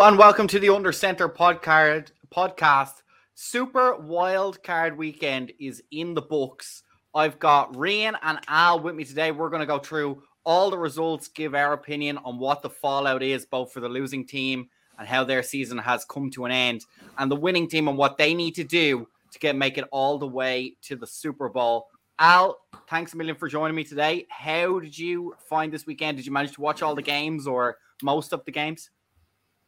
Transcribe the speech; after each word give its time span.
And 0.00 0.16
welcome 0.16 0.46
to 0.46 0.58
the 0.58 0.70
Under 0.70 0.92
Center 0.92 1.28
podcast. 1.28 2.12
Podcast 2.34 3.02
Super 3.34 3.96
Wild 3.96 4.62
Card 4.62 4.96
Weekend 4.96 5.52
is 5.60 5.82
in 5.90 6.14
the 6.14 6.22
books. 6.22 6.84
I've 7.14 7.38
got 7.38 7.74
Rian 7.74 8.14
and 8.22 8.38
Al 8.48 8.80
with 8.80 8.94
me 8.94 9.04
today. 9.04 9.30
We're 9.30 9.50
going 9.50 9.60
to 9.60 9.66
go 9.66 9.78
through 9.78 10.22
all 10.42 10.70
the 10.70 10.78
results, 10.78 11.28
give 11.28 11.54
our 11.54 11.74
opinion 11.74 12.16
on 12.24 12.38
what 12.38 12.62
the 12.62 12.70
fallout 12.70 13.22
is, 13.22 13.44
both 13.44 13.72
for 13.72 13.80
the 13.80 13.90
losing 13.90 14.26
team 14.26 14.70
and 14.98 15.06
how 15.06 15.22
their 15.22 15.42
season 15.42 15.76
has 15.76 16.06
come 16.06 16.30
to 16.30 16.46
an 16.46 16.50
end, 16.50 16.86
and 17.18 17.30
the 17.30 17.36
winning 17.36 17.68
team 17.68 17.86
and 17.86 17.98
what 17.98 18.16
they 18.16 18.32
need 18.32 18.54
to 18.54 18.64
do 18.64 19.06
to 19.32 19.38
get 19.38 19.54
make 19.54 19.76
it 19.76 19.84
all 19.92 20.16
the 20.16 20.26
way 20.26 20.76
to 20.80 20.96
the 20.96 21.06
Super 21.06 21.50
Bowl. 21.50 21.88
Al, 22.18 22.56
thanks 22.88 23.12
a 23.12 23.18
million 23.18 23.36
for 23.36 23.48
joining 23.48 23.76
me 23.76 23.84
today. 23.84 24.26
How 24.30 24.80
did 24.80 24.98
you 24.98 25.34
find 25.46 25.70
this 25.70 25.84
weekend? 25.84 26.16
Did 26.16 26.24
you 26.24 26.32
manage 26.32 26.54
to 26.54 26.62
watch 26.62 26.80
all 26.80 26.94
the 26.94 27.02
games 27.02 27.46
or 27.46 27.76
most 28.02 28.32
of 28.32 28.42
the 28.46 28.50
games? 28.50 28.88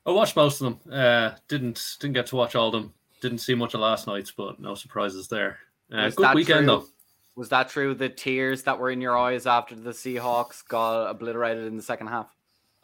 I 0.05 0.11
watched 0.11 0.37
most 0.37 0.61
of 0.61 0.79
them. 0.85 0.93
Uh, 0.93 1.31
didn't 1.49 1.97
didn't 2.01 2.15
get 2.15 2.27
to 2.27 2.37
watch 2.37 2.55
all 2.55 2.69
of 2.69 2.73
them. 2.73 2.93
Didn't 3.21 3.39
see 3.39 3.55
much 3.55 3.75
of 3.75 3.81
last 3.81 4.07
night's, 4.07 4.33
but 4.33 4.59
no 4.61 4.75
surprises 4.75 5.29
there. 5.29 5.59
Uh, 5.93 6.11
good 6.11 6.35
weekend 6.35 6.61
true? 6.61 6.67
though. 6.67 6.87
Was 7.37 7.49
that 7.51 7.69
true? 7.69 7.95
The 7.95 8.09
tears 8.09 8.63
that 8.65 8.79
were 8.79 8.91
in 8.91 9.01
your 9.01 9.17
eyes 9.17 9.47
after 9.47 9.75
the 9.75 9.91
Seahawks 9.91 10.67
got 10.67 11.09
obliterated 11.09 11.65
in 11.65 11.77
the 11.77 11.83
second 11.83 12.09
half? 12.09 12.29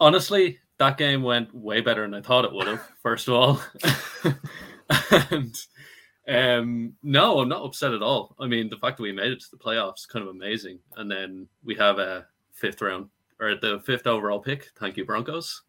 Honestly, 0.00 0.58
that 0.78 0.96
game 0.96 1.22
went 1.22 1.54
way 1.54 1.80
better 1.80 2.02
than 2.02 2.14
I 2.14 2.22
thought 2.22 2.44
it 2.44 2.52
would 2.52 2.66
have. 2.66 2.88
First 3.02 3.28
of 3.28 3.34
all, 3.34 3.60
and 5.20 5.56
um, 6.28 6.94
no, 7.02 7.40
I'm 7.40 7.48
not 7.48 7.64
upset 7.64 7.92
at 7.92 8.02
all. 8.02 8.36
I 8.38 8.46
mean, 8.46 8.68
the 8.68 8.76
fact 8.76 8.96
that 8.96 9.02
we 9.02 9.12
made 9.12 9.32
it 9.32 9.40
to 9.40 9.50
the 9.50 9.58
playoffs 9.58 9.98
is 9.98 10.06
kind 10.06 10.22
of 10.22 10.30
amazing, 10.30 10.78
and 10.96 11.10
then 11.10 11.48
we 11.64 11.74
have 11.74 11.98
a 11.98 12.26
fifth 12.52 12.80
round 12.80 13.08
or 13.40 13.54
the 13.54 13.80
fifth 13.84 14.06
overall 14.06 14.40
pick. 14.40 14.70
Thank 14.78 14.96
you, 14.96 15.04
Broncos. 15.04 15.62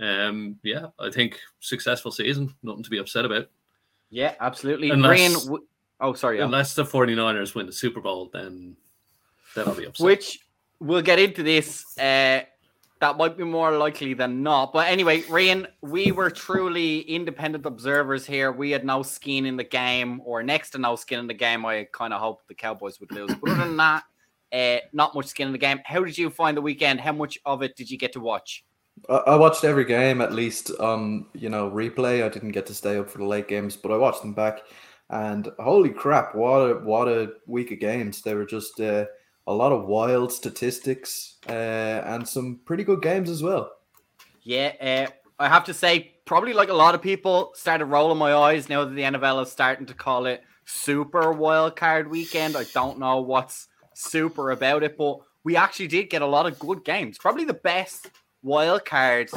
Um, 0.00 0.58
yeah, 0.62 0.86
I 0.98 1.10
think 1.10 1.38
successful 1.60 2.10
season, 2.10 2.54
nothing 2.62 2.84
to 2.84 2.90
be 2.90 2.98
upset 2.98 3.24
about. 3.24 3.48
Yeah, 4.10 4.34
absolutely. 4.40 4.90
Unless, 4.90 5.46
Brian, 5.46 5.62
oh, 6.00 6.12
sorry. 6.12 6.40
Unless 6.40 6.74
the 6.74 6.84
49ers 6.84 7.54
win 7.54 7.66
the 7.66 7.72
Super 7.72 8.00
Bowl, 8.00 8.30
then 8.32 8.76
then 9.54 9.68
I'll 9.68 9.74
be 9.74 9.86
upset. 9.86 10.04
Which 10.04 10.40
we'll 10.80 11.02
get 11.02 11.18
into 11.18 11.42
this. 11.42 11.84
Uh, 11.98 12.42
that 13.00 13.16
might 13.16 13.36
be 13.36 13.44
more 13.44 13.76
likely 13.76 14.14
than 14.14 14.42
not. 14.42 14.72
But 14.72 14.88
anyway, 14.88 15.22
Ryan, 15.28 15.68
we 15.82 16.10
were 16.10 16.30
truly 16.30 17.00
independent 17.00 17.64
observers 17.64 18.26
here. 18.26 18.50
We 18.50 18.70
had 18.70 18.84
no 18.84 19.02
skin 19.02 19.46
in 19.46 19.56
the 19.56 19.64
game, 19.64 20.20
or 20.24 20.42
next 20.42 20.70
to 20.70 20.78
no 20.78 20.96
skin 20.96 21.20
in 21.20 21.26
the 21.26 21.34
game. 21.34 21.64
I 21.64 21.86
kind 21.92 22.12
of 22.12 22.20
hoped 22.20 22.48
the 22.48 22.54
Cowboys 22.54 22.98
would 23.00 23.12
lose. 23.12 23.30
But 23.40 23.50
other 23.50 23.66
than 23.66 23.76
that, 23.76 24.02
uh, 24.52 24.78
not 24.92 25.14
much 25.14 25.26
skin 25.26 25.46
in 25.46 25.52
the 25.52 25.58
game. 25.58 25.80
How 25.84 26.02
did 26.02 26.18
you 26.18 26.30
find 26.30 26.56
the 26.56 26.62
weekend? 26.62 27.00
How 27.00 27.12
much 27.12 27.38
of 27.44 27.62
it 27.62 27.76
did 27.76 27.90
you 27.90 27.98
get 27.98 28.12
to 28.14 28.20
watch? 28.20 28.64
I 29.08 29.36
watched 29.36 29.64
every 29.64 29.84
game 29.84 30.20
at 30.20 30.32
least 30.32 30.70
on 30.80 31.26
you 31.34 31.48
know 31.48 31.70
replay. 31.70 32.24
I 32.24 32.28
didn't 32.28 32.52
get 32.52 32.66
to 32.66 32.74
stay 32.74 32.98
up 32.98 33.10
for 33.10 33.18
the 33.18 33.24
late 33.24 33.48
games, 33.48 33.76
but 33.76 33.92
I 33.92 33.96
watched 33.96 34.22
them 34.22 34.34
back. 34.34 34.60
And 35.10 35.50
holy 35.58 35.90
crap, 35.90 36.34
what 36.34 36.58
a 36.58 36.74
what 36.74 37.08
a 37.08 37.32
week 37.46 37.72
of 37.72 37.80
games! 37.80 38.22
They 38.22 38.34
were 38.34 38.44
just 38.44 38.80
uh, 38.80 39.06
a 39.46 39.52
lot 39.52 39.72
of 39.72 39.86
wild 39.86 40.32
statistics 40.32 41.36
uh, 41.48 41.52
and 42.04 42.28
some 42.28 42.60
pretty 42.64 42.84
good 42.84 43.02
games 43.02 43.30
as 43.30 43.42
well. 43.42 43.70
Yeah, 44.42 44.72
uh, 44.80 45.10
I 45.38 45.48
have 45.48 45.64
to 45.64 45.74
say, 45.74 46.14
probably 46.26 46.52
like 46.52 46.68
a 46.68 46.74
lot 46.74 46.94
of 46.94 47.02
people 47.02 47.52
started 47.54 47.86
rolling 47.86 48.18
my 48.18 48.34
eyes 48.34 48.68
now 48.68 48.84
that 48.84 48.94
the 48.94 49.02
NFL 49.02 49.42
is 49.42 49.50
starting 49.50 49.86
to 49.86 49.94
call 49.94 50.26
it 50.26 50.42
Super 50.66 51.32
Wild 51.32 51.76
Card 51.76 52.10
Weekend. 52.10 52.56
I 52.56 52.64
don't 52.74 52.98
know 52.98 53.22
what's 53.22 53.68
super 53.94 54.50
about 54.50 54.82
it, 54.82 54.98
but 54.98 55.18
we 55.44 55.56
actually 55.56 55.88
did 55.88 56.10
get 56.10 56.20
a 56.20 56.26
lot 56.26 56.46
of 56.46 56.58
good 56.58 56.84
games. 56.84 57.16
Probably 57.16 57.44
the 57.44 57.54
best 57.54 58.10
wild 58.42 58.84
card 58.84 59.30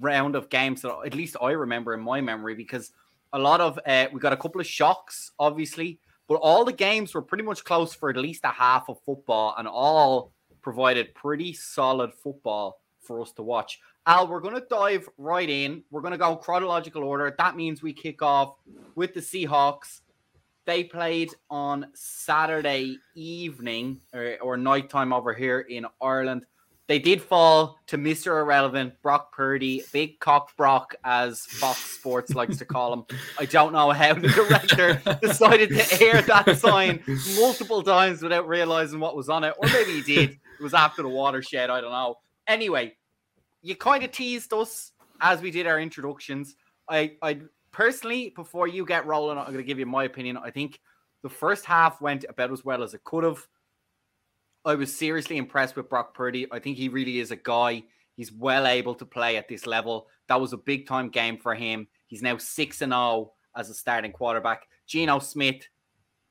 round 0.00 0.36
of 0.36 0.50
games 0.50 0.82
that 0.82 0.94
at 1.04 1.14
least 1.14 1.36
I 1.40 1.52
remember 1.52 1.94
in 1.94 2.00
my 2.00 2.20
memory 2.20 2.54
because 2.54 2.92
a 3.32 3.38
lot 3.38 3.60
of 3.60 3.78
uh, 3.86 4.06
we 4.12 4.20
got 4.20 4.32
a 4.32 4.36
couple 4.36 4.60
of 4.60 4.66
shocks, 4.66 5.32
obviously, 5.38 5.98
but 6.28 6.36
all 6.36 6.64
the 6.64 6.72
games 6.72 7.14
were 7.14 7.22
pretty 7.22 7.44
much 7.44 7.64
close 7.64 7.94
for 7.94 8.10
at 8.10 8.16
least 8.16 8.44
a 8.44 8.48
half 8.48 8.88
of 8.88 8.98
football 9.04 9.54
and 9.58 9.68
all 9.68 10.32
provided 10.62 11.14
pretty 11.14 11.52
solid 11.52 12.12
football 12.12 12.80
for 13.00 13.20
us 13.20 13.32
to 13.32 13.42
watch. 13.42 13.78
Al, 14.06 14.28
we're 14.28 14.40
going 14.40 14.54
to 14.54 14.66
dive 14.68 15.08
right 15.18 15.48
in. 15.48 15.82
We're 15.90 16.00
going 16.00 16.12
to 16.12 16.18
go 16.18 16.36
chronological 16.36 17.04
order. 17.04 17.34
That 17.38 17.56
means 17.56 17.82
we 17.82 17.92
kick 17.92 18.22
off 18.22 18.54
with 18.94 19.14
the 19.14 19.20
Seahawks. 19.20 20.00
They 20.64 20.84
played 20.84 21.30
on 21.50 21.86
Saturday 21.94 22.98
evening 23.14 24.00
or, 24.12 24.36
or 24.42 24.56
nighttime 24.56 25.12
over 25.12 25.32
here 25.32 25.60
in 25.60 25.86
Ireland. 26.00 26.46
They 26.88 27.00
did 27.00 27.20
fall 27.20 27.78
to 27.88 27.98
Mr. 27.98 28.40
Irrelevant, 28.40 28.94
Brock 29.02 29.32
Purdy, 29.32 29.82
Big 29.92 30.20
Cock 30.20 30.56
Brock, 30.56 30.94
as 31.04 31.40
Fox 31.40 31.78
Sports 31.78 32.34
likes 32.34 32.58
to 32.58 32.64
call 32.64 32.92
him. 32.92 33.04
I 33.40 33.46
don't 33.46 33.72
know 33.72 33.90
how 33.90 34.14
the 34.14 34.28
director 34.28 35.02
decided 35.22 35.70
to 35.70 36.04
air 36.04 36.22
that 36.22 36.58
sign 36.58 37.02
multiple 37.36 37.82
times 37.82 38.22
without 38.22 38.46
realizing 38.46 39.00
what 39.00 39.16
was 39.16 39.28
on 39.28 39.42
it. 39.42 39.54
Or 39.58 39.68
maybe 39.68 40.00
he 40.00 40.02
did. 40.02 40.30
It 40.30 40.62
was 40.62 40.74
after 40.74 41.02
the 41.02 41.08
watershed. 41.08 41.70
I 41.70 41.80
don't 41.80 41.90
know. 41.90 42.18
Anyway, 42.46 42.94
you 43.62 43.74
kind 43.74 44.04
of 44.04 44.12
teased 44.12 44.52
us 44.52 44.92
as 45.20 45.42
we 45.42 45.50
did 45.50 45.66
our 45.66 45.80
introductions. 45.80 46.54
I, 46.88 47.16
I 47.20 47.40
personally, 47.72 48.32
before 48.36 48.68
you 48.68 48.86
get 48.86 49.06
rolling, 49.06 49.38
I'm 49.38 49.46
going 49.46 49.56
to 49.56 49.64
give 49.64 49.80
you 49.80 49.86
my 49.86 50.04
opinion. 50.04 50.36
I 50.36 50.50
think 50.50 50.80
the 51.22 51.28
first 51.28 51.64
half 51.64 52.00
went 52.00 52.24
about 52.28 52.52
as 52.52 52.64
well 52.64 52.84
as 52.84 52.94
it 52.94 53.02
could 53.02 53.24
have. 53.24 53.44
I 54.66 54.74
was 54.74 54.94
seriously 54.94 55.36
impressed 55.36 55.76
with 55.76 55.88
Brock 55.88 56.12
Purdy. 56.12 56.48
I 56.50 56.58
think 56.58 56.76
he 56.76 56.88
really 56.88 57.20
is 57.20 57.30
a 57.30 57.36
guy. 57.36 57.84
He's 58.16 58.32
well 58.32 58.66
able 58.66 58.96
to 58.96 59.06
play 59.06 59.36
at 59.36 59.48
this 59.48 59.64
level. 59.64 60.08
That 60.26 60.40
was 60.40 60.52
a 60.52 60.56
big 60.56 60.88
time 60.88 61.08
game 61.08 61.38
for 61.38 61.54
him. 61.54 61.86
He's 62.08 62.20
now 62.20 62.36
6 62.36 62.82
and 62.82 62.92
0 62.92 63.32
as 63.54 63.70
a 63.70 63.74
starting 63.74 64.10
quarterback. 64.10 64.66
Geno 64.88 65.20
Smith 65.20 65.62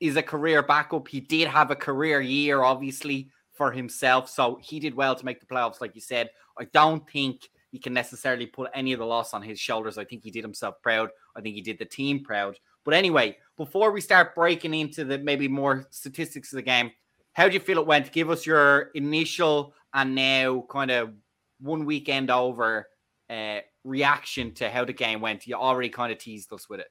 is 0.00 0.16
a 0.16 0.22
career 0.22 0.62
backup. 0.62 1.08
He 1.08 1.20
did 1.20 1.48
have 1.48 1.70
a 1.70 1.76
career 1.76 2.20
year, 2.20 2.62
obviously, 2.62 3.30
for 3.54 3.72
himself. 3.72 4.28
So 4.28 4.58
he 4.62 4.80
did 4.80 4.94
well 4.94 5.14
to 5.14 5.24
make 5.24 5.40
the 5.40 5.46
playoffs, 5.46 5.80
like 5.80 5.94
you 5.94 6.02
said. 6.02 6.28
I 6.58 6.64
don't 6.74 7.08
think 7.10 7.48
he 7.70 7.78
can 7.78 7.94
necessarily 7.94 8.44
put 8.44 8.70
any 8.74 8.92
of 8.92 8.98
the 8.98 9.06
loss 9.06 9.32
on 9.32 9.40
his 9.40 9.58
shoulders. 9.58 9.96
I 9.96 10.04
think 10.04 10.22
he 10.22 10.30
did 10.30 10.44
himself 10.44 10.74
proud. 10.82 11.08
I 11.34 11.40
think 11.40 11.54
he 11.54 11.62
did 11.62 11.78
the 11.78 11.86
team 11.86 12.22
proud. 12.22 12.58
But 12.84 12.92
anyway, 12.92 13.38
before 13.56 13.92
we 13.92 14.02
start 14.02 14.34
breaking 14.34 14.74
into 14.74 15.04
the 15.06 15.16
maybe 15.16 15.48
more 15.48 15.86
statistics 15.90 16.52
of 16.52 16.56
the 16.56 16.62
game, 16.62 16.90
how 17.36 17.46
do 17.46 17.52
you 17.52 17.60
feel 17.60 17.78
it 17.78 17.86
went? 17.86 18.12
Give 18.12 18.30
us 18.30 18.46
your 18.46 18.90
initial 18.94 19.74
and 19.92 20.14
now 20.14 20.64
kind 20.70 20.90
of 20.90 21.12
one 21.60 21.84
weekend 21.84 22.30
over 22.30 22.88
uh, 23.28 23.58
reaction 23.84 24.54
to 24.54 24.70
how 24.70 24.86
the 24.86 24.94
game 24.94 25.20
went. 25.20 25.46
You 25.46 25.56
already 25.56 25.90
kind 25.90 26.10
of 26.10 26.16
teased 26.16 26.50
us 26.54 26.66
with 26.70 26.80
it. 26.80 26.86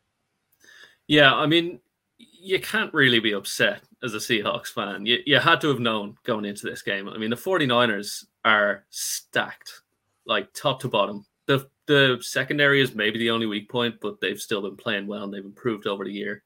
Yeah, 1.08 1.34
I 1.34 1.48
mean, 1.48 1.80
you 2.20 2.60
can't 2.60 2.94
really 2.94 3.20
be 3.20 3.32
upset 3.32 3.82
as 4.04 4.14
a 4.14 4.20
Seahawks 4.20 4.68
fan. 4.68 5.08
You, 5.08 5.18
you 5.26 5.40
had 5.40 5.62
to 5.62 5.70
have 5.70 5.80
known 5.80 6.16
going 6.24 6.46
into 6.46 6.68
this 6.68 6.84
game. 6.84 7.10
I 7.10 7.18
mean, 7.18 7.32
the 7.32 7.36
49ers 7.36 8.26
are 8.46 8.86
stacked, 8.92 9.82
like 10.28 10.54
top 10.54 10.80
to 10.82 10.88
bottom. 10.88 11.26
The 11.48 11.68
the 11.88 12.20
secondary 12.22 12.82
is 12.82 12.94
maybe 12.94 13.18
the 13.18 13.32
only 13.32 13.48
weak 13.48 13.68
point, 13.68 13.96
but 14.00 14.22
they've 14.22 14.40
still 14.40 14.62
been 14.62 14.78
playing 14.78 15.08
well 15.08 15.24
and 15.24 15.34
they've 15.34 15.44
improved 15.44 15.88
over 15.88 16.04
the 16.04 16.14
year. 16.14 16.44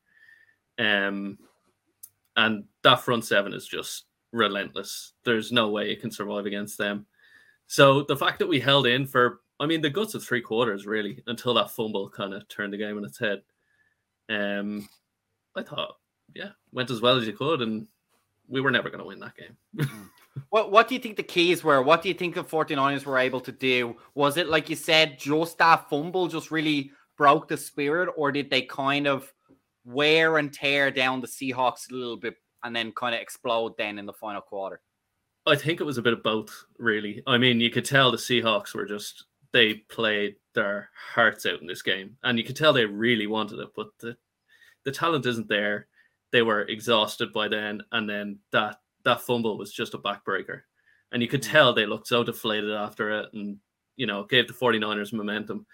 Um, 0.77 1.37
and 2.37 2.63
that 2.83 3.01
front 3.01 3.25
seven 3.25 3.53
is 3.53 3.67
just 3.67 4.05
relentless. 4.31 5.13
There's 5.23 5.51
no 5.51 5.69
way 5.69 5.89
you 5.89 5.97
can 5.97 6.11
survive 6.11 6.45
against 6.45 6.77
them. 6.77 7.05
So 7.67 8.03
the 8.03 8.17
fact 8.17 8.39
that 8.39 8.47
we 8.47 8.59
held 8.59 8.87
in 8.87 9.05
for, 9.05 9.41
I 9.59 9.65
mean, 9.65 9.81
the 9.81 9.89
guts 9.89 10.15
of 10.15 10.23
three 10.23 10.41
quarters 10.41 10.85
really 10.85 11.21
until 11.27 11.53
that 11.55 11.71
fumble 11.71 12.09
kind 12.09 12.33
of 12.33 12.47
turned 12.47 12.73
the 12.73 12.77
game 12.77 12.97
on 12.97 13.05
its 13.05 13.19
head. 13.19 13.41
Um, 14.29 14.87
I 15.55 15.63
thought, 15.63 15.95
yeah, 16.33 16.49
went 16.71 16.91
as 16.91 17.01
well 17.01 17.17
as 17.17 17.27
you 17.27 17.33
could, 17.33 17.61
and 17.61 17.87
we 18.47 18.61
were 18.61 18.71
never 18.71 18.89
going 18.89 19.01
to 19.01 19.05
win 19.05 19.19
that 19.19 19.35
game. 19.35 19.89
what 20.49 20.71
What 20.71 20.87
do 20.87 20.95
you 20.95 21.01
think 21.01 21.17
the 21.17 21.23
keys 21.23 21.63
were? 21.63 21.81
What 21.81 22.01
do 22.01 22.07
you 22.07 22.15
think 22.15 22.35
the 22.35 22.43
49ers 22.43 23.05
were 23.05 23.17
able 23.17 23.41
to 23.41 23.51
do? 23.51 23.95
Was 24.15 24.37
it 24.37 24.47
like 24.47 24.69
you 24.69 24.75
said, 24.75 25.19
just 25.19 25.57
that 25.57 25.89
fumble 25.89 26.27
just 26.27 26.51
really 26.51 26.91
broke 27.17 27.47
the 27.47 27.57
spirit, 27.57 28.09
or 28.15 28.31
did 28.31 28.49
they 28.49 28.61
kind 28.61 29.07
of 29.07 29.31
wear 29.85 30.37
and 30.37 30.53
tear 30.53 30.91
down 30.91 31.21
the 31.21 31.27
Seahawks 31.27 31.91
a 31.91 31.95
little 31.95 32.17
bit 32.17 32.35
and 32.63 32.75
then 32.75 32.91
kind 32.91 33.15
of 33.15 33.21
explode 33.21 33.77
then 33.77 33.99
in 33.99 34.05
the 34.05 34.13
final 34.13 34.41
quarter? 34.41 34.81
I 35.45 35.55
think 35.55 35.79
it 35.79 35.85
was 35.85 35.97
a 35.97 36.01
bit 36.01 36.13
of 36.13 36.23
both, 36.23 36.65
really. 36.77 37.23
I 37.25 37.37
mean, 37.37 37.59
you 37.59 37.69
could 37.69 37.85
tell 37.85 38.11
the 38.11 38.17
Seahawks 38.17 38.75
were 38.75 38.85
just 38.85 39.25
they 39.51 39.75
played 39.89 40.35
their 40.53 40.89
hearts 41.13 41.45
out 41.45 41.61
in 41.61 41.67
this 41.67 41.81
game, 41.81 42.17
and 42.23 42.37
you 42.37 42.43
could 42.43 42.55
tell 42.55 42.71
they 42.71 42.85
really 42.85 43.27
wanted 43.27 43.59
it, 43.59 43.69
but 43.75 43.87
the 43.99 44.15
the 44.85 44.91
talent 44.91 45.25
isn't 45.25 45.49
there. 45.49 45.87
They 46.31 46.41
were 46.41 46.61
exhausted 46.63 47.33
by 47.33 47.47
then, 47.47 47.81
and 47.91 48.09
then 48.09 48.39
that 48.51 48.77
that 49.05 49.21
fumble 49.21 49.57
was 49.57 49.73
just 49.73 49.93
a 49.93 49.97
backbreaker, 49.97 50.61
and 51.11 51.21
you 51.21 51.27
could 51.27 51.41
mm. 51.41 51.51
tell 51.51 51.73
they 51.73 51.85
looked 51.85 52.07
so 52.07 52.23
deflated 52.23 52.71
after 52.71 53.21
it, 53.21 53.29
and 53.33 53.57
you 53.95 54.05
know 54.05 54.23
gave 54.25 54.47
the 54.47 54.53
49ers 54.53 55.13
momentum. 55.13 55.65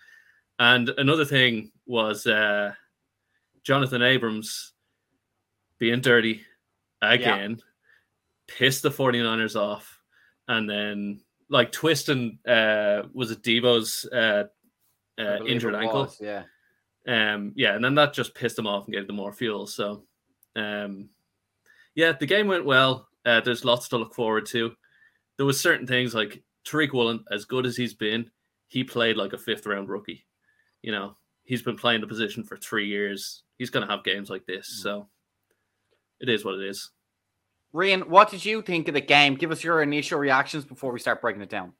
And 0.58 0.90
another 0.98 1.26
thing 1.26 1.72
was 1.86 2.26
uh, 2.28 2.74
Jonathan 3.64 4.02
Abrams 4.02 4.74
being 5.80 6.00
dirty 6.00 6.46
again, 7.02 7.52
yeah. 7.52 8.56
pissed 8.58 8.84
the 8.84 8.92
49ers 8.92 9.56
off, 9.56 10.00
and 10.48 10.70
then 10.70 11.22
like 11.50 11.72
twisting 11.72 12.40
uh 12.48 13.04
was 13.14 13.30
it 13.30 13.44
Deebo's 13.44 14.06
uh 14.12 14.46
uh, 15.18 15.44
injured 15.46 15.76
ankle. 15.76 16.04
Was, 16.04 16.20
yeah. 16.22 16.44
Um, 17.08 17.54
yeah, 17.56 17.76
and 17.76 17.84
then 17.84 17.96
that 17.96 18.14
just 18.14 18.36
pissed 18.36 18.56
them 18.56 18.68
off 18.68 18.86
and 18.86 18.94
gave 18.94 19.08
them 19.08 19.16
more 19.16 19.32
fuel. 19.32 19.68
So, 19.68 20.04
um, 20.56 21.10
yeah, 21.94 22.14
the 22.14 22.26
game 22.26 22.48
went 22.48 22.66
well. 22.66 23.08
Uh, 23.26 23.42
there's 23.42 23.66
lots 23.66 23.88
to 23.90 23.98
look 23.98 24.14
forward 24.14 24.46
to. 24.48 24.74
There 25.38 25.46
was 25.46 25.60
certain 25.60 25.88
things 25.88 26.16
like 26.16 26.44
Tariq 26.66 26.94
Woolen, 26.94 27.24
as 27.32 27.46
good 27.46 27.66
as 27.66 27.78
he's 27.78 27.94
been, 27.94 28.30
he 28.68 28.84
played 28.84 29.18
like 29.18 29.34
a 29.34 29.38
fifth 29.38 29.66
round 29.66 29.90
rookie. 29.90 30.26
You 30.82 30.92
know, 30.92 31.18
he's 31.44 31.62
been 31.62 31.78
playing 31.78 32.02
the 32.02 32.08
position 32.08 32.44
for 32.44 32.58
three 32.58 32.88
years. 32.88 33.44
He's 33.58 33.70
going 33.70 33.86
to 33.86 33.92
have 33.92 34.04
games 34.04 34.30
like 34.30 34.46
this. 34.46 34.68
Hmm. 34.68 34.82
So 34.84 35.10
it 36.20 36.30
is 36.30 36.46
what 36.46 36.56
it 36.56 36.68
is. 36.68 36.92
Ryan, 37.74 38.02
what 38.10 38.32
did 38.32 38.46
you 38.46 38.62
think 38.62 38.88
of 38.88 38.94
the 38.94 39.02
game? 39.02 39.36
Give 39.36 39.52
us 39.52 39.64
your 39.64 39.82
initial 39.82 40.18
reactions 40.18 40.64
before 40.64 40.94
we 40.94 41.00
start 41.00 41.22
breaking 41.22 41.42
it 41.42 41.50
down. 41.50 41.74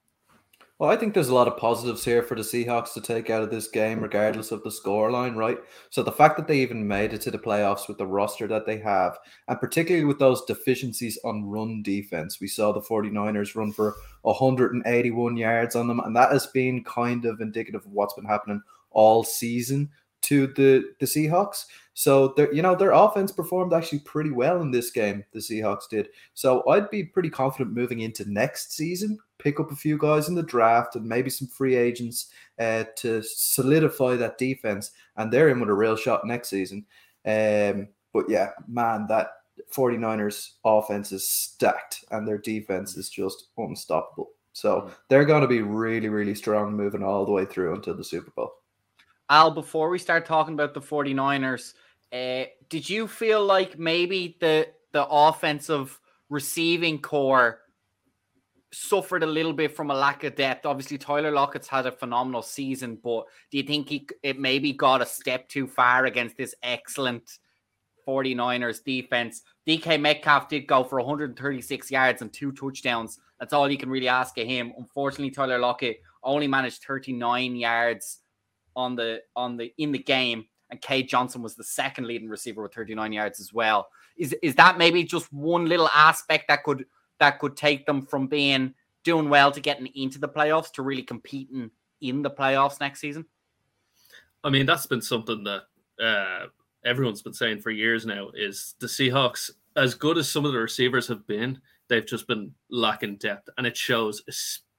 Well, 0.78 0.90
I 0.90 0.98
think 0.98 1.14
there's 1.14 1.30
a 1.30 1.34
lot 1.34 1.48
of 1.48 1.56
positives 1.56 2.04
here 2.04 2.22
for 2.22 2.36
the 2.36 2.42
Seahawks 2.42 2.92
to 2.94 3.02
take 3.02 3.30
out 3.30 3.42
of 3.42 3.50
this 3.50 3.70
game, 3.70 4.02
regardless 4.02 4.52
of 4.52 4.62
the 4.64 4.70
scoreline, 4.70 5.38
right? 5.38 5.58
So 5.90 6.04
the 6.04 6.12
fact 6.12 6.36
that 6.36 6.48
they 6.48 6.60
even 6.60 6.86
made 6.86 7.14
it 7.14 7.22
to 7.22 7.32
the 7.32 7.40
playoffs 7.40 7.88
with 7.88 7.98
the 7.98 8.06
roster 8.06 8.46
that 8.48 8.66
they 8.66 8.78
have, 8.80 9.18
and 9.48 9.58
particularly 9.58 10.04
with 10.04 10.20
those 10.20 10.44
deficiencies 10.44 11.18
on 11.24 11.46
run 11.46 11.82
defense, 11.82 12.42
we 12.42 12.50
saw 12.50 12.74
the 12.74 12.82
49ers 12.82 13.56
run 13.56 13.72
for 13.72 13.96
181 14.24 15.38
yards 15.38 15.78
on 15.78 15.88
them, 15.88 16.02
and 16.02 16.14
that 16.14 16.34
has 16.34 16.48
been 16.48 16.84
kind 16.84 17.24
of 17.24 17.40
indicative 17.40 17.86
of 17.86 17.94
what's 17.94 18.16
been 18.16 18.26
happening 18.26 18.62
all 18.92 19.24
season 19.24 19.90
to 20.26 20.48
the 20.48 20.94
the 21.00 21.06
Seahawks. 21.06 21.66
So 21.94 22.30
their 22.30 22.54
you 22.54 22.62
know 22.62 22.76
their 22.76 22.92
offense 22.92 23.32
performed 23.32 23.74
actually 23.74 24.00
pretty 24.00 24.32
well 24.32 24.62
in 24.62 24.72
this 24.72 24.92
game. 24.92 25.24
The 25.32 25.40
Seahawks 25.40 25.88
did. 25.90 26.10
So 26.34 26.68
I'd 26.70 26.90
be 26.90 27.04
pretty 27.04 27.30
confident 27.30 27.76
moving 27.76 28.02
into 28.02 28.30
next 28.30 28.74
season. 28.74 29.18
Pick 29.38 29.60
up 29.60 29.72
a 29.72 29.76
few 29.76 29.98
guys 29.98 30.28
in 30.28 30.36
the 30.36 30.44
draft 30.44 30.96
and 30.96 31.06
maybe 31.06 31.30
some 31.30 31.48
free 31.48 31.76
agents 31.76 32.32
uh, 32.60 32.86
to 32.98 33.22
solidify 33.24 34.16
that 34.18 34.38
defense, 34.38 34.92
and 35.18 35.32
they're 35.32 35.50
in 35.50 35.60
with 35.60 35.70
a 35.70 35.74
real 35.74 35.96
shot 35.96 36.26
next 36.26 36.50
season. 36.50 36.86
Um, 37.26 37.88
but 38.14 38.30
yeah, 38.30 38.52
man, 38.68 39.08
that 39.10 39.30
49ers 39.74 40.52
offense 40.64 41.12
is 41.12 41.28
stacked 41.28 42.06
and 42.12 42.28
their 42.28 42.38
defense 42.38 42.98
is 42.98 43.10
just 43.10 43.48
unstoppable. 43.58 44.30
So 44.54 44.82
mm. 44.82 44.92
they're 45.10 45.26
going 45.26 45.42
to 45.42 45.48
be 45.48 45.62
really, 45.62 46.10
really 46.10 46.36
strong 46.36 46.74
moving 46.74 47.04
all 47.04 47.26
the 47.26 47.32
way 47.32 47.46
through 47.46 47.76
until 47.76 47.96
the 47.96 48.04
Super 48.04 48.32
Bowl. 48.32 48.54
Al, 49.30 49.52
before 49.52 49.90
we 49.90 49.98
start 49.98 50.26
talking 50.26 50.54
about 50.54 50.74
the 50.74 50.82
49ers, 50.82 51.74
uh, 52.14 52.46
did 52.70 52.88
you 52.88 53.08
feel 53.08 53.44
like 53.44 53.80
maybe 53.80 54.38
the 54.40 54.68
the 54.92 55.06
offensive 55.08 56.00
receiving 56.30 57.02
corps 57.02 57.60
suffered 58.72 59.24
a 59.24 59.28
little 59.28 59.52
bit 59.54 59.76
from 59.76 59.90
a 59.90 59.96
lack 59.96 60.24
of 60.24 60.36
depth? 60.36 60.66
Obviously, 60.66 60.98
Tyler 60.98 61.32
Lockett's 61.32 61.68
had 61.68 61.88
a 61.88 61.92
phenomenal 61.92 62.44
season, 62.44 63.00
but 63.04 63.26
do 63.50 63.58
you 63.58 63.64
think 63.64 63.90
he 63.90 64.08
it 64.22 64.40
maybe 64.40 64.74
got 64.74 65.02
a 65.02 65.06
step 65.06 65.50
too 65.50 65.66
far 65.68 66.06
against 66.06 66.38
this 66.38 66.54
excellent 66.62 67.40
49ers 68.08 68.84
defense? 68.84 69.42
DK 69.68 70.00
Metcalf 70.00 70.48
did 70.48 70.68
go 70.68 70.84
for 70.84 71.00
136 71.00 71.90
yards 71.90 72.22
and 72.22 72.32
two 72.32 72.52
touchdowns. 72.52 73.20
That's 73.40 73.54
all 73.54 73.70
you 73.70 73.78
can 73.78 73.90
really 73.90 74.08
ask 74.08 74.38
of 74.38 74.46
him. 74.46 74.72
Unfortunately, 74.78 75.32
Tyler 75.32 75.58
Lockett 75.58 76.02
only 76.24 76.48
managed 76.48 76.84
39 76.84 77.56
yards 77.56 78.20
on 78.76 78.96
the 78.96 79.22
on 79.36 79.58
the 79.58 79.74
in 79.78 79.92
the 79.92 80.00
game, 80.00 80.46
and 80.70 80.82
Cade 80.82 81.10
Johnson 81.10 81.42
was 81.42 81.56
the 81.56 81.64
second 81.64 82.08
leading 82.08 82.30
receiver 82.30 82.62
with 82.62 82.74
39 82.74 83.14
yards 83.14 83.40
as 83.40 83.54
well. 83.54 83.88
Is 84.18 84.34
is 84.42 84.56
that 84.56 84.78
maybe 84.78 85.04
just 85.04 85.32
one 85.32 85.66
little 85.66 85.90
aspect 85.94 86.48
that 86.48 86.64
could 86.64 86.86
that 87.20 87.40
could 87.40 87.56
take 87.56 87.86
them 87.86 88.02
from 88.02 88.28
being 88.28 88.74
doing 89.04 89.30
well 89.30 89.52
to 89.52 89.62
getting 89.62 89.88
into 89.96 90.20
the 90.20 90.28
playoffs 90.28 90.72
to 90.74 90.82
really 90.82 91.04
competing 91.04 91.72
in 92.02 92.22
the 92.22 92.30
playoffs 92.30 92.80
next 92.80 93.00
season? 93.00 93.26
I 94.44 94.50
mean, 94.50 94.66
that's 94.66 94.86
been 94.86 95.02
something 95.02 95.44
that 95.44 95.64
uh, 96.04 96.48
everyone's 96.84 97.22
been 97.22 97.34
saying 97.34 97.62
for 97.62 97.72
years 97.72 98.06
now. 98.06 98.30
Is 98.36 98.76
the 98.80 98.88
Seahawks 98.88 99.52
as 99.76 99.96
good 99.96 100.18
as 100.18 100.30
some 100.30 100.46
of 100.46 100.54
the 100.54 100.60
receivers 100.60 101.08
have 101.08 101.26
been? 101.26 101.60
They've 101.88 102.06
just 102.06 102.28
been 102.28 102.52
lacking 102.70 103.18
depth, 103.18 103.50
and 103.58 103.68
it 103.68 103.78
shows, 103.78 104.24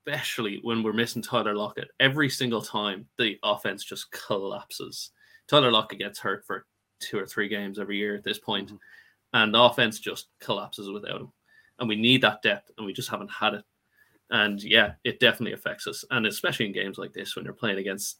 especially 0.06 0.61
when 0.62 0.82
we're 0.82 0.93
missing 0.93 1.23
Tyler 1.23 1.55
Lockett. 1.55 1.88
Every 1.99 2.29
single 2.31 2.62
time 2.62 3.06
the 3.19 3.38
offense 3.43 3.85
just 3.85 4.11
collapses. 4.12 5.11
Tyler 5.49 5.73
Lockett 5.73 5.99
gets 5.99 6.19
hurt 6.19 6.44
for 6.47 6.67
two 7.00 7.19
or 7.19 7.26
three 7.26 7.49
games 7.49 7.79
every 7.79 7.97
year 7.97 8.14
at 8.14 8.25
this 8.25 8.38
point, 8.38 8.69
mm-hmm. 8.69 8.76
and 9.32 9.55
the 9.55 9.61
offense 9.61 9.99
just 9.99 10.29
collapses 10.41 10.91
without 10.91 11.20
him. 11.20 11.32
And 11.79 11.88
we 11.88 11.97
need 11.97 12.23
that 12.23 12.43
depth, 12.43 12.70
and 12.76 12.87
we 12.87 12.93
just 12.93 13.08
haven't 13.08 13.31
had 13.31 13.55
it. 13.55 13.64
And 14.31 14.62
yeah, 14.62 14.93
it 15.05 15.20
definitely 15.20 15.53
affects 15.53 15.87
us, 15.87 16.05
and 16.11 16.26
especially 16.26 16.67
in 16.67 16.73
games 16.73 16.99
like 16.99 17.12
this 17.12 17.35
when 17.35 17.44
you're 17.44 17.55
playing 17.55 17.79
against 17.79 18.19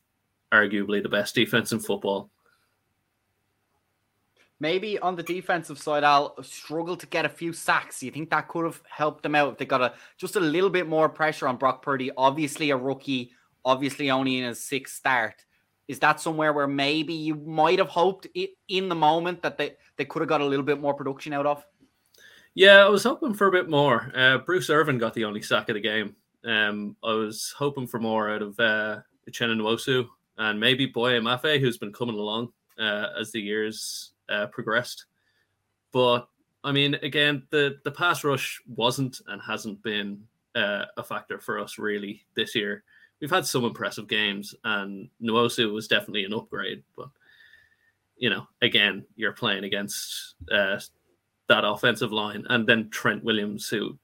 arguably 0.53 1.03
the 1.03 1.09
best 1.09 1.35
defense 1.35 1.73
in 1.73 1.81
football 1.81 2.31
maybe 4.61 4.99
on 4.99 5.17
the 5.17 5.23
defensive 5.23 5.79
side, 5.79 6.05
I'll 6.05 6.43
struggle 6.43 6.97
to 6.97 7.07
get 7.07 7.25
a 7.25 7.29
few 7.29 7.53
sacks. 7.53 8.03
You 8.03 8.11
think 8.11 8.31
that 8.31 8.49
could 8.49 8.65
have 8.65 8.83
helped 8.89 9.23
them 9.23 9.35
out 9.35 9.53
if 9.53 9.59
they 9.59 9.65
got 9.65 9.83
a 9.83 9.95
just 10.17 10.37
a 10.37 10.41
little 10.41 10.71
bit 10.71 10.89
more 10.89 11.09
pressure 11.09 11.49
on 11.49 11.57
Brock 11.57 11.83
Purdy? 11.83 12.11
Obviously, 12.17 12.71
a 12.71 12.77
rookie, 12.77 13.33
obviously 13.65 14.11
only 14.11 14.39
in 14.39 14.45
his 14.45 14.63
sixth 14.63 14.97
start. 14.97 15.45
Is 15.89 16.01
that 16.01 16.21
somewhere 16.21 16.53
where 16.53 16.67
maybe 16.67 17.15
you 17.15 17.37
might 17.37 17.79
have 17.79 17.89
hoped 17.89 18.27
in 18.35 18.89
the 18.89 18.95
moment 18.95 19.43
that 19.43 19.57
they, 19.57 19.75
they 19.97 20.05
could 20.05 20.21
have 20.21 20.29
got 20.29 20.41
a 20.41 20.47
little 20.47 20.65
bit 20.65 20.81
more 20.81 20.95
production 20.95 21.33
out 21.33 21.47
of? 21.47 21.65
Yeah, 22.55 22.85
I 22.85 22.89
was 22.89 23.05
hoping 23.05 23.35
for 23.35 23.47
a 23.47 23.53
bit 23.53 23.69
more. 23.69 24.11
Uh, 24.17 24.39
Bruce 24.39 24.71
Irvin 24.71 24.99
got 24.99 25.15
the 25.15 25.25
only 25.25 25.43
sack 25.43 25.69
of 25.69 25.75
the 25.75 25.81
game. 25.81 26.17
Um, 26.45 26.97
I 27.05 27.13
was 27.13 27.55
hoping 27.57 27.87
for 27.87 28.01
more 28.01 28.31
out 28.31 28.43
of 28.43 28.59
uh, 28.59 29.01
Uchenna 29.31 29.55
Nwosu 29.55 30.09
and 30.39 30.59
maybe 30.59 30.87
Boye 30.87 31.21
Mafe, 31.21 31.61
who's 31.61 31.79
been 31.79 31.93
coming 31.93 32.17
along 32.17 32.53
uh, 32.79 33.09
as 33.19 33.31
the 33.31 33.41
years 33.41 34.13
uh, 34.29 34.47
progressed. 34.47 35.07
But 35.93 36.29
I 36.65 36.73
mean, 36.73 36.95
again, 37.03 37.45
the 37.51 37.79
the 37.85 37.91
pass 37.91 38.25
rush 38.25 38.61
wasn't 38.67 39.21
and 39.29 39.41
hasn't 39.41 39.83
been 39.83 40.23
uh, 40.55 40.87
a 40.97 41.03
factor 41.03 41.39
for 41.39 41.59
us 41.59 41.79
really 41.79 42.25
this 42.35 42.55
year. 42.55 42.83
We've 43.21 43.31
had 43.31 43.47
some 43.47 43.65
impressive 43.65 44.09
games, 44.09 44.55
and 44.65 45.09
Nwosu 45.23 45.73
was 45.73 45.89
definitely 45.89 46.25
an 46.25 46.35
upgrade. 46.35 46.83
But 46.97 47.09
you 48.17 48.31
know, 48.31 48.47
again, 48.63 49.05
you're 49.15 49.33
playing 49.33 49.65
against 49.65 50.35
uh, 50.51 50.81
that 51.49 51.65
offensive 51.65 52.13
line, 52.13 52.45
and 52.49 52.67
then 52.67 52.91
Trent 52.91 53.23
Williams, 53.23 53.69
who 53.69 53.97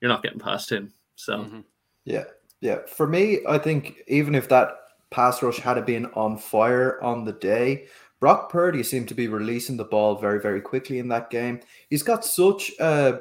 you're 0.00 0.10
not 0.10 0.22
getting 0.22 0.38
past 0.38 0.70
him. 0.70 0.92
So, 1.16 1.38
mm-hmm. 1.38 1.60
yeah, 2.04 2.24
yeah. 2.60 2.78
For 2.86 3.06
me, 3.06 3.40
I 3.48 3.58
think 3.58 4.02
even 4.06 4.34
if 4.34 4.48
that 4.48 4.70
pass 5.10 5.42
rush 5.42 5.58
had 5.58 5.84
been 5.86 6.06
on 6.06 6.36
fire 6.36 7.02
on 7.02 7.24
the 7.24 7.32
day, 7.32 7.86
Brock 8.18 8.50
Purdy 8.50 8.82
seemed 8.82 9.08
to 9.08 9.14
be 9.14 9.28
releasing 9.28 9.76
the 9.76 9.84
ball 9.84 10.16
very, 10.16 10.40
very 10.40 10.60
quickly 10.60 10.98
in 10.98 11.08
that 11.08 11.30
game. 11.30 11.60
He's 11.90 12.02
got 12.02 12.24
such 12.24 12.72
a, 12.80 13.20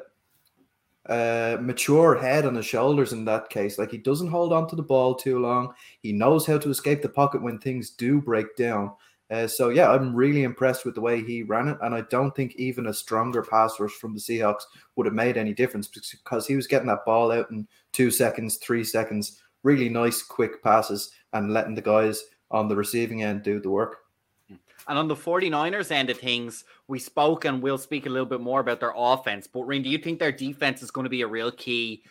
a, 1.07 1.57
mature 1.61 2.15
head 2.17 2.45
on 2.45 2.55
his 2.55 2.65
shoulders 2.65 3.11
in 3.11 3.25
that 3.25 3.49
case. 3.49 3.77
Like 3.77 3.91
he 3.91 3.97
doesn't 3.97 4.29
hold 4.29 4.53
on 4.53 4.67
to 4.69 4.75
the 4.75 4.83
ball 4.83 5.13
too 5.13 5.39
long. 5.39 5.73
He 6.01 6.13
knows 6.13 6.45
how 6.45 6.57
to 6.57 6.69
escape 6.69 7.01
the 7.01 7.09
pocket 7.09 7.41
when 7.41 7.59
things 7.59 7.89
do 7.89 8.21
break 8.21 8.55
down. 8.55 8.93
Uh, 9.31 9.47
so 9.47 9.69
yeah, 9.69 9.91
I'm 9.91 10.15
really 10.15 10.43
impressed 10.43 10.85
with 10.85 10.95
the 10.95 11.01
way 11.01 11.23
he 11.23 11.41
ran 11.41 11.67
it, 11.67 11.77
and 11.81 11.95
I 11.95 12.01
don't 12.11 12.35
think 12.35 12.55
even 12.55 12.87
a 12.87 12.93
stronger 12.93 13.41
pass 13.41 13.79
rush 13.79 13.93
from 13.93 14.13
the 14.13 14.19
Seahawks 14.19 14.63
would 14.95 15.07
have 15.07 15.15
made 15.15 15.35
any 15.35 15.53
difference 15.53 15.87
because 15.87 16.45
he 16.45 16.55
was 16.55 16.67
getting 16.67 16.87
that 16.87 17.05
ball 17.05 17.31
out 17.31 17.49
in 17.49 17.67
two 17.91 18.11
seconds, 18.11 18.57
three 18.57 18.83
seconds, 18.83 19.41
really 19.63 19.89
nice, 19.89 20.21
quick 20.21 20.61
passes, 20.63 21.09
and 21.33 21.51
letting 21.51 21.73
the 21.73 21.81
guys 21.81 22.23
on 22.51 22.67
the 22.67 22.75
receiving 22.75 23.23
end 23.23 23.41
do 23.41 23.59
the 23.59 23.69
work. 23.69 23.97
And 24.87 24.99
on 24.99 25.07
the 25.07 25.15
49ers 25.15 25.91
end 25.91 26.09
of 26.09 26.19
things, 26.19 26.63
we 26.87 26.99
spoke 26.99 27.45
and 27.45 27.61
we'll 27.61 27.77
speak 27.77 28.05
a 28.05 28.09
little 28.09 28.27
bit 28.27 28.41
more 28.41 28.59
about 28.59 28.79
their 28.79 28.93
offense. 28.95 29.47
But 29.47 29.63
Rain, 29.63 29.81
do 29.81 29.89
you 29.89 29.97
think 29.97 30.19
their 30.19 30.31
defense 30.31 30.83
is 30.83 30.91
going 30.91 31.05
to 31.05 31.09
be 31.09 31.21
a 31.21 31.27
real 31.27 31.51
key? 31.51 32.03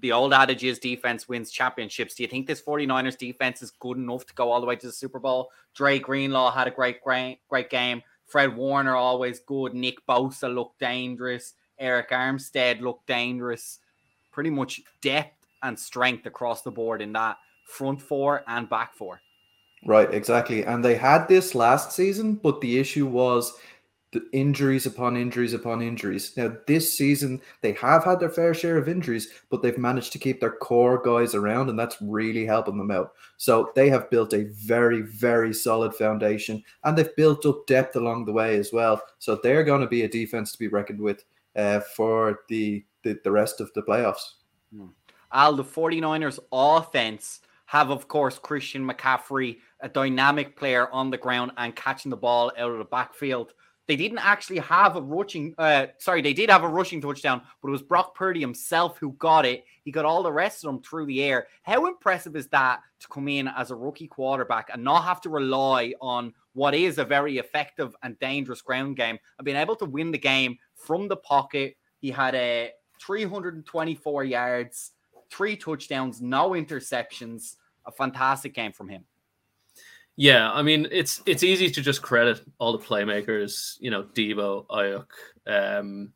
The 0.00 0.12
old 0.12 0.32
adage 0.32 0.62
is 0.62 0.78
defense 0.78 1.28
wins 1.28 1.50
championships. 1.50 2.14
Do 2.14 2.22
you 2.22 2.28
think 2.28 2.46
this 2.46 2.62
49ers 2.62 3.16
defense 3.16 3.62
is 3.62 3.70
good 3.70 3.96
enough 3.96 4.26
to 4.26 4.34
go 4.34 4.52
all 4.52 4.60
the 4.60 4.66
way 4.66 4.76
to 4.76 4.86
the 4.86 4.92
Super 4.92 5.18
Bowl? 5.18 5.50
Dre 5.74 5.98
Greenlaw 5.98 6.52
had 6.52 6.68
a 6.68 6.70
great, 6.70 7.02
great, 7.02 7.40
great 7.48 7.70
game. 7.70 8.02
Fred 8.26 8.54
Warner 8.54 8.94
always 8.94 9.40
good. 9.40 9.74
Nick 9.74 10.06
Bosa 10.06 10.54
looked 10.54 10.78
dangerous. 10.78 11.54
Arik 11.80 12.10
Armstead 12.10 12.80
looked 12.80 13.06
dangerous. 13.06 13.78
Pretty 14.32 14.50
much 14.50 14.82
depth 15.00 15.46
and 15.62 15.78
strength 15.78 16.26
across 16.26 16.62
the 16.62 16.70
board 16.70 17.00
in 17.00 17.12
that 17.14 17.38
front 17.64 18.00
four 18.00 18.44
and 18.46 18.68
back 18.68 18.94
four. 18.94 19.20
Right, 19.88 20.12
exactly. 20.12 20.66
And 20.66 20.84
they 20.84 20.96
had 20.96 21.28
this 21.28 21.54
last 21.54 21.92
season, 21.92 22.34
but 22.34 22.60
the 22.60 22.78
issue 22.78 23.06
was 23.06 23.54
the 24.12 24.22
injuries 24.34 24.84
upon 24.84 25.16
injuries 25.16 25.54
upon 25.54 25.80
injuries. 25.80 26.36
Now, 26.36 26.54
this 26.66 26.98
season, 26.98 27.40
they 27.62 27.72
have 27.72 28.04
had 28.04 28.20
their 28.20 28.28
fair 28.28 28.52
share 28.52 28.76
of 28.76 28.86
injuries, 28.86 29.28
but 29.48 29.62
they've 29.62 29.78
managed 29.78 30.12
to 30.12 30.18
keep 30.18 30.40
their 30.40 30.52
core 30.52 31.00
guys 31.02 31.34
around, 31.34 31.70
and 31.70 31.78
that's 31.78 31.96
really 32.02 32.44
helping 32.44 32.76
them 32.76 32.90
out. 32.90 33.12
So 33.38 33.72
they 33.74 33.88
have 33.88 34.10
built 34.10 34.34
a 34.34 34.50
very, 34.52 35.00
very 35.00 35.54
solid 35.54 35.94
foundation, 35.94 36.62
and 36.84 36.94
they've 36.94 37.16
built 37.16 37.46
up 37.46 37.66
depth 37.66 37.96
along 37.96 38.26
the 38.26 38.32
way 38.32 38.58
as 38.58 38.74
well. 38.74 39.00
So 39.18 39.40
they're 39.42 39.64
going 39.64 39.80
to 39.80 39.86
be 39.86 40.02
a 40.02 40.08
defense 40.08 40.52
to 40.52 40.58
be 40.58 40.68
reckoned 40.68 41.00
with 41.00 41.24
uh, 41.56 41.80
for 41.80 42.40
the, 42.50 42.84
the, 43.04 43.18
the 43.24 43.32
rest 43.32 43.62
of 43.62 43.72
the 43.72 43.82
playoffs. 43.82 44.34
Hmm. 44.70 44.88
Al, 45.32 45.56
the 45.56 45.64
49ers 45.64 46.38
offense 46.52 47.40
have, 47.68 47.90
of 47.90 48.08
course, 48.08 48.38
Christian 48.38 48.82
McCaffrey, 48.88 49.58
a 49.80 49.90
dynamic 49.90 50.56
player 50.56 50.90
on 50.90 51.10
the 51.10 51.18
ground 51.18 51.52
and 51.58 51.76
catching 51.76 52.08
the 52.08 52.16
ball 52.16 52.50
out 52.56 52.70
of 52.70 52.78
the 52.78 52.84
backfield. 52.84 53.52
They 53.86 53.94
didn't 53.94 54.20
actually 54.20 54.60
have 54.60 54.96
a 54.96 55.02
rushing, 55.02 55.54
uh, 55.58 55.88
sorry, 55.98 56.22
they 56.22 56.32
did 56.32 56.48
have 56.48 56.64
a 56.64 56.68
rushing 56.68 57.02
touchdown, 57.02 57.42
but 57.60 57.68
it 57.68 57.72
was 57.72 57.82
Brock 57.82 58.14
Purdy 58.14 58.40
himself 58.40 58.96
who 58.98 59.12
got 59.12 59.44
it. 59.44 59.64
He 59.84 59.90
got 59.90 60.06
all 60.06 60.22
the 60.22 60.32
rest 60.32 60.64
of 60.64 60.68
them 60.68 60.82
through 60.82 61.06
the 61.06 61.22
air. 61.22 61.46
How 61.62 61.86
impressive 61.86 62.36
is 62.36 62.48
that 62.48 62.80
to 63.00 63.08
come 63.08 63.28
in 63.28 63.48
as 63.48 63.70
a 63.70 63.76
rookie 63.76 64.08
quarterback 64.08 64.70
and 64.72 64.82
not 64.82 65.04
have 65.04 65.20
to 65.22 65.28
rely 65.28 65.92
on 66.00 66.32
what 66.54 66.74
is 66.74 66.96
a 66.96 67.04
very 67.04 67.36
effective 67.36 67.94
and 68.02 68.18
dangerous 68.18 68.62
ground 68.62 68.96
game 68.96 69.18
and 69.38 69.44
being 69.44 69.58
able 69.58 69.76
to 69.76 69.84
win 69.84 70.10
the 70.10 70.18
game 70.18 70.56
from 70.74 71.06
the 71.06 71.16
pocket? 71.16 71.76
He 72.00 72.10
had 72.10 72.34
a 72.34 72.70
324 73.02 74.24
yards, 74.24 74.92
three 75.30 75.56
touchdowns, 75.56 76.20
no 76.20 76.50
interceptions. 76.50 77.56
A 77.86 77.92
fantastic 77.92 78.52
game 78.52 78.72
from 78.72 78.88
him. 78.88 79.04
Yeah, 80.16 80.50
I 80.50 80.62
mean 80.62 80.88
it's 80.90 81.22
it's 81.26 81.42
easy 81.42 81.70
to 81.70 81.80
just 81.80 82.02
credit 82.02 82.40
all 82.58 82.72
the 82.72 82.84
playmakers, 82.84 83.76
you 83.80 83.90
know, 83.90 84.02
Deebo, 84.02 84.66
Aiyuk, 84.66 85.06
um, 85.46 86.12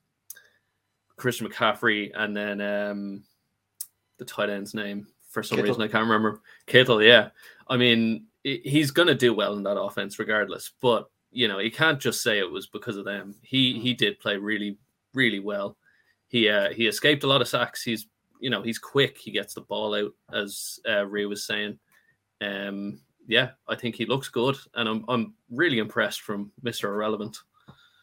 Christian 1.16 1.48
McCaffrey, 1.48 2.10
and 2.14 2.36
then 2.36 2.60
um, 2.60 3.24
the 4.18 4.24
tight 4.24 4.50
end's 4.50 4.74
name 4.74 5.06
for 5.30 5.42
some 5.42 5.56
Kittle. 5.56 5.70
reason 5.70 5.82
I 5.82 5.88
can't 5.88 6.02
remember. 6.02 6.40
Kittle, 6.66 7.00
yeah. 7.00 7.28
I 7.68 7.76
mean, 7.76 8.26
he's 8.42 8.90
going 8.90 9.08
to 9.08 9.14
do 9.14 9.32
well 9.32 9.54
in 9.56 9.62
that 9.62 9.80
offense 9.80 10.18
regardless, 10.18 10.72
but 10.80 11.08
you 11.30 11.48
know, 11.48 11.60
you 11.60 11.70
can't 11.70 12.00
just 12.00 12.22
say 12.22 12.38
it 12.38 12.50
was 12.50 12.66
because 12.66 12.96
of 12.96 13.04
them. 13.04 13.36
He 13.40 13.78
he 13.78 13.94
did 13.94 14.18
play 14.18 14.36
really 14.36 14.78
really 15.14 15.38
well. 15.38 15.76
He 16.26 16.48
uh, 16.48 16.72
he 16.72 16.86
escaped 16.86 17.24
a 17.24 17.28
lot 17.28 17.40
of 17.40 17.48
sacks. 17.48 17.82
He's 17.82 18.06
you 18.42 18.50
know 18.50 18.60
he's 18.60 18.78
quick. 18.78 19.16
He 19.16 19.30
gets 19.30 19.54
the 19.54 19.62
ball 19.62 19.94
out 19.94 20.12
as 20.34 20.80
uh, 20.86 21.06
Ray 21.06 21.24
was 21.24 21.46
saying. 21.46 21.78
Um, 22.40 23.00
yeah, 23.28 23.50
I 23.68 23.76
think 23.76 23.94
he 23.94 24.04
looks 24.04 24.28
good, 24.28 24.56
and 24.74 24.88
I'm 24.88 25.04
I'm 25.08 25.34
really 25.50 25.78
impressed 25.78 26.22
from 26.22 26.50
Mister 26.60 26.92
Irrelevant. 26.92 27.38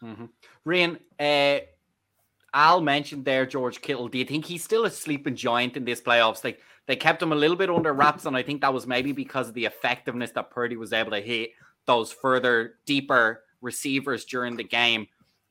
Mm-hmm. 0.01 0.25
Rian, 0.65 0.97
uh, 1.19 1.65
Al 2.53 2.79
mentioned 2.79 3.25
there 3.25 3.45
George 3.45 3.81
Kittle. 3.81 4.07
Do 4.07 4.17
you 4.17 4.23
think 4.23 4.45
he's 4.45 4.63
still 4.63 4.85
a 4.85 4.89
sleeping 4.89 5.35
giant 5.35 5.75
in 5.75 5.83
this 5.83 6.01
playoffs? 6.01 6.45
Like 6.45 6.61
they 6.87 6.95
kept 6.95 7.21
him 7.21 7.33
a 7.33 7.35
little 7.35 7.57
bit 7.57 7.69
under 7.69 7.91
wraps, 7.91 8.25
and 8.25 8.37
I 8.37 8.41
think 8.41 8.61
that 8.61 8.73
was 8.73 8.87
maybe 8.87 9.11
because 9.11 9.49
of 9.49 9.53
the 9.55 9.65
effectiveness 9.65 10.31
that 10.31 10.51
Purdy 10.51 10.77
was 10.77 10.93
able 10.93 11.11
to 11.11 11.21
hit 11.21 11.51
those 11.85 12.13
further 12.13 12.75
deeper 12.85 13.43
receivers 13.61 14.23
during 14.23 14.55
the 14.55 14.63
game. 14.63 15.05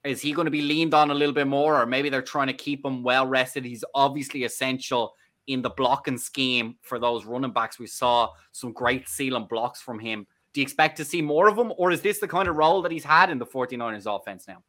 Is 0.04 0.20
he 0.20 0.32
going 0.32 0.44
to 0.44 0.50
be 0.50 0.62
leaned 0.62 0.94
on 0.94 1.10
a 1.10 1.14
little 1.14 1.34
bit 1.34 1.46
more, 1.46 1.80
or 1.80 1.86
maybe 1.86 2.08
they're 2.08 2.22
trying 2.22 2.46
to 2.46 2.52
keep 2.52 2.84
him 2.84 3.02
well 3.02 3.26
rested? 3.26 3.64
He's 3.64 3.84
obviously 3.94 4.44
essential 4.44 5.14
in 5.48 5.62
the 5.62 5.70
blocking 5.70 6.18
scheme 6.18 6.76
for 6.82 6.98
those 6.98 7.24
running 7.24 7.52
backs. 7.52 7.78
We 7.78 7.86
saw 7.86 8.30
some 8.52 8.72
great 8.72 9.08
sealing 9.08 9.46
blocks 9.46 9.80
from 9.80 9.98
him. 9.98 10.26
Do 10.52 10.60
you 10.60 10.62
expect 10.62 10.96
to 10.98 11.04
see 11.04 11.20
more 11.20 11.48
of 11.48 11.58
him, 11.58 11.72
or 11.76 11.90
is 11.90 12.00
this 12.00 12.20
the 12.20 12.28
kind 12.28 12.48
of 12.48 12.56
role 12.56 12.80
that 12.82 12.92
he's 12.92 13.04
had 13.04 13.30
in 13.30 13.38
the 13.38 13.46
49ers 13.46 14.06
offense 14.06 14.46
now? 14.46 14.62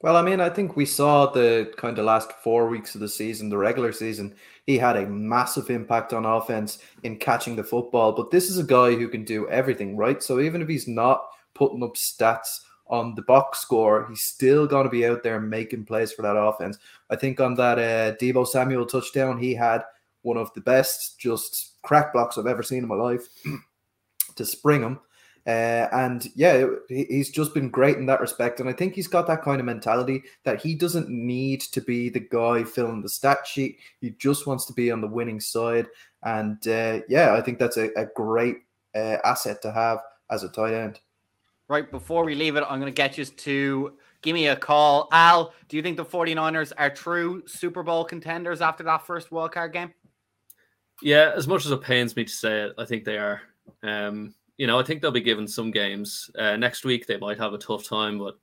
Well, 0.00 0.16
I 0.16 0.22
mean, 0.22 0.40
I 0.40 0.50
think 0.50 0.74
we 0.74 0.84
saw 0.84 1.26
the 1.26 1.72
kind 1.76 1.96
of 1.96 2.04
last 2.04 2.32
four 2.42 2.68
weeks 2.68 2.96
of 2.96 3.00
the 3.00 3.08
season, 3.08 3.48
the 3.48 3.56
regular 3.56 3.92
season, 3.92 4.34
he 4.66 4.76
had 4.76 4.96
a 4.96 5.06
massive 5.06 5.70
impact 5.70 6.12
on 6.12 6.24
offense 6.24 6.78
in 7.04 7.18
catching 7.18 7.54
the 7.54 7.62
football. 7.62 8.10
But 8.12 8.32
this 8.32 8.50
is 8.50 8.58
a 8.58 8.64
guy 8.64 8.96
who 8.96 9.08
can 9.08 9.24
do 9.24 9.48
everything, 9.48 9.96
right? 9.96 10.20
So 10.20 10.40
even 10.40 10.60
if 10.60 10.68
he's 10.68 10.88
not 10.88 11.24
putting 11.54 11.84
up 11.84 11.94
stats 11.94 12.62
on 12.92 13.14
the 13.14 13.22
box 13.22 13.58
score, 13.58 14.06
he's 14.10 14.22
still 14.22 14.66
going 14.66 14.84
to 14.84 14.90
be 14.90 15.06
out 15.06 15.22
there 15.22 15.40
making 15.40 15.86
plays 15.86 16.12
for 16.12 16.20
that 16.20 16.36
offense. 16.36 16.78
I 17.08 17.16
think 17.16 17.40
on 17.40 17.54
that 17.54 17.78
uh, 17.78 18.16
Deebo 18.16 18.46
Samuel 18.46 18.84
touchdown, 18.84 19.38
he 19.38 19.54
had 19.54 19.82
one 20.20 20.36
of 20.36 20.52
the 20.52 20.60
best 20.60 21.18
just 21.18 21.80
crack 21.82 22.12
blocks 22.12 22.36
I've 22.36 22.46
ever 22.46 22.62
seen 22.62 22.82
in 22.82 22.88
my 22.88 22.94
life 22.94 23.28
to 24.36 24.44
spring 24.44 24.82
him. 24.82 25.00
Uh, 25.44 25.88
and 25.90 26.28
yeah, 26.36 26.66
he's 26.88 27.30
just 27.30 27.54
been 27.54 27.70
great 27.70 27.96
in 27.96 28.06
that 28.06 28.20
respect. 28.20 28.60
And 28.60 28.68
I 28.68 28.74
think 28.74 28.94
he's 28.94 29.08
got 29.08 29.26
that 29.26 29.42
kind 29.42 29.58
of 29.58 29.66
mentality 29.66 30.22
that 30.44 30.60
he 30.60 30.74
doesn't 30.74 31.08
need 31.08 31.62
to 31.62 31.80
be 31.80 32.10
the 32.10 32.20
guy 32.20 32.62
filling 32.62 33.00
the 33.00 33.08
stat 33.08 33.46
sheet. 33.46 33.78
He 34.02 34.10
just 34.10 34.46
wants 34.46 34.66
to 34.66 34.72
be 34.74 34.92
on 34.92 35.00
the 35.00 35.08
winning 35.08 35.40
side. 35.40 35.86
And 36.22 36.64
uh, 36.68 37.00
yeah, 37.08 37.34
I 37.34 37.40
think 37.40 37.58
that's 37.58 37.78
a, 37.78 37.88
a 37.96 38.06
great 38.14 38.58
uh, 38.94 39.16
asset 39.24 39.62
to 39.62 39.72
have 39.72 40.00
as 40.30 40.44
a 40.44 40.48
tight 40.50 40.74
end. 40.74 41.00
Right 41.72 41.90
before 41.90 42.22
we 42.26 42.34
leave 42.34 42.56
it, 42.56 42.64
I'm 42.68 42.78
going 42.80 42.92
to 42.92 42.94
get 42.94 43.16
you 43.16 43.24
to 43.24 43.94
give 44.20 44.34
me 44.34 44.48
a 44.48 44.56
call. 44.56 45.08
Al, 45.10 45.54
do 45.70 45.78
you 45.78 45.82
think 45.82 45.96
the 45.96 46.04
49ers 46.04 46.70
are 46.76 46.90
true 46.90 47.42
Super 47.46 47.82
Bowl 47.82 48.04
contenders 48.04 48.60
after 48.60 48.82
that 48.82 49.06
first 49.06 49.30
wildcard 49.30 49.72
game? 49.72 49.90
Yeah, 51.00 51.32
as 51.34 51.48
much 51.48 51.64
as 51.64 51.70
it 51.70 51.80
pains 51.80 52.14
me 52.14 52.24
to 52.24 52.30
say 52.30 52.64
it, 52.64 52.74
I 52.76 52.84
think 52.84 53.04
they 53.04 53.16
are. 53.16 53.40
Um, 53.82 54.34
you 54.58 54.66
know, 54.66 54.78
I 54.78 54.82
think 54.82 55.00
they'll 55.00 55.12
be 55.12 55.22
given 55.22 55.48
some 55.48 55.70
games. 55.70 56.30
Uh, 56.38 56.56
next 56.56 56.84
week 56.84 57.06
they 57.06 57.16
might 57.16 57.38
have 57.38 57.54
a 57.54 57.58
tough 57.58 57.84
time, 57.84 58.18
but 58.18 58.38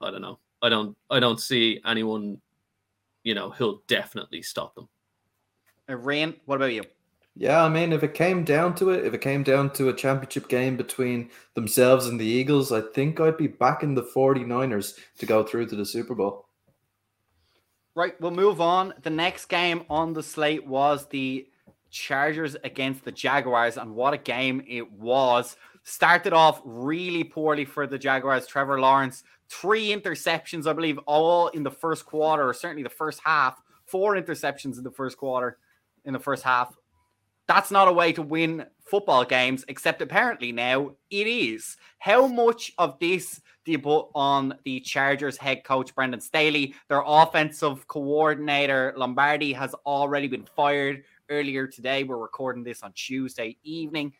I 0.00 0.12
don't 0.12 0.22
know. 0.22 0.38
I 0.62 0.68
don't. 0.68 0.96
I 1.10 1.18
don't 1.18 1.40
see 1.40 1.80
anyone. 1.84 2.40
You 3.24 3.34
know, 3.34 3.50
who'll 3.50 3.82
definitely 3.88 4.42
stop 4.42 4.76
them. 4.76 4.88
Uh, 5.90 5.96
Rain, 5.96 6.36
what 6.44 6.54
about 6.54 6.72
you? 6.72 6.84
Yeah, 7.40 7.62
I 7.62 7.68
mean, 7.68 7.92
if 7.92 8.02
it 8.02 8.14
came 8.14 8.42
down 8.42 8.74
to 8.76 8.90
it, 8.90 9.06
if 9.06 9.14
it 9.14 9.20
came 9.20 9.44
down 9.44 9.72
to 9.74 9.88
a 9.88 9.94
championship 9.94 10.48
game 10.48 10.76
between 10.76 11.30
themselves 11.54 12.08
and 12.08 12.18
the 12.18 12.26
Eagles, 12.26 12.72
I 12.72 12.80
think 12.80 13.20
I'd 13.20 13.36
be 13.36 13.46
backing 13.46 13.94
the 13.94 14.02
49ers 14.02 14.98
to 15.18 15.26
go 15.26 15.44
through 15.44 15.66
to 15.66 15.76
the 15.76 15.86
Super 15.86 16.16
Bowl. 16.16 16.46
Right, 17.94 18.20
we'll 18.20 18.32
move 18.32 18.60
on. 18.60 18.92
The 19.02 19.10
next 19.10 19.46
game 19.46 19.84
on 19.88 20.14
the 20.14 20.22
slate 20.22 20.66
was 20.66 21.06
the 21.06 21.46
Chargers 21.90 22.56
against 22.64 23.04
the 23.04 23.12
Jaguars, 23.12 23.76
and 23.76 23.94
what 23.94 24.14
a 24.14 24.18
game 24.18 24.64
it 24.66 24.90
was. 24.90 25.56
Started 25.84 26.32
off 26.32 26.60
really 26.64 27.22
poorly 27.22 27.64
for 27.64 27.86
the 27.86 27.98
Jaguars. 27.98 28.48
Trevor 28.48 28.80
Lawrence, 28.80 29.22
three 29.48 29.94
interceptions, 29.94 30.66
I 30.66 30.72
believe, 30.72 30.98
all 31.06 31.46
in 31.48 31.62
the 31.62 31.70
first 31.70 32.04
quarter, 32.04 32.48
or 32.48 32.52
certainly 32.52 32.82
the 32.82 32.88
first 32.88 33.20
half. 33.24 33.62
Four 33.84 34.16
interceptions 34.16 34.76
in 34.76 34.82
the 34.82 34.90
first 34.90 35.16
quarter, 35.16 35.58
in 36.04 36.12
the 36.12 36.18
first 36.18 36.42
half. 36.42 36.76
That's 37.48 37.70
not 37.70 37.88
a 37.88 37.92
way 37.92 38.12
to 38.12 38.20
win 38.20 38.66
football 38.84 39.24
games, 39.24 39.64
except 39.68 40.02
apparently 40.02 40.52
now 40.52 40.90
it 41.10 41.26
is. 41.26 41.78
How 41.98 42.26
much 42.26 42.72
of 42.76 42.98
this 42.98 43.40
do 43.64 43.72
you 43.72 43.78
put 43.78 44.08
on 44.14 44.54
the 44.64 44.80
Chargers 44.80 45.38
head 45.38 45.64
coach 45.64 45.94
Brandon 45.94 46.20
Staley? 46.20 46.74
Their 46.90 47.02
offensive 47.06 47.88
coordinator 47.88 48.92
Lombardi 48.98 49.54
has 49.54 49.72
already 49.86 50.28
been 50.28 50.46
fired 50.54 51.04
earlier 51.30 51.66
today. 51.66 52.04
We're 52.04 52.18
recording 52.18 52.64
this 52.64 52.82
on 52.82 52.92
Tuesday 52.92 53.56
evening. 53.62 54.12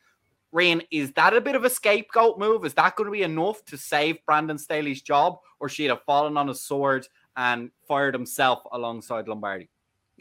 Rain, 0.51 0.83
is 0.91 1.13
that 1.13 1.37
a 1.37 1.41
bit 1.43 1.55
of 1.55 1.65
a 1.67 1.71
scapegoat 1.71 2.39
move? 2.39 2.65
Is 2.65 2.73
that 2.75 2.97
going 2.97 3.09
to 3.09 3.13
be 3.13 3.25
enough 3.25 3.63
to 3.67 3.77
save 3.77 4.25
Brandon 4.25 4.57
Staley's 4.57 5.03
job, 5.03 5.37
or 5.61 5.69
should 5.69 5.83
he 5.83 5.89
have 5.91 6.03
fallen 6.05 6.39
on 6.39 6.49
his 6.49 6.63
sword 6.63 7.07
and 7.37 7.71
fired 7.87 8.15
himself 8.15 8.61
alongside 8.73 9.29
Lombardi? 9.29 9.69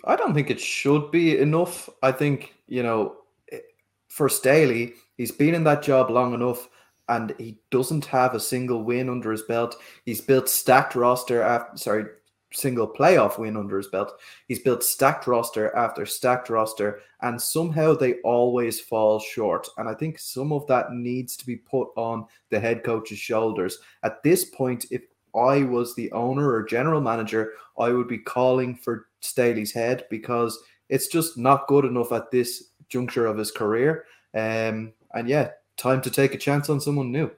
I 0.05 0.15
don't 0.15 0.33
think 0.33 0.49
it 0.49 0.59
should 0.59 1.11
be 1.11 1.37
enough. 1.37 1.89
I 2.03 2.11
think, 2.11 2.53
you 2.67 2.83
know, 2.83 3.17
eh, 3.51 3.59
for 4.07 4.29
Staley, 4.29 4.93
he's 5.17 5.31
been 5.31 5.55
in 5.55 5.63
that 5.65 5.83
job 5.83 6.09
long 6.09 6.33
enough 6.33 6.69
and 7.09 7.33
he 7.37 7.59
doesn't 7.71 8.05
have 8.05 8.35
a 8.35 8.39
single 8.39 8.83
win 8.83 9.09
under 9.09 9.31
his 9.31 9.43
belt. 9.43 9.75
He's 10.05 10.21
built 10.21 10.49
stacked 10.49 10.95
roster 10.95 11.41
after 11.41 11.77
sorry, 11.77 12.05
single 12.51 12.87
playoff 12.87 13.37
win 13.37 13.57
under 13.57 13.77
his 13.77 13.87
belt. 13.87 14.19
He's 14.47 14.59
built 14.59 14.83
stacked 14.83 15.27
roster 15.27 15.75
after 15.75 16.05
stacked 16.05 16.49
roster, 16.49 17.01
and 17.21 17.41
somehow 17.41 17.93
they 17.93 18.15
always 18.21 18.79
fall 18.79 19.19
short. 19.19 19.67
And 19.77 19.87
I 19.87 19.93
think 19.93 20.19
some 20.19 20.51
of 20.51 20.67
that 20.67 20.91
needs 20.91 21.35
to 21.37 21.45
be 21.45 21.57
put 21.57 21.89
on 21.95 22.25
the 22.49 22.59
head 22.59 22.83
coach's 22.83 23.19
shoulders. 23.19 23.79
At 24.03 24.23
this 24.23 24.45
point, 24.45 24.85
if 24.91 25.01
I 25.35 25.63
was 25.63 25.95
the 25.95 26.11
owner 26.11 26.49
or 26.49 26.63
general 26.63 27.01
manager, 27.01 27.53
I 27.77 27.89
would 27.89 28.07
be 28.07 28.17
calling 28.17 28.75
for 28.75 29.06
Staley's 29.21 29.71
head 29.71 30.05
because 30.09 30.57
it's 30.89 31.07
just 31.07 31.37
not 31.37 31.67
good 31.67 31.85
enough 31.85 32.11
at 32.11 32.31
this 32.31 32.71
juncture 32.89 33.25
of 33.25 33.37
his 33.37 33.51
career. 33.51 34.05
Um, 34.33 34.93
and 35.13 35.27
yeah, 35.27 35.51
time 35.75 36.01
to 36.01 36.09
take 36.09 36.33
a 36.33 36.37
chance 36.37 36.69
on 36.69 36.79
someone 36.79 37.11
new. 37.11 37.31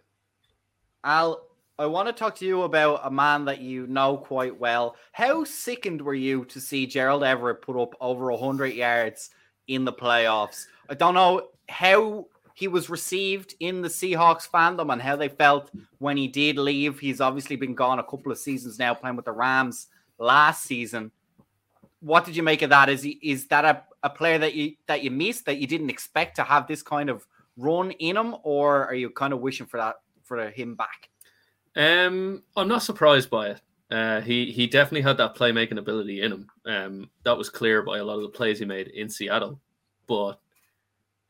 Al, 1.04 1.42
I 1.78 1.86
want 1.86 2.08
to 2.08 2.14
talk 2.14 2.36
to 2.36 2.46
you 2.46 2.64
about 2.64 3.02
a 3.04 3.12
man 3.12 3.46
that 3.46 3.62
you 3.62 3.88
know 3.88 4.18
quite 4.18 4.60
well. 4.60 4.96
How 5.14 5.46
sickened 5.46 6.02
were 6.02 6.14
you 6.14 6.46
to 6.46 6.60
see 6.60 6.86
Gerald 6.86 7.24
Everett 7.24 7.62
put 7.62 7.82
up 7.82 7.96
over 8.02 8.32
100 8.32 8.74
yards 8.74 9.30
in 9.68 9.86
the 9.86 9.94
playoffs? 9.94 10.66
I 10.90 10.96
don't 10.96 11.14
know 11.14 11.48
how 11.70 12.28
he 12.54 12.68
was 12.68 12.90
received 12.90 13.56
in 13.62 13.82
the 13.82 13.88
Seahawks 13.88 14.50
fandom 14.50 14.92
and 14.92 15.02
how 15.02 15.16
they 15.16 15.30
felt 15.30 15.72
when 16.00 16.18
he 16.18 16.28
did 16.28 16.58
leave. 16.58 17.00
He's 17.00 17.22
obviously 17.22 17.56
been 17.56 17.76
gone 17.76 18.00
a 18.00 18.04
couple 18.04 18.34
of 18.34 18.38
seasons 18.38 18.78
now, 18.78 18.94
playing 18.94 19.16
with 19.16 19.24
the 19.24 19.32
Rams 19.32 19.88
last 20.18 20.64
season. 20.64 21.12
What 22.02 22.26
did 22.26 22.36
you 22.36 22.44
make 22.44 22.62
of 22.62 22.70
that? 22.70 22.90
Is 22.90 23.04
he 23.04 23.20
is 23.22 23.48
that 23.48 23.66
a, 23.66 23.84
a 24.04 24.10
player 24.10 24.38
that 24.38 24.54
you 24.56 24.76
that 24.88 25.04
you 25.04 25.12
missed 25.12 25.46
that 25.46 25.58
you 25.58 25.68
didn't 25.68 25.90
expect 25.90 26.36
to 26.38 26.44
have 26.44 26.68
this 26.68 26.82
kind 26.82 27.10
of 27.10 27.26
run 27.58 27.92
in 27.92 28.16
him, 28.16 28.36
or 28.44 28.86
are 28.86 28.96
you 28.96 29.10
kind 29.10 29.34
of 29.34 29.42
wishing 29.42 29.66
for 29.66 29.78
that 29.78 29.96
for 30.24 30.50
him 30.50 30.76
back? 30.76 31.10
Um, 31.76 32.44
I'm 32.56 32.68
not 32.68 32.84
surprised 32.84 33.30
by 33.30 33.50
it. 33.50 33.62
Uh, 33.92 34.22
he 34.22 34.52
he 34.52 34.68
definitely 34.68 35.02
had 35.02 35.18
that 35.18 35.36
playmaking 35.36 35.80
ability 35.80 36.22
in 36.22 36.32
him. 36.32 36.48
Um, 36.66 37.10
that 37.24 37.38
was 37.38 37.50
clear 37.50 37.82
by 37.82 37.98
a 37.98 38.04
lot 38.04 38.18
of 38.18 38.24
the 38.24 38.30
plays 38.30 38.60
he 38.60 38.66
made 38.66 38.88
in 38.88 39.10
Seattle. 39.10 39.60
But 40.08 40.40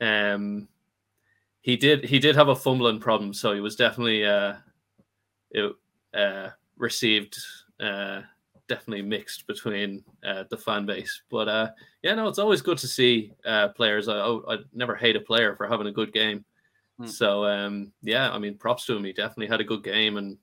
Um, 0.01 0.67
he 1.61 1.75
did 1.75 2.05
he 2.05 2.19
did 2.19 2.35
have 2.35 2.47
a 2.47 2.55
fumbling 2.55 2.99
problem, 2.99 3.33
so 3.33 3.53
he 3.53 3.59
was 3.59 3.75
definitely 3.75 4.25
uh, 4.25 4.53
it, 5.51 5.75
uh, 6.13 6.49
received 6.77 7.37
uh, 7.79 8.21
definitely 8.69 9.01
mixed 9.01 9.45
between 9.47 10.01
uh, 10.23 10.45
the 10.49 10.55
fan 10.55 10.85
base. 10.85 11.23
But 11.29 11.49
uh, 11.49 11.69
yeah, 12.01 12.15
no, 12.15 12.29
it's 12.29 12.39
always 12.39 12.61
good 12.61 12.77
to 12.77 12.87
see 12.87 13.33
uh, 13.45 13.69
players. 13.69 14.07
I, 14.07 14.15
I 14.17 14.59
never 14.73 14.95
hate 14.95 15.17
a 15.17 15.21
player 15.21 15.55
for 15.57 15.67
having 15.67 15.87
a 15.87 15.91
good 15.91 16.13
game. 16.13 16.45
Hmm. 16.97 17.07
So 17.07 17.43
um, 17.45 17.91
yeah, 18.01 18.31
I 18.31 18.39
mean, 18.39 18.55
props 18.55 18.85
to 18.85 18.95
him. 18.95 19.03
He 19.03 19.11
definitely 19.11 19.47
had 19.47 19.59
a 19.59 19.65
good 19.65 19.83
game, 19.83 20.15
and 20.15 20.37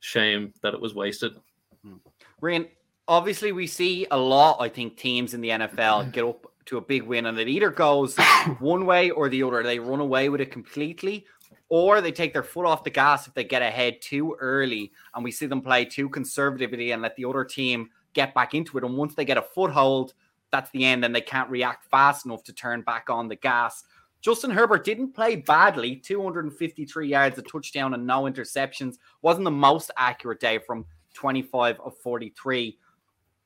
shame 0.00 0.52
that 0.62 0.74
it 0.74 0.80
was 0.80 0.94
wasted. 0.94 1.36
Hmm. 1.84 1.96
Rian, 2.42 2.68
obviously, 3.06 3.52
we 3.52 3.68
see 3.68 4.06
a 4.10 4.18
lot. 4.18 4.56
I 4.58 4.68
think 4.68 4.96
teams 4.96 5.34
in 5.34 5.40
the 5.40 5.50
NFL 5.50 6.10
get 6.12 6.24
up 6.24 6.50
to 6.66 6.78
a 6.78 6.80
big 6.80 7.04
win, 7.04 7.26
and 7.26 7.38
it 7.38 7.48
either 7.48 7.70
goes 7.70 8.16
one 8.58 8.86
way 8.86 9.10
or 9.10 9.28
the 9.28 9.42
other. 9.42 9.62
They 9.62 9.78
run 9.78 10.00
away 10.00 10.28
with 10.28 10.40
it 10.40 10.50
completely, 10.50 11.26
or 11.68 12.00
they 12.00 12.12
take 12.12 12.32
their 12.32 12.42
foot 12.42 12.66
off 12.66 12.84
the 12.84 12.90
gas 12.90 13.26
if 13.26 13.34
they 13.34 13.44
get 13.44 13.62
ahead 13.62 14.00
too 14.00 14.36
early, 14.38 14.92
and 15.14 15.24
we 15.24 15.32
see 15.32 15.46
them 15.46 15.60
play 15.60 15.84
too 15.84 16.08
conservatively 16.08 16.92
and 16.92 17.02
let 17.02 17.16
the 17.16 17.24
other 17.24 17.44
team 17.44 17.90
get 18.12 18.34
back 18.34 18.54
into 18.54 18.78
it. 18.78 18.84
And 18.84 18.96
once 18.96 19.14
they 19.14 19.24
get 19.24 19.36
a 19.36 19.42
foothold, 19.42 20.14
that's 20.52 20.70
the 20.70 20.84
end, 20.84 21.04
and 21.04 21.14
they 21.14 21.20
can't 21.20 21.50
react 21.50 21.90
fast 21.90 22.24
enough 22.24 22.44
to 22.44 22.52
turn 22.52 22.82
back 22.82 23.10
on 23.10 23.28
the 23.28 23.36
gas. 23.36 23.84
Justin 24.20 24.50
Herbert 24.50 24.84
didn't 24.84 25.12
play 25.12 25.36
badly 25.36 25.96
253 25.96 27.08
yards, 27.08 27.38
a 27.38 27.42
touchdown, 27.42 27.94
and 27.94 28.06
no 28.06 28.22
interceptions. 28.22 28.96
Wasn't 29.22 29.44
the 29.44 29.50
most 29.50 29.90
accurate 29.96 30.40
day 30.40 30.58
from 30.58 30.86
25 31.14 31.80
of 31.80 31.96
43. 31.98 32.78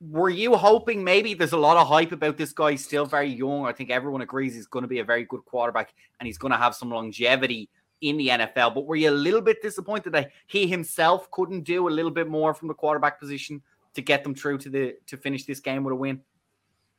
Were 0.08 0.30
you 0.30 0.56
hoping 0.56 1.04
maybe 1.04 1.34
there's 1.34 1.52
a 1.52 1.58
lot 1.58 1.76
of 1.76 1.86
hype 1.86 2.12
about 2.12 2.38
this 2.38 2.52
guy? 2.52 2.72
He's 2.72 2.84
still 2.84 3.04
very 3.04 3.28
young. 3.28 3.66
I 3.66 3.72
think 3.72 3.90
everyone 3.90 4.22
agrees 4.22 4.54
he's 4.54 4.66
going 4.66 4.82
to 4.82 4.88
be 4.88 5.00
a 5.00 5.04
very 5.04 5.24
good 5.24 5.44
quarterback 5.44 5.92
and 6.18 6.26
he's 6.26 6.38
going 6.38 6.52
to 6.52 6.58
have 6.58 6.74
some 6.74 6.90
longevity 6.90 7.68
in 8.00 8.16
the 8.16 8.28
NFL. 8.28 8.74
But 8.74 8.86
were 8.86 8.96
you 8.96 9.10
a 9.10 9.12
little 9.12 9.40
bit 9.40 9.62
disappointed 9.62 10.12
that 10.12 10.30
he 10.46 10.66
himself 10.66 11.30
couldn't 11.30 11.62
do 11.62 11.88
a 11.88 11.90
little 11.90 12.10
bit 12.10 12.28
more 12.28 12.54
from 12.54 12.68
the 12.68 12.74
quarterback 12.74 13.18
position 13.20 13.62
to 13.94 14.02
get 14.02 14.22
them 14.22 14.34
through 14.34 14.58
to 14.58 14.70
the 14.70 14.96
to 15.06 15.16
finish 15.16 15.44
this 15.44 15.60
game 15.60 15.84
with 15.84 15.92
a 15.92 15.96
win? 15.96 16.20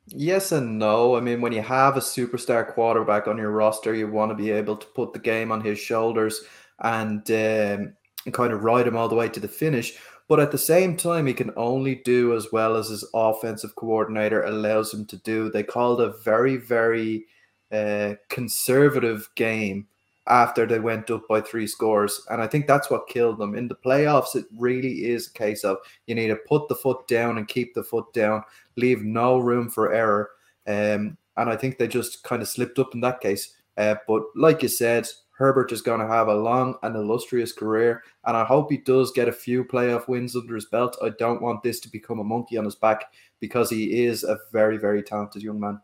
Yes 0.07 0.51
and 0.51 0.79
no. 0.79 1.15
I 1.15 1.21
mean, 1.21 1.41
when 1.41 1.53
you 1.53 1.61
have 1.61 1.95
a 1.95 2.01
superstar 2.01 2.67
quarterback 2.67 3.27
on 3.27 3.37
your 3.37 3.51
roster, 3.51 3.93
you 3.93 4.07
want 4.07 4.31
to 4.31 4.35
be 4.35 4.51
able 4.51 4.75
to 4.77 4.87
put 4.87 5.13
the 5.13 5.19
game 5.19 5.51
on 5.51 5.61
his 5.61 5.79
shoulders 5.79 6.41
and, 6.79 7.29
um, 7.31 7.93
kind 8.31 8.53
of 8.53 8.63
ride 8.63 8.87
him 8.87 8.97
all 8.97 9.07
the 9.07 9.15
way 9.15 9.29
to 9.29 9.39
the 9.39 9.47
finish. 9.47 9.97
But 10.27 10.39
at 10.39 10.51
the 10.51 10.57
same 10.57 10.95
time, 10.95 11.27
he 11.27 11.33
can 11.33 11.51
only 11.57 11.95
do 11.95 12.35
as 12.35 12.47
well 12.51 12.75
as 12.75 12.89
his 12.89 13.07
offensive 13.13 13.75
coordinator 13.75 14.43
allows 14.43 14.93
him 14.93 15.05
to 15.07 15.17
do. 15.17 15.49
They 15.49 15.63
called 15.63 16.01
a 16.01 16.13
very, 16.23 16.57
very 16.57 17.25
uh, 17.71 18.15
conservative 18.29 19.29
game 19.35 19.87
after 20.27 20.65
they 20.65 20.79
went 20.79 21.09
up 21.09 21.27
by 21.27 21.41
three 21.41 21.67
scores. 21.67 22.25
And 22.29 22.41
I 22.41 22.47
think 22.47 22.67
that's 22.67 22.89
what 22.89 23.07
killed 23.07 23.39
them. 23.39 23.55
In 23.55 23.67
the 23.67 23.75
playoffs, 23.75 24.35
it 24.35 24.45
really 24.57 25.05
is 25.05 25.27
a 25.27 25.33
case 25.33 25.63
of 25.63 25.77
you 26.07 26.15
need 26.15 26.27
to 26.27 26.37
put 26.47 26.67
the 26.67 26.75
foot 26.75 27.07
down 27.07 27.37
and 27.37 27.47
keep 27.47 27.73
the 27.73 27.83
foot 27.83 28.11
down, 28.13 28.43
leave 28.75 29.03
no 29.03 29.39
room 29.39 29.69
for 29.69 29.93
error. 29.93 30.29
Um, 30.67 31.17
and 31.37 31.49
I 31.49 31.55
think 31.55 31.77
they 31.77 31.87
just 31.87 32.23
kind 32.23 32.41
of 32.41 32.47
slipped 32.47 32.79
up 32.79 32.93
in 32.93 33.01
that 33.01 33.21
case. 33.21 33.55
Uh, 33.77 33.95
but 34.07 34.23
like 34.35 34.61
you 34.61 34.69
said, 34.69 35.07
Herbert 35.31 35.71
is 35.71 35.81
going 35.81 36.01
to 36.01 36.07
have 36.07 36.27
a 36.27 36.35
long 36.35 36.75
and 36.83 36.95
illustrious 36.95 37.51
career, 37.51 38.03
and 38.25 38.37
I 38.37 38.43
hope 38.43 38.69
he 38.69 38.77
does 38.77 39.11
get 39.11 39.27
a 39.27 39.31
few 39.31 39.63
playoff 39.63 40.07
wins 40.07 40.35
under 40.35 40.53
his 40.53 40.65
belt. 40.65 40.95
I 41.01 41.09
don't 41.17 41.41
want 41.41 41.63
this 41.63 41.79
to 41.79 41.89
become 41.89 42.19
a 42.19 42.23
monkey 42.23 42.57
on 42.57 42.65
his 42.65 42.75
back 42.75 43.05
because 43.39 43.67
he 43.67 44.03
is 44.05 44.23
a 44.23 44.37
very, 44.51 44.77
very 44.77 45.01
talented 45.01 45.41
young 45.41 45.59
man. 45.59 45.81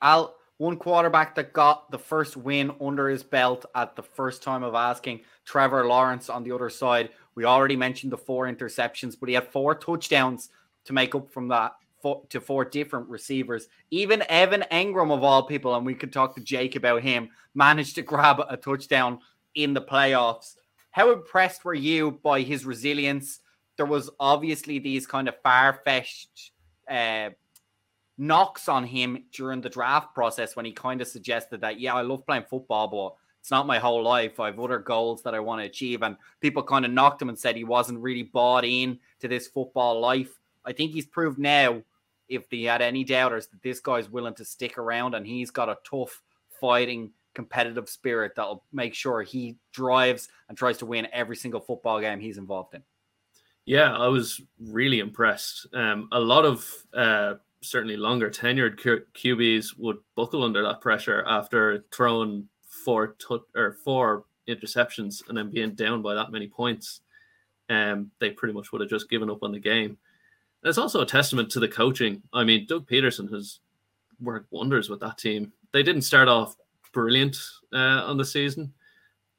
Al, 0.00 0.34
one 0.60 0.76
quarterback 0.76 1.34
that 1.34 1.54
got 1.54 1.90
the 1.90 1.98
first 1.98 2.36
win 2.36 2.70
under 2.82 3.08
his 3.08 3.22
belt 3.22 3.64
at 3.74 3.96
the 3.96 4.02
first 4.02 4.42
time 4.42 4.62
of 4.62 4.74
asking. 4.74 5.20
Trevor 5.46 5.86
Lawrence 5.86 6.28
on 6.28 6.44
the 6.44 6.52
other 6.52 6.68
side. 6.68 7.08
We 7.34 7.46
already 7.46 7.76
mentioned 7.76 8.12
the 8.12 8.18
four 8.18 8.44
interceptions, 8.44 9.18
but 9.18 9.30
he 9.30 9.34
had 9.34 9.48
four 9.48 9.74
touchdowns 9.74 10.50
to 10.84 10.92
make 10.92 11.14
up 11.14 11.32
from 11.32 11.48
that 11.48 11.76
four, 12.02 12.26
to 12.28 12.42
four 12.42 12.66
different 12.66 13.08
receivers. 13.08 13.68
Even 13.90 14.22
Evan 14.28 14.64
Engram, 14.70 15.10
of 15.10 15.24
all 15.24 15.44
people, 15.44 15.74
and 15.74 15.86
we 15.86 15.94
could 15.94 16.12
talk 16.12 16.34
to 16.34 16.42
Jake 16.42 16.76
about 16.76 17.00
him, 17.00 17.30
managed 17.54 17.94
to 17.94 18.02
grab 18.02 18.42
a 18.46 18.58
touchdown 18.58 19.20
in 19.54 19.72
the 19.72 19.80
playoffs. 19.80 20.56
How 20.90 21.10
impressed 21.10 21.64
were 21.64 21.72
you 21.72 22.20
by 22.22 22.42
his 22.42 22.66
resilience? 22.66 23.40
There 23.78 23.86
was 23.86 24.10
obviously 24.20 24.78
these 24.78 25.06
kind 25.06 25.26
of 25.26 25.40
far 25.42 25.80
fetched 25.86 26.50
uh, 26.86 27.30
knocks 28.20 28.68
on 28.68 28.84
him 28.84 29.24
during 29.32 29.62
the 29.62 29.70
draft 29.70 30.14
process 30.14 30.54
when 30.54 30.66
he 30.66 30.72
kind 30.72 31.00
of 31.00 31.08
suggested 31.08 31.62
that, 31.62 31.80
yeah, 31.80 31.94
I 31.94 32.02
love 32.02 32.26
playing 32.26 32.44
football, 32.50 32.86
but 32.86 33.14
it's 33.40 33.50
not 33.50 33.66
my 33.66 33.78
whole 33.78 34.02
life. 34.02 34.38
I 34.38 34.46
have 34.46 34.60
other 34.60 34.78
goals 34.78 35.22
that 35.22 35.34
I 35.34 35.40
want 35.40 35.62
to 35.62 35.66
achieve. 35.66 36.02
And 36.02 36.18
people 36.42 36.62
kind 36.62 36.84
of 36.84 36.90
knocked 36.90 37.22
him 37.22 37.30
and 37.30 37.38
said 37.38 37.56
he 37.56 37.64
wasn't 37.64 38.00
really 38.00 38.24
bought 38.24 38.66
in 38.66 38.98
to 39.20 39.28
this 39.28 39.48
football 39.48 39.98
life. 40.00 40.38
I 40.66 40.72
think 40.72 40.92
he's 40.92 41.06
proved 41.06 41.38
now, 41.38 41.82
if 42.28 42.44
he 42.50 42.64
had 42.64 42.82
any 42.82 43.04
doubters, 43.04 43.46
that 43.46 43.62
this 43.62 43.80
guy's 43.80 44.10
willing 44.10 44.34
to 44.34 44.44
stick 44.44 44.76
around 44.76 45.14
and 45.14 45.26
he's 45.26 45.50
got 45.50 45.70
a 45.70 45.78
tough 45.88 46.22
fighting 46.60 47.12
competitive 47.32 47.88
spirit 47.88 48.32
that'll 48.36 48.64
make 48.70 48.92
sure 48.92 49.22
he 49.22 49.56
drives 49.72 50.28
and 50.50 50.58
tries 50.58 50.76
to 50.76 50.84
win 50.84 51.08
every 51.10 51.36
single 51.36 51.60
football 51.60 52.00
game 52.00 52.20
he's 52.20 52.36
involved 52.36 52.74
in. 52.74 52.82
Yeah, 53.64 53.96
I 53.96 54.08
was 54.08 54.42
really 54.60 54.98
impressed. 54.98 55.68
Um, 55.72 56.08
a 56.12 56.20
lot 56.20 56.44
of 56.44 56.70
uh, 56.92 57.34
certainly 57.62 57.96
longer 57.96 58.30
tenured 58.30 58.78
QBs 59.14 59.78
would 59.78 59.98
buckle 60.14 60.44
under 60.44 60.62
that 60.62 60.80
pressure 60.80 61.24
after 61.26 61.84
throwing 61.92 62.48
four 62.66 63.16
or 63.54 63.72
four 63.84 64.24
interceptions 64.48 65.22
and 65.28 65.36
then 65.36 65.50
being 65.50 65.74
down 65.74 66.02
by 66.02 66.14
that 66.14 66.32
many 66.32 66.48
points. 66.48 67.00
Um, 67.68 68.10
they 68.18 68.30
pretty 68.30 68.54
much 68.54 68.72
would 68.72 68.80
have 68.80 68.90
just 68.90 69.10
given 69.10 69.30
up 69.30 69.42
on 69.42 69.52
the 69.52 69.58
game. 69.58 69.96
And 70.62 70.68
it's 70.68 70.78
also 70.78 71.00
a 71.00 71.06
testament 71.06 71.50
to 71.50 71.60
the 71.60 71.68
coaching. 71.68 72.22
I 72.32 72.44
mean, 72.44 72.66
Doug 72.66 72.88
Pederson 72.88 73.30
has 73.32 73.60
worked 74.20 74.50
wonders 74.50 74.88
with 74.88 75.00
that 75.00 75.18
team. 75.18 75.52
They 75.72 75.82
didn't 75.82 76.02
start 76.02 76.28
off 76.28 76.56
brilliant 76.92 77.36
uh, 77.72 78.02
on 78.04 78.16
the 78.16 78.24
season, 78.24 78.72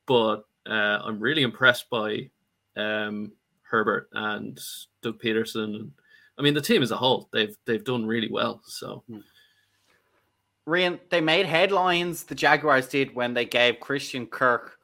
but 0.08 0.46
uh, 0.66 1.00
I'm 1.04 1.20
really 1.20 1.42
impressed 1.42 1.90
by 1.90 2.30
um, 2.78 3.34
Herbert 3.64 4.10
and 4.14 4.60
Doug 5.02 5.20
Pederson 5.20 5.92
I 6.38 6.42
mean, 6.42 6.54
the 6.54 6.62
team 6.62 6.82
as 6.82 6.92
a 6.92 6.98
whole, 6.98 7.30
they've 7.32 7.56
they've 7.66 7.84
done 7.84 8.06
really 8.06 8.30
well. 8.30 8.62
So, 8.66 9.04
hmm. 9.08 9.20
Rian, 10.68 11.00
they 11.10 11.22
made 11.22 11.46
headlines. 11.46 12.24
The 12.24 12.36
Jaguars 12.36 12.88
did 12.88 13.16
when 13.16 13.34
they 13.34 13.46
gave 13.46 13.80
Christian 13.80 14.26
Kirk 14.26 14.78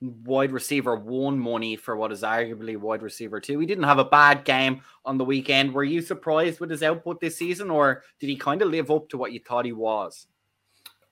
wide 0.00 0.52
receiver 0.52 0.96
one 0.96 1.38
money 1.38 1.76
for 1.76 1.96
what 1.96 2.12
is 2.12 2.22
arguably 2.22 2.76
wide 2.76 3.02
receiver 3.02 3.40
two. 3.40 3.58
He 3.58 3.66
didn't 3.66 3.84
have 3.84 3.98
a 3.98 4.04
bad 4.04 4.44
game 4.44 4.82
on 5.04 5.18
the 5.18 5.24
weekend. 5.24 5.72
Were 5.72 5.84
you 5.84 6.02
surprised 6.02 6.60
with 6.60 6.70
his 6.70 6.82
output 6.82 7.20
this 7.20 7.36
season, 7.36 7.70
or 7.70 8.02
did 8.20 8.28
he 8.28 8.36
kind 8.36 8.60
of 8.62 8.68
live 8.68 8.90
up 8.90 9.08
to 9.10 9.18
what 9.18 9.32
you 9.32 9.40
thought 9.40 9.64
he 9.64 9.72
was? 9.72 10.26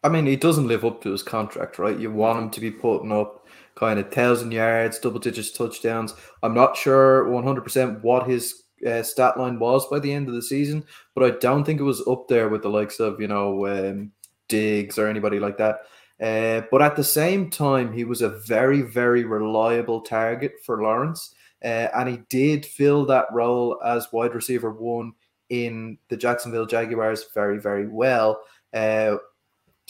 I 0.04 0.08
mean, 0.08 0.26
he 0.26 0.36
doesn't 0.36 0.66
live 0.66 0.84
up 0.84 1.00
to 1.02 1.12
his 1.12 1.22
contract, 1.22 1.78
right? 1.78 1.98
You 1.98 2.10
want 2.10 2.38
him 2.38 2.50
to 2.50 2.60
be 2.60 2.72
putting 2.72 3.12
up 3.12 3.46
kind 3.76 4.00
of 4.00 4.10
thousand 4.10 4.52
yards, 4.52 4.98
double 4.98 5.20
digits 5.20 5.52
touchdowns. 5.52 6.14
I'm 6.42 6.54
not 6.54 6.76
sure 6.76 7.26
100% 7.26 8.02
what 8.02 8.28
his 8.28 8.61
uh, 8.86 9.02
stat 9.02 9.38
line 9.38 9.58
was 9.58 9.86
by 9.88 9.98
the 9.98 10.12
end 10.12 10.28
of 10.28 10.34
the 10.34 10.42
season, 10.42 10.84
but 11.14 11.24
I 11.24 11.38
don't 11.38 11.64
think 11.64 11.80
it 11.80 11.84
was 11.84 12.06
up 12.06 12.28
there 12.28 12.48
with 12.48 12.62
the 12.62 12.68
likes 12.68 13.00
of 13.00 13.20
you 13.20 13.28
know 13.28 13.66
um, 13.66 14.12
Diggs 14.48 14.98
or 14.98 15.08
anybody 15.08 15.38
like 15.38 15.58
that. 15.58 15.80
Uh, 16.20 16.62
but 16.70 16.82
at 16.82 16.96
the 16.96 17.04
same 17.04 17.50
time, 17.50 17.92
he 17.92 18.04
was 18.04 18.22
a 18.22 18.28
very 18.28 18.82
very 18.82 19.24
reliable 19.24 20.00
target 20.00 20.52
for 20.64 20.82
Lawrence, 20.82 21.34
uh, 21.64 21.88
and 21.94 22.08
he 22.08 22.18
did 22.28 22.66
fill 22.66 23.06
that 23.06 23.26
role 23.32 23.80
as 23.84 24.12
wide 24.12 24.34
receiver 24.34 24.70
one 24.70 25.12
in 25.48 25.98
the 26.08 26.16
Jacksonville 26.16 26.66
Jaguars 26.66 27.26
very 27.34 27.58
very 27.58 27.88
well. 27.88 28.42
Uh, 28.72 29.16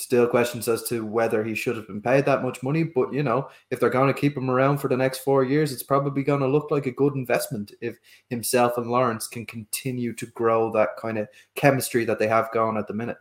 still 0.02 0.26
questions 0.26 0.68
as 0.68 0.82
to 0.84 1.04
whether 1.04 1.42
he 1.44 1.54
should 1.54 1.76
have 1.76 1.86
been 1.86 2.02
paid 2.02 2.24
that 2.26 2.42
much 2.42 2.62
money. 2.62 2.82
But 2.82 3.12
you 3.12 3.22
know, 3.22 3.48
if 3.70 3.80
they're 3.80 3.90
going 3.90 4.12
to 4.12 4.20
keep 4.20 4.36
him 4.36 4.50
around 4.50 4.78
for 4.78 4.88
the 4.88 4.96
next 4.96 5.18
four 5.18 5.44
years, 5.44 5.72
it's 5.72 5.82
probably 5.82 6.22
going 6.22 6.40
to 6.40 6.48
look 6.48 6.70
like 6.70 6.86
a 6.86 6.90
good 6.90 7.14
investment 7.14 7.72
if 7.80 7.98
himself 8.28 8.76
and 8.76 8.86
Lawrence 8.86 9.26
can 9.26 9.46
continue 9.46 10.12
to 10.14 10.26
grow 10.26 10.70
that 10.72 10.90
kind 10.98 11.18
of 11.18 11.28
chemistry 11.54 12.04
that 12.04 12.18
they 12.18 12.28
have 12.28 12.52
going 12.52 12.76
at 12.76 12.86
the 12.86 12.94
minute. 12.94 13.18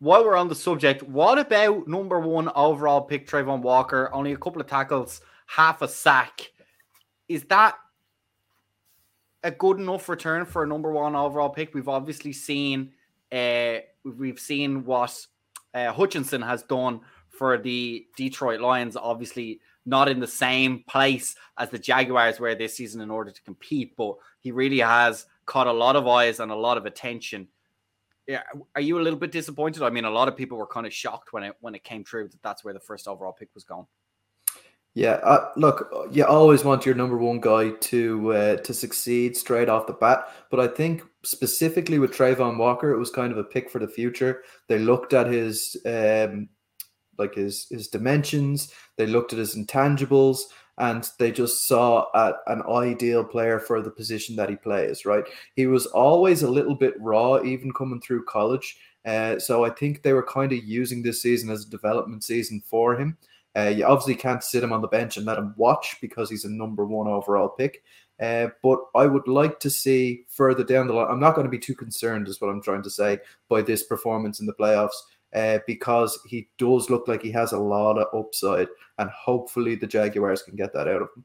While 0.00 0.24
we're 0.24 0.36
on 0.36 0.48
the 0.48 0.54
subject, 0.54 1.02
what 1.04 1.38
about 1.38 1.86
number 1.86 2.18
one 2.18 2.50
overall 2.56 3.02
pick 3.02 3.28
Travon 3.28 3.62
Walker? 3.62 4.10
Only 4.12 4.32
a 4.32 4.36
couple 4.36 4.60
of 4.60 4.66
tackles, 4.66 5.20
half 5.46 5.80
a 5.82 5.88
sack. 5.88 6.50
Is 7.28 7.44
that 7.44 7.76
a 9.44 9.50
good 9.50 9.78
enough 9.78 10.08
return 10.08 10.44
for 10.44 10.64
a 10.64 10.66
number 10.66 10.90
one 10.90 11.14
overall 11.14 11.50
pick? 11.50 11.72
We've 11.72 11.88
obviously 11.88 12.32
seen 12.32 12.92
uh, 13.34 13.78
we've 14.04 14.38
seen 14.38 14.84
what 14.84 15.26
uh, 15.74 15.92
Hutchinson 15.92 16.42
has 16.42 16.62
done 16.62 17.00
for 17.28 17.58
the 17.58 18.06
Detroit 18.16 18.60
Lions. 18.60 18.96
Obviously, 18.96 19.60
not 19.86 20.08
in 20.08 20.20
the 20.20 20.26
same 20.26 20.84
place 20.88 21.34
as 21.58 21.70
the 21.70 21.78
Jaguars 21.78 22.40
were 22.40 22.54
this 22.54 22.76
season 22.76 23.00
in 23.00 23.10
order 23.10 23.30
to 23.30 23.42
compete, 23.42 23.96
but 23.96 24.14
he 24.40 24.52
really 24.52 24.78
has 24.78 25.26
caught 25.46 25.66
a 25.66 25.72
lot 25.72 25.96
of 25.96 26.06
eyes 26.06 26.40
and 26.40 26.50
a 26.50 26.56
lot 26.56 26.78
of 26.78 26.86
attention. 26.86 27.48
yeah, 28.26 28.42
are 28.74 28.80
you 28.80 28.98
a 28.98 29.02
little 29.02 29.18
bit 29.18 29.32
disappointed? 29.32 29.82
I 29.82 29.90
mean, 29.90 30.04
a 30.04 30.10
lot 30.10 30.28
of 30.28 30.36
people 30.36 30.56
were 30.56 30.66
kind 30.66 30.86
of 30.86 30.94
shocked 30.94 31.32
when 31.32 31.42
it 31.42 31.54
when 31.60 31.74
it 31.74 31.84
came 31.84 32.04
true 32.04 32.28
that 32.28 32.42
that's 32.42 32.64
where 32.64 32.74
the 32.74 32.80
first 32.80 33.06
overall 33.08 33.32
pick 33.32 33.50
was 33.54 33.64
going. 33.64 33.86
Yeah, 34.96 35.14
uh, 35.24 35.50
look, 35.56 35.92
you 36.12 36.24
always 36.24 36.62
want 36.62 36.86
your 36.86 36.94
number 36.94 37.18
one 37.18 37.40
guy 37.40 37.70
to 37.70 38.32
uh, 38.32 38.56
to 38.58 38.72
succeed 38.72 39.36
straight 39.36 39.68
off 39.68 39.88
the 39.88 39.92
bat, 39.92 40.28
but 40.52 40.60
I 40.60 40.68
think 40.68 41.02
specifically 41.24 41.98
with 41.98 42.12
Travon 42.12 42.58
Walker, 42.58 42.92
it 42.92 42.98
was 42.98 43.10
kind 43.10 43.32
of 43.32 43.38
a 43.38 43.44
pick 43.44 43.68
for 43.70 43.80
the 43.80 43.88
future. 43.88 44.42
They 44.68 44.78
looked 44.78 45.12
at 45.12 45.26
his 45.26 45.76
um, 45.84 46.48
like 47.18 47.34
his 47.34 47.66
his 47.70 47.88
dimensions, 47.88 48.72
they 48.96 49.06
looked 49.08 49.32
at 49.32 49.40
his 49.40 49.56
intangibles, 49.56 50.42
and 50.78 51.08
they 51.18 51.32
just 51.32 51.66
saw 51.66 52.06
an 52.46 52.62
ideal 52.62 53.24
player 53.24 53.58
for 53.58 53.82
the 53.82 53.90
position 53.90 54.36
that 54.36 54.48
he 54.48 54.54
plays. 54.54 55.04
Right, 55.04 55.24
he 55.56 55.66
was 55.66 55.86
always 55.86 56.42
a 56.44 56.50
little 56.50 56.76
bit 56.76 56.94
raw, 57.00 57.40
even 57.42 57.72
coming 57.72 58.00
through 58.00 58.26
college. 58.26 58.76
Uh, 59.04 59.40
so 59.40 59.64
I 59.64 59.70
think 59.70 60.02
they 60.02 60.12
were 60.12 60.22
kind 60.22 60.52
of 60.52 60.62
using 60.64 61.02
this 61.02 61.20
season 61.20 61.50
as 61.50 61.66
a 61.66 61.70
development 61.70 62.22
season 62.22 62.62
for 62.64 62.96
him. 62.96 63.18
Uh, 63.56 63.68
you 63.68 63.84
obviously 63.84 64.14
can't 64.14 64.42
sit 64.42 64.64
him 64.64 64.72
on 64.72 64.82
the 64.82 64.88
bench 64.88 65.16
and 65.16 65.26
let 65.26 65.38
him 65.38 65.54
watch 65.56 65.96
because 66.00 66.28
he's 66.28 66.44
a 66.44 66.50
number 66.50 66.84
one 66.84 67.06
overall 67.06 67.48
pick. 67.48 67.82
Uh, 68.20 68.48
but 68.62 68.80
I 68.94 69.06
would 69.06 69.26
like 69.28 69.58
to 69.60 69.70
see 69.70 70.24
further 70.28 70.64
down 70.64 70.86
the 70.86 70.92
line. 70.92 71.08
I'm 71.10 71.20
not 71.20 71.34
going 71.34 71.46
to 71.46 71.50
be 71.50 71.58
too 71.58 71.74
concerned, 71.74 72.28
is 72.28 72.40
what 72.40 72.50
I'm 72.50 72.62
trying 72.62 72.82
to 72.82 72.90
say, 72.90 73.18
by 73.48 73.62
this 73.62 73.84
performance 73.84 74.40
in 74.40 74.46
the 74.46 74.54
playoffs. 74.54 74.96
Uh, 75.34 75.58
because 75.66 76.16
he 76.28 76.48
does 76.58 76.90
look 76.90 77.08
like 77.08 77.20
he 77.20 77.32
has 77.32 77.50
a 77.50 77.58
lot 77.58 77.98
of 77.98 78.06
upside, 78.16 78.68
and 78.98 79.10
hopefully 79.10 79.74
the 79.74 79.86
Jaguars 79.86 80.42
can 80.42 80.54
get 80.54 80.72
that 80.72 80.86
out 80.86 81.02
of 81.02 81.08
him. 81.16 81.24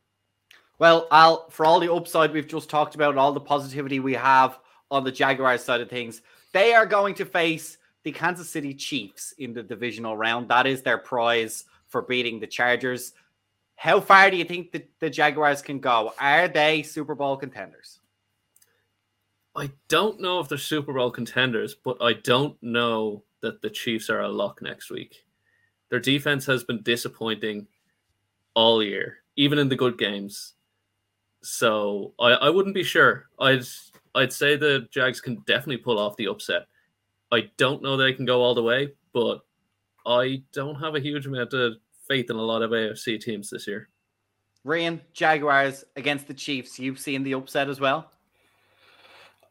Well, 0.79 1.07
Al, 1.11 1.47
for 1.51 1.63
all 1.63 1.79
the 1.79 1.93
upside 1.93 2.33
we've 2.33 2.47
just 2.47 2.71
talked 2.71 2.95
about, 2.95 3.11
and 3.11 3.19
all 3.19 3.33
the 3.33 3.39
positivity 3.39 3.99
we 3.99 4.13
have 4.13 4.57
on 4.89 5.03
the 5.03 5.11
Jaguars 5.11 5.63
side 5.63 5.79
of 5.79 5.91
things, 5.91 6.23
they 6.53 6.73
are 6.73 6.87
going 6.87 7.13
to 7.15 7.25
face 7.25 7.77
the 8.03 8.11
Kansas 8.11 8.49
City 8.49 8.73
Chiefs 8.73 9.35
in 9.37 9.53
the 9.53 9.61
divisional 9.61 10.17
round. 10.17 10.49
That 10.49 10.65
is 10.65 10.81
their 10.81 10.97
prize 10.97 11.65
for 11.89 12.04
beating 12.04 12.39
the 12.39 12.47
Chargers. 12.47 13.13
How 13.75 13.99
far 13.99 14.30
do 14.30 14.38
you 14.38 14.45
think 14.45 14.71
the, 14.71 14.86
the 14.99 15.10
Jaguars 15.10 15.62
can 15.62 15.80
go? 15.80 16.13
Are 16.19 16.47
they 16.47 16.84
Super 16.84 17.15
Bowl 17.15 17.38
contenders? 17.38 17.99
I 19.56 19.71
don't 19.88 20.21
know 20.21 20.39
if 20.39 20.47
they're 20.47 20.58
Super 20.58 20.93
Bowl 20.93 21.12
contenders, 21.12 21.75
but 21.75 21.97
I 22.02 22.13
don't 22.13 22.62
know 22.62 23.23
that 23.41 23.62
the 23.62 23.69
Chiefs 23.69 24.10
are 24.10 24.21
a 24.21 24.30
lock 24.30 24.62
next 24.62 24.89
week. 24.89 25.25
Their 25.89 25.99
defense 25.99 26.45
has 26.45 26.63
been 26.63 26.84
disappointing 26.84 27.67
all 28.54 28.84
year, 28.84 29.17
even 29.36 29.58
in 29.58 29.69
the 29.69 29.75
good 29.75 29.97
games. 29.97 30.54
So 31.41 32.13
I, 32.19 32.32
I 32.32 32.49
wouldn't 32.49 32.75
be 32.75 32.84
sure. 32.84 33.30
I'd 33.39 33.63
I'd 34.13 34.34
say 34.34 34.56
the 34.56 34.88
Jags 34.91 35.21
can 35.21 35.36
definitely 35.47 35.78
pull 35.78 35.99
off 35.99 36.17
the 36.17 36.28
upset. 36.28 36.67
I 37.32 37.49
don't 37.58 37.82
know 37.82 37.95
they 37.95 38.13
can 38.13 38.25
go 38.25 38.41
all 38.41 38.56
the 38.56 38.63
way, 38.63 38.93
but 39.13 39.41
I 40.05 40.41
don't 40.53 40.75
have 40.75 40.95
a 40.95 40.99
huge 40.99 41.25
amount 41.25 41.53
of 41.53 41.73
faith 42.07 42.29
in 42.29 42.35
a 42.35 42.41
lot 42.41 42.62
of 42.62 42.71
AFC 42.71 43.19
teams 43.19 43.49
this 43.49 43.67
year. 43.67 43.89
Ryan, 44.63 45.01
Jaguars 45.13 45.83
against 45.95 46.27
the 46.27 46.33
Chiefs. 46.33 46.79
You've 46.79 46.99
seen 46.99 47.23
the 47.23 47.33
upset 47.33 47.69
as 47.69 47.79
well. 47.79 48.12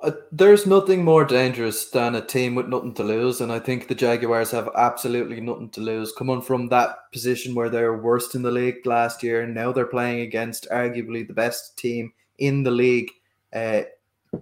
Uh, 0.00 0.12
there's 0.30 0.64
nothing 0.64 1.04
more 1.04 1.24
dangerous 1.24 1.90
than 1.90 2.14
a 2.14 2.24
team 2.24 2.54
with 2.54 2.68
nothing 2.68 2.94
to 2.94 3.02
lose, 3.02 3.40
and 3.40 3.50
I 3.50 3.58
think 3.58 3.88
the 3.88 3.96
Jaguars 3.96 4.52
have 4.52 4.70
absolutely 4.76 5.40
nothing 5.40 5.70
to 5.70 5.80
lose. 5.80 6.12
Coming 6.12 6.40
from 6.40 6.68
that 6.68 7.10
position 7.12 7.54
where 7.54 7.68
they're 7.68 7.96
worst 7.96 8.36
in 8.36 8.42
the 8.42 8.50
league 8.50 8.86
last 8.86 9.24
year, 9.24 9.44
now 9.44 9.72
they're 9.72 9.86
playing 9.86 10.20
against 10.20 10.68
arguably 10.70 11.26
the 11.26 11.34
best 11.34 11.76
team 11.76 12.12
in 12.38 12.62
the 12.62 12.70
league. 12.70 13.10
Uh, 13.52 13.82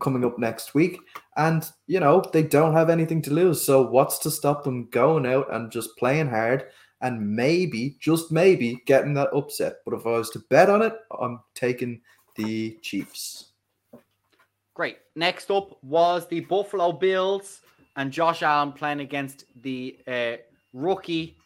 coming 0.00 0.24
up 0.24 0.38
next 0.38 0.74
week. 0.74 0.98
And, 1.36 1.68
you 1.86 2.00
know, 2.00 2.22
they 2.32 2.42
don't 2.42 2.74
have 2.74 2.90
anything 2.90 3.22
to 3.22 3.32
lose. 3.32 3.62
So, 3.62 3.82
what's 3.82 4.18
to 4.20 4.30
stop 4.30 4.64
them 4.64 4.88
going 4.90 5.26
out 5.26 5.52
and 5.52 5.70
just 5.70 5.96
playing 5.96 6.28
hard 6.28 6.64
and 7.00 7.36
maybe, 7.36 7.96
just 8.00 8.32
maybe, 8.32 8.82
getting 8.86 9.14
that 9.14 9.34
upset? 9.34 9.76
But 9.84 9.94
if 9.94 10.06
I 10.06 10.10
was 10.10 10.30
to 10.30 10.40
bet 10.50 10.70
on 10.70 10.82
it, 10.82 10.94
I'm 11.20 11.40
taking 11.54 12.00
the 12.36 12.78
Chiefs. 12.82 13.52
Great. 14.74 14.98
Next 15.14 15.50
up 15.50 15.82
was 15.82 16.28
the 16.28 16.40
Buffalo 16.40 16.92
Bills 16.92 17.62
and 17.96 18.12
Josh 18.12 18.42
Allen 18.42 18.72
playing 18.72 19.00
against 19.00 19.44
the 19.62 19.98
uh, 20.06 20.36
rookie 20.74 21.36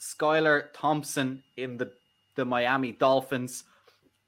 Skylar 0.00 0.66
Thompson 0.72 1.42
in 1.56 1.76
the, 1.76 1.90
the 2.36 2.44
Miami 2.44 2.92
Dolphins. 2.92 3.64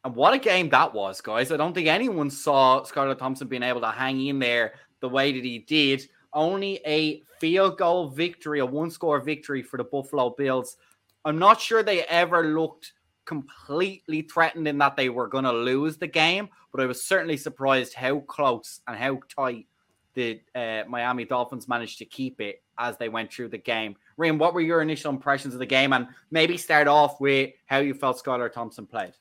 And 0.05 0.15
what 0.15 0.35
a 0.35 0.39
game 0.39 0.69
that 0.71 0.95
was, 0.95 1.21
guys. 1.21 1.51
I 1.51 1.57
don't 1.57 1.75
think 1.75 1.89
anyone 1.89 2.31
saw 2.31 2.83
Skylar 2.83 3.19
Thompson 3.19 3.49
being 3.49 3.63
able 3.63 3.81
to 3.81 3.91
hang 3.91 4.25
in 4.27 4.39
there 4.39 4.75
the 5.01 5.09
way 5.09 5.33
that 5.33 5.45
he 5.45 5.59
did. 5.59 6.09
Only 6.33 6.81
a 6.87 7.23
field 7.41 7.79
goal 7.79 8.09
victory, 8.09 8.61
a 8.61 8.67
one 8.67 8.91
score 8.91 9.21
victory 9.21 9.63
for 9.63 9.77
the 9.77 9.85
Buffalo 9.85 10.31
Bills. 10.31 10.77
I'm 11.25 11.39
not 11.39 11.61
sure 11.61 11.83
they 11.83 12.05
ever 12.05 12.55
looked 12.55 12.93
completely 13.25 14.23
threatened 14.23 14.67
in 14.69 14.79
that 14.79 14.97
they 14.97 15.09
were 15.09 15.29
going 15.29 15.45
to 15.45 15.53
lose 15.53 15.99
the 15.99 16.07
game, 16.07 16.49
but 16.73 16.81
I 16.81 16.87
was 16.87 17.05
certainly 17.05 17.37
surprised 17.37 17.93
how 17.95 18.21
close 18.21 18.81
and 18.87 18.97
how 18.97 19.21
tight 19.35 19.67
the 20.15 20.41
uh, 20.55 20.85
Miami 20.89 21.25
Dolphins 21.25 21.69
managed 21.69 21.99
to 21.99 22.05
keep 22.05 22.41
it 22.41 22.63
as 22.79 22.97
they 22.97 23.09
went 23.09 23.33
through 23.33 23.49
the 23.49 23.59
game. 23.59 23.97
Ryan, 24.17 24.39
what 24.39 24.55
were 24.55 24.61
your 24.61 24.81
initial 24.81 25.13
impressions 25.13 25.55
of 25.55 25.61
the 25.61 25.67
game? 25.67 25.93
And 25.93 26.09
maybe 26.31 26.57
start 26.57 26.89
off 26.89 27.21
with 27.21 27.51
how 27.67 27.79
you 27.79 27.95
felt 27.95 28.23
Skylar 28.23 28.53
Thompson 28.53 28.87
played. 28.87 29.13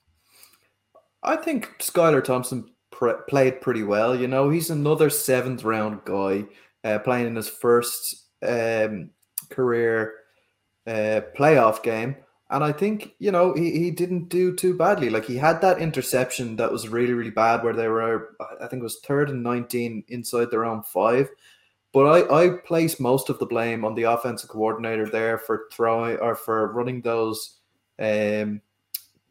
I 1.24 1.36
think 1.36 1.80
Skylar 1.80 2.24
Thompson 2.24 2.70
pr- 2.92 3.24
played 3.28 3.62
pretty 3.62 3.84
well. 3.84 4.16
You 4.16 4.28
know, 4.28 4.50
he's 4.50 4.70
another 4.70 5.10
seventh 5.10 5.64
round 5.64 6.02
guy 6.06 6.46
uh, 6.84 7.00
playing 7.00 7.28
in 7.28 7.36
his 7.36 7.50
first 7.50 8.28
um, 8.46 9.12
career 9.50 10.14
uh, 10.86 11.22
playoff 11.36 11.84
game. 11.84 12.16
And 12.50 12.64
I 12.64 12.72
think, 12.72 13.14
you 13.20 13.32
know, 13.32 13.54
he, 13.54 13.72
he 13.72 13.92
didn't 13.92 14.30
do 14.30 14.56
too 14.56 14.78
badly. 14.78 15.10
Like 15.10 15.26
he 15.26 15.36
had 15.36 15.60
that 15.62 15.80
interception 15.80 16.56
that 16.56 16.72
was 16.72 16.88
really, 16.88 17.14
really 17.14 17.30
bad 17.30 17.62
where 17.62 17.74
they 17.74 17.90
were, 17.90 18.36
I 18.62 18.68
think 18.68 18.80
it 18.80 18.84
was 18.84 19.00
third 19.00 19.30
and 19.30 19.44
19 19.44 20.06
inside 20.08 20.50
their 20.50 20.64
own 20.64 20.84
five. 20.84 21.30
But 21.92 22.32
I, 22.32 22.44
I 22.44 22.50
place 22.66 23.00
most 23.00 23.30
of 23.30 23.40
the 23.40 23.46
blame 23.46 23.84
on 23.84 23.96
the 23.96 24.04
offensive 24.04 24.50
coordinator 24.50 25.10
there 25.10 25.38
for 25.38 25.68
throwing 25.72 26.18
or 26.18 26.36
for 26.36 26.72
running 26.72 27.02
those 27.02 27.56
um 28.00 28.62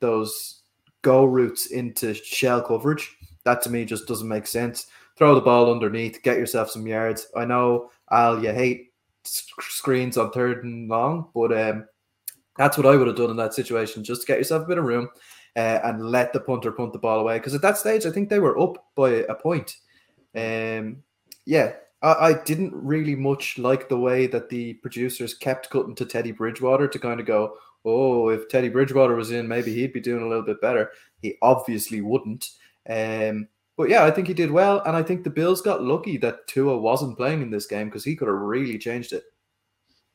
those 0.00 0.55
go 1.06 1.24
routes 1.24 1.66
into 1.66 2.12
shell 2.12 2.60
coverage. 2.60 3.16
That 3.44 3.62
to 3.62 3.70
me 3.70 3.84
just 3.84 4.08
doesn't 4.08 4.26
make 4.26 4.48
sense. 4.48 4.88
Throw 5.16 5.36
the 5.36 5.40
ball 5.40 5.70
underneath, 5.70 6.20
get 6.22 6.36
yourself 6.36 6.68
some 6.68 6.84
yards. 6.84 7.28
I 7.36 7.44
know, 7.44 7.92
Al, 8.10 8.42
you 8.42 8.52
hate 8.52 8.92
screens 9.24 10.18
on 10.18 10.32
third 10.32 10.64
and 10.64 10.88
long, 10.88 11.28
but 11.32 11.56
um, 11.56 11.86
that's 12.58 12.76
what 12.76 12.86
I 12.86 12.96
would 12.96 13.06
have 13.06 13.16
done 13.16 13.30
in 13.30 13.36
that 13.36 13.54
situation. 13.54 14.02
Just 14.02 14.22
to 14.22 14.26
get 14.26 14.38
yourself 14.38 14.64
a 14.64 14.66
bit 14.66 14.78
of 14.78 14.84
room 14.84 15.08
uh, 15.54 15.78
and 15.84 16.10
let 16.10 16.32
the 16.32 16.40
punter 16.40 16.72
punt 16.72 16.92
the 16.92 16.98
ball 16.98 17.20
away. 17.20 17.38
Because 17.38 17.54
at 17.54 17.62
that 17.62 17.78
stage, 17.78 18.04
I 18.04 18.10
think 18.10 18.28
they 18.28 18.40
were 18.40 18.58
up 18.60 18.84
by 18.96 19.10
a 19.10 19.34
point. 19.34 19.76
Um, 20.34 21.04
yeah, 21.44 21.74
I, 22.02 22.12
I, 22.12 22.32
didn't 22.44 22.74
really 22.74 23.14
much 23.14 23.58
like 23.58 23.88
the 23.88 23.98
way 23.98 24.26
that 24.26 24.48
the 24.50 24.74
producers 24.74 25.34
kept 25.34 25.70
cutting 25.70 25.94
to 25.94 26.04
Teddy 26.04 26.32
Bridgewater 26.32 26.88
to 26.88 26.98
kind 26.98 27.20
of 27.20 27.26
go, 27.26 27.54
oh, 27.86 28.28
if 28.28 28.48
Teddy 28.48 28.68
Bridgewater 28.68 29.14
was 29.14 29.30
in, 29.30 29.48
maybe 29.48 29.72
he'd 29.72 29.92
be 29.92 30.00
doing 30.00 30.22
a 30.22 30.28
little 30.28 30.44
bit 30.44 30.60
better. 30.60 30.90
He 31.22 31.36
obviously 31.40 32.00
wouldn't. 32.00 32.50
Um, 32.88 33.48
but 33.76 33.88
yeah, 33.88 34.04
I 34.04 34.10
think 34.10 34.26
he 34.26 34.34
did 34.34 34.50
well, 34.50 34.80
and 34.80 34.96
I 34.96 35.02
think 35.02 35.22
the 35.22 35.30
Bills 35.30 35.60
got 35.60 35.82
lucky 35.82 36.16
that 36.18 36.46
Tua 36.46 36.76
wasn't 36.76 37.16
playing 37.16 37.42
in 37.42 37.50
this 37.50 37.66
game 37.66 37.88
because 37.88 38.04
he 38.04 38.16
could 38.16 38.28
have 38.28 38.36
really 38.36 38.78
changed 38.78 39.12
it. 39.12 39.24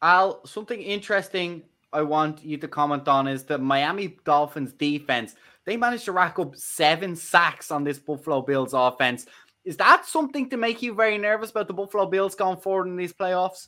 Al, 0.02 0.46
something 0.46 0.82
interesting 0.82 1.64
I 1.94 2.02
want 2.02 2.44
you 2.44 2.58
to 2.58 2.68
comment 2.68 3.08
on 3.08 3.28
is 3.28 3.44
the 3.44 3.58
Miami 3.58 4.18
Dolphins 4.24 4.74
defense. 4.74 5.36
They 5.66 5.78
managed 5.78 6.06
to 6.06 6.12
rack 6.12 6.40
up 6.40 6.56
seven 6.56 7.16
sacks 7.16 7.70
on 7.70 7.84
this 7.84 8.00
Buffalo 8.00 8.42
Bills 8.42 8.74
offense. 8.74 9.28
Is 9.64 9.78
that 9.78 10.06
something 10.06 10.50
to 10.50 10.58
make 10.58 10.82
you 10.82 10.96
very 10.96 11.18
nervous 11.18 11.52
about 11.52 11.68
the 11.68 11.74
Buffalo 11.74 12.08
Bills 12.08 12.34
going 12.34 12.58
forward 12.58 12.88
in 12.88 12.96
these 12.96 13.14
playoffs? 13.14 13.68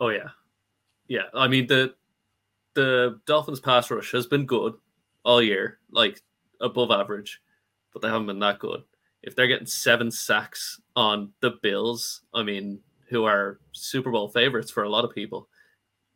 Oh 0.00 0.08
yeah, 0.08 0.30
yeah. 1.06 1.24
I 1.34 1.46
mean 1.46 1.66
the 1.68 1.94
the 2.80 3.20
Dolphins 3.26 3.60
pass 3.60 3.90
rush 3.90 4.10
has 4.12 4.26
been 4.26 4.46
good 4.46 4.72
all 5.22 5.42
year, 5.42 5.80
like 5.90 6.22
above 6.62 6.90
average, 6.90 7.42
but 7.92 8.00
they 8.00 8.08
haven't 8.08 8.26
been 8.26 8.38
that 8.38 8.58
good. 8.58 8.82
If 9.22 9.36
they're 9.36 9.46
getting 9.46 9.66
seven 9.66 10.10
sacks 10.10 10.80
on 10.96 11.32
the 11.40 11.58
Bills, 11.62 12.22
I 12.32 12.42
mean, 12.42 12.80
who 13.10 13.24
are 13.24 13.60
Super 13.72 14.10
Bowl 14.10 14.30
favorites 14.30 14.70
for 14.70 14.84
a 14.84 14.88
lot 14.88 15.04
of 15.04 15.14
people, 15.14 15.48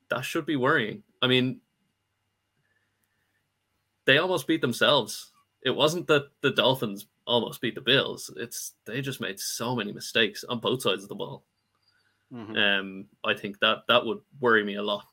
that 0.09 0.25
should 0.25 0.47
be 0.47 0.57
worrying. 0.57 1.03
I 1.21 1.27
mean, 1.27 1.61
they 4.07 4.17
almost 4.17 4.47
beat 4.47 4.63
themselves. 4.63 5.33
It 5.63 5.71
wasn't 5.71 6.07
that 6.07 6.29
the 6.41 6.51
Dolphins 6.51 7.09
almost 7.27 7.61
beat 7.61 7.75
the 7.75 7.83
Bills. 7.83 8.31
It's 8.39 8.73
they 8.87 9.03
just 9.03 9.21
made 9.21 9.39
so 9.39 9.77
many 9.77 9.93
mistakes 9.93 10.45
on 10.45 10.61
both 10.61 10.81
sides 10.81 11.03
of 11.03 11.11
the 11.11 11.15
ball. 11.15 11.45
Mm-hmm. 12.33 12.57
Um, 12.57 13.07
I 13.23 13.35
think 13.35 13.61
that 13.61 13.83
that 13.89 14.07
would 14.07 14.21
worry 14.41 14.65
me 14.65 14.77
a 14.77 14.83
lot. 14.83 15.05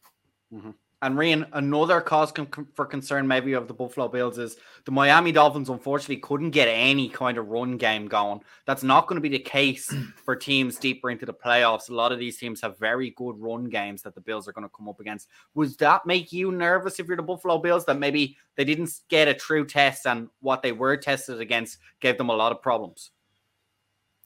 Mm-hmm. 0.54 0.72
And 1.04 1.16
Rian, 1.16 1.48
another 1.54 2.00
cause 2.00 2.32
con- 2.32 2.68
for 2.76 2.86
concern 2.86 3.28
maybe 3.28 3.54
of 3.54 3.68
the 3.68 3.74
Buffalo 3.74 4.08
Bills 4.08 4.38
is 4.38 4.58
the 4.86 4.92
Miami 4.92 5.32
Dolphins 5.32 5.70
unfortunately 5.70 6.18
couldn't 6.18 6.52
get 6.52 6.68
any 6.68 7.10
kind 7.10 7.40
of 7.40 7.48
run 7.48 7.78
game 7.78 8.08
going. 8.08 8.42
That's 8.68 8.84
not 8.84 9.08
going 9.08 9.16
to 9.16 9.22
be 9.22 9.36
the 9.36 9.40
case 9.40 9.92
for 10.24 10.36
teams 10.36 10.78
deeper 10.78 11.10
into 11.10 11.26
the 11.26 11.34
playoffs. 11.34 11.90
A 11.90 11.94
lot 11.94 12.12
of 12.12 12.20
these 12.20 12.38
teams 12.38 12.62
have 12.62 12.78
very 12.78 13.12
good 13.12 13.40
run 13.40 13.66
games 13.66 14.04
that 14.04 14.14
the 14.14 14.22
Bills 14.22 14.48
are 14.48 14.54
going 14.54 14.68
to 14.68 14.76
come 14.78 14.88
up 14.88 15.00
against. 15.00 15.28
Would 15.56 15.76
that 15.80 16.06
make 16.06 16.32
you 16.32 16.52
nervous 16.52 17.00
if 17.00 17.08
you're 17.08 17.18
the 17.18 17.24
Buffalo 17.24 17.58
Bills 17.58 17.86
that 17.86 17.98
maybe 17.98 18.38
they 18.56 18.64
didn't 18.64 18.92
get 19.10 19.28
a 19.28 19.34
true 19.34 19.66
test 19.66 20.06
and 20.06 20.30
what 20.40 20.62
they 20.62 20.72
were 20.72 20.98
tested 20.98 21.42
against 21.42 21.80
gave 22.00 22.20
them 22.20 22.30
a 22.30 22.36
lot 22.36 22.52
of 22.52 22.62
problems? 22.62 23.10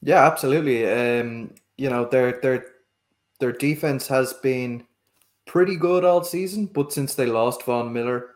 Yeah, 0.02 0.26
absolutely. 0.26 0.90
Um, 0.90 1.54
you 1.78 1.88
know, 1.88 2.04
their 2.04 2.38
their 2.40 2.66
their 3.40 3.52
defense 3.52 4.06
has 4.08 4.34
been 4.34 4.86
pretty 5.46 5.76
good 5.76 6.04
all 6.04 6.22
season, 6.24 6.66
but 6.66 6.92
since 6.92 7.14
they 7.14 7.26
lost 7.26 7.64
Von 7.64 7.92
Miller, 7.92 8.30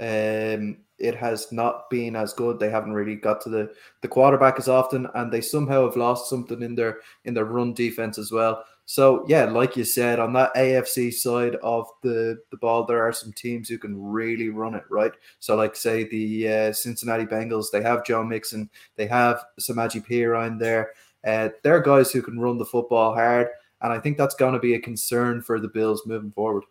um, 0.00 0.78
it 0.98 1.14
has 1.16 1.50
not 1.52 1.90
been 1.90 2.16
as 2.16 2.32
good. 2.32 2.58
They 2.58 2.70
haven't 2.70 2.92
really 2.92 3.16
got 3.16 3.40
to 3.42 3.48
the, 3.50 3.74
the 4.00 4.08
quarterback 4.08 4.58
as 4.58 4.68
often, 4.68 5.08
and 5.14 5.32
they 5.32 5.40
somehow 5.40 5.84
have 5.84 5.96
lost 5.96 6.30
something 6.30 6.62
in 6.62 6.74
their 6.74 7.00
in 7.24 7.34
their 7.34 7.44
run 7.44 7.74
defense 7.74 8.18
as 8.18 8.32
well. 8.32 8.64
So 8.86 9.24
yeah, 9.26 9.44
like 9.44 9.76
you 9.76 9.84
said, 9.84 10.20
on 10.20 10.34
that 10.34 10.54
AFC 10.54 11.12
side 11.12 11.56
of 11.62 11.86
the, 12.02 12.38
the 12.50 12.58
ball, 12.58 12.84
there 12.84 13.02
are 13.02 13.12
some 13.12 13.32
teams 13.32 13.68
who 13.68 13.78
can 13.78 14.00
really 14.00 14.50
run 14.50 14.74
it, 14.74 14.84
right? 14.90 15.12
So 15.38 15.56
like 15.56 15.74
say 15.74 16.04
the 16.04 16.48
uh, 16.48 16.72
Cincinnati 16.72 17.24
Bengals, 17.24 17.70
they 17.72 17.82
have 17.82 18.04
Joe 18.04 18.22
Mixon, 18.22 18.68
they 18.96 19.06
have 19.06 19.42
Samaje 19.58 20.06
Perine 20.06 20.58
there. 20.58 20.90
Uh, 21.26 21.48
they're 21.62 21.80
guys 21.80 22.12
who 22.12 22.20
can 22.20 22.38
run 22.38 22.58
the 22.58 22.66
football 22.66 23.14
hard. 23.14 23.48
And 23.84 23.92
I 23.92 24.00
think 24.00 24.16
that's 24.16 24.34
going 24.34 24.54
to 24.54 24.58
be 24.58 24.74
a 24.74 24.80
concern 24.80 25.42
for 25.42 25.60
the 25.60 25.68
Bills 25.68 26.06
moving 26.06 26.32
forward. 26.32 26.64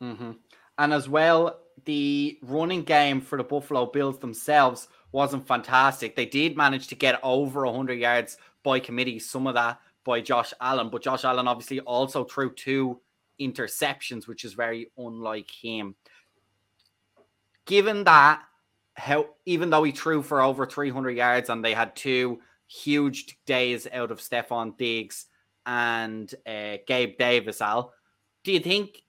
Mm-hmm. 0.00 0.30
And 0.78 0.94
as 0.94 1.08
well, 1.08 1.58
the 1.84 2.38
running 2.42 2.84
game 2.84 3.20
for 3.20 3.36
the 3.36 3.42
Buffalo 3.42 3.86
Bills 3.86 4.20
themselves 4.20 4.86
wasn't 5.10 5.48
fantastic. 5.48 6.14
They 6.14 6.24
did 6.24 6.56
manage 6.56 6.86
to 6.88 6.94
get 6.94 7.18
over 7.24 7.66
100 7.66 7.94
yards 7.94 8.36
by 8.62 8.78
committee, 8.78 9.18
some 9.18 9.48
of 9.48 9.54
that 9.54 9.80
by 10.04 10.20
Josh 10.20 10.54
Allen, 10.60 10.90
but 10.90 11.02
Josh 11.02 11.24
Allen 11.24 11.48
obviously 11.48 11.80
also 11.80 12.22
threw 12.22 12.54
two 12.54 13.00
interceptions, 13.40 14.28
which 14.28 14.44
is 14.44 14.52
very 14.52 14.92
unlike 14.96 15.50
him. 15.50 15.96
Given 17.64 18.04
that, 18.04 18.42
how 18.94 19.26
even 19.44 19.70
though 19.70 19.82
he 19.82 19.90
threw 19.90 20.22
for 20.22 20.40
over 20.40 20.66
300 20.66 21.16
yards 21.16 21.50
and 21.50 21.64
they 21.64 21.74
had 21.74 21.96
two 21.96 22.38
huge 22.68 23.36
days 23.44 23.88
out 23.92 24.12
of 24.12 24.20
Stefon 24.20 24.78
Diggs 24.78 25.26
and 25.66 26.32
uh, 26.46 26.76
Gabe 26.86 27.18
Davis, 27.18 27.60
Al. 27.60 27.92
Do 28.44 28.52
you 28.52 28.60
think 28.60 29.02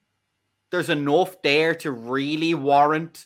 there's 0.72 0.90
enough 0.90 1.42
there 1.44 1.76
to 1.76 1.92
really 1.92 2.54
warrant 2.54 3.26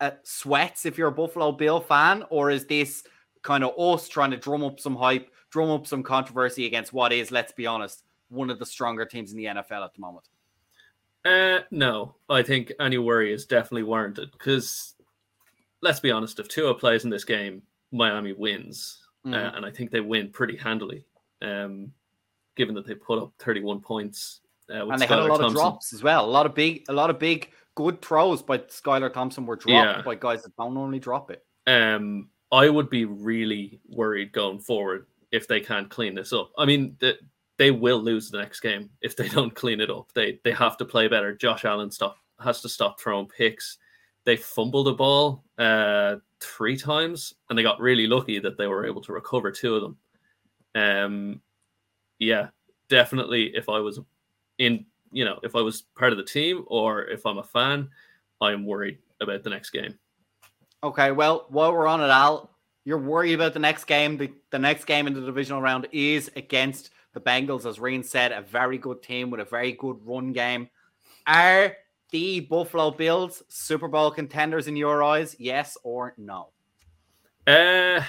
uh, 0.00 0.10
sweats 0.24 0.84
if 0.84 0.98
you're 0.98 1.08
a 1.08 1.12
Buffalo 1.12 1.52
Bill 1.52 1.80
fan, 1.80 2.24
or 2.28 2.50
is 2.50 2.66
this 2.66 3.04
kind 3.42 3.64
of 3.64 3.78
us 3.78 4.08
trying 4.08 4.32
to 4.32 4.36
drum 4.36 4.64
up 4.64 4.80
some 4.80 4.96
hype, 4.96 5.30
drum 5.50 5.70
up 5.70 5.86
some 5.86 6.02
controversy 6.02 6.66
against 6.66 6.92
what 6.92 7.12
is, 7.12 7.30
let's 7.30 7.52
be 7.52 7.66
honest, 7.66 8.02
one 8.28 8.50
of 8.50 8.58
the 8.58 8.66
stronger 8.66 9.04
teams 9.04 9.30
in 9.30 9.38
the 9.38 9.44
NFL 9.44 9.84
at 9.84 9.94
the 9.94 10.00
moment? 10.00 10.28
Uh, 11.24 11.60
no, 11.70 12.16
I 12.28 12.42
think 12.42 12.72
any 12.80 12.98
worry 12.98 13.32
is 13.32 13.46
definitely 13.46 13.84
warranted 13.84 14.32
because 14.32 14.94
let's 15.82 16.00
be 16.00 16.10
honest, 16.10 16.40
if 16.40 16.48
Tua 16.48 16.74
plays 16.74 17.04
in 17.04 17.10
this 17.10 17.24
game, 17.24 17.62
Miami 17.92 18.32
wins, 18.32 18.98
mm. 19.24 19.34
uh, 19.34 19.52
and 19.54 19.64
I 19.64 19.70
think 19.70 19.90
they 19.90 20.00
win 20.00 20.30
pretty 20.30 20.56
handily. 20.56 21.04
Um, 21.42 21.92
given 22.56 22.74
that 22.74 22.86
they 22.86 22.94
put 22.94 23.18
up 23.18 23.32
31 23.38 23.80
points. 23.80 24.40
Uh, 24.70 24.88
and 24.88 25.00
they 25.00 25.06
Skylar 25.06 25.08
had 25.08 25.18
a 25.18 25.22
lot 25.22 25.28
Thompson. 25.40 25.44
of 25.46 25.52
drops 25.52 25.92
as 25.92 26.02
well. 26.02 26.24
A 26.24 26.30
lot 26.30 26.46
of 26.46 26.54
big, 26.54 26.84
a 26.88 26.92
lot 26.92 27.10
of 27.10 27.18
big, 27.18 27.50
good 27.74 28.00
throws 28.02 28.42
by 28.42 28.58
Skylar 28.58 29.12
Thompson 29.12 29.46
were 29.46 29.56
dropped 29.56 29.98
yeah. 29.98 30.02
by 30.02 30.14
guys 30.14 30.42
that 30.42 30.56
don't 30.56 30.74
normally 30.74 30.98
drop 30.98 31.30
it. 31.30 31.44
Um, 31.66 32.28
I 32.50 32.68
would 32.68 32.90
be 32.90 33.04
really 33.04 33.80
worried 33.88 34.32
going 34.32 34.60
forward 34.60 35.06
if 35.30 35.48
they 35.48 35.60
can't 35.60 35.88
clean 35.88 36.14
this 36.14 36.32
up. 36.32 36.50
I 36.58 36.66
mean, 36.66 36.96
the, 37.00 37.16
they 37.58 37.70
will 37.70 38.00
lose 38.00 38.30
the 38.30 38.38
next 38.38 38.60
game 38.60 38.90
if 39.00 39.16
they 39.16 39.28
don't 39.36 39.54
clean 39.54 39.80
it 39.80 39.90
up. 39.90 40.12
They 40.14 40.38
they 40.44 40.52
have 40.52 40.76
to 40.78 40.84
play 40.84 41.08
better. 41.08 41.34
Josh 41.34 41.64
Allen 41.64 41.90
stop 41.90 42.16
has 42.40 42.60
to 42.62 42.68
stop 42.68 43.00
throwing 43.00 43.28
picks. 43.28 43.78
They 44.24 44.36
fumbled 44.36 44.88
a 44.88 44.92
ball 44.92 45.44
uh, 45.58 46.16
three 46.40 46.76
times, 46.76 47.34
and 47.48 47.58
they 47.58 47.62
got 47.62 47.80
really 47.80 48.06
lucky 48.06 48.38
that 48.38 48.56
they 48.56 48.66
were 48.66 48.86
able 48.86 49.00
to 49.02 49.12
recover 49.12 49.50
two 49.50 49.74
of 49.74 49.82
them. 49.82 49.96
Um, 50.74 51.40
yeah, 52.22 52.48
definitely. 52.88 53.54
If 53.54 53.68
I 53.68 53.80
was 53.80 54.00
in, 54.58 54.86
you 55.10 55.24
know, 55.24 55.40
if 55.42 55.56
I 55.56 55.60
was 55.60 55.82
part 55.96 56.12
of 56.12 56.18
the 56.18 56.24
team 56.24 56.64
or 56.68 57.04
if 57.04 57.26
I'm 57.26 57.38
a 57.38 57.42
fan, 57.42 57.88
I 58.40 58.52
am 58.52 58.64
worried 58.64 58.98
about 59.20 59.42
the 59.42 59.50
next 59.50 59.70
game. 59.70 59.98
Okay, 60.84 61.10
well, 61.10 61.46
while 61.48 61.72
we're 61.72 61.86
on 61.86 62.00
it, 62.00 62.08
Al, 62.08 62.50
you're 62.84 62.98
worried 62.98 63.34
about 63.34 63.54
the 63.54 63.60
next 63.60 63.84
game. 63.84 64.16
The, 64.16 64.32
the 64.50 64.58
next 64.58 64.84
game 64.84 65.06
in 65.06 65.14
the 65.14 65.20
divisional 65.20 65.60
round 65.60 65.88
is 65.92 66.30
against 66.36 66.90
the 67.12 67.20
Bengals, 67.20 67.66
as 67.66 67.78
Reen 67.78 68.02
said, 68.02 68.32
a 68.32 68.40
very 68.40 68.78
good 68.78 69.02
team 69.02 69.30
with 69.30 69.40
a 69.40 69.44
very 69.44 69.72
good 69.72 69.98
run 70.04 70.32
game. 70.32 70.68
Are 71.26 71.76
the 72.10 72.40
Buffalo 72.40 72.90
Bills 72.90 73.42
Super 73.48 73.88
Bowl 73.88 74.10
contenders 74.10 74.66
in 74.66 74.76
your 74.76 75.02
eyes? 75.02 75.36
Yes 75.38 75.76
or 75.82 76.14
no? 76.16 76.48
Uh, 77.46 78.02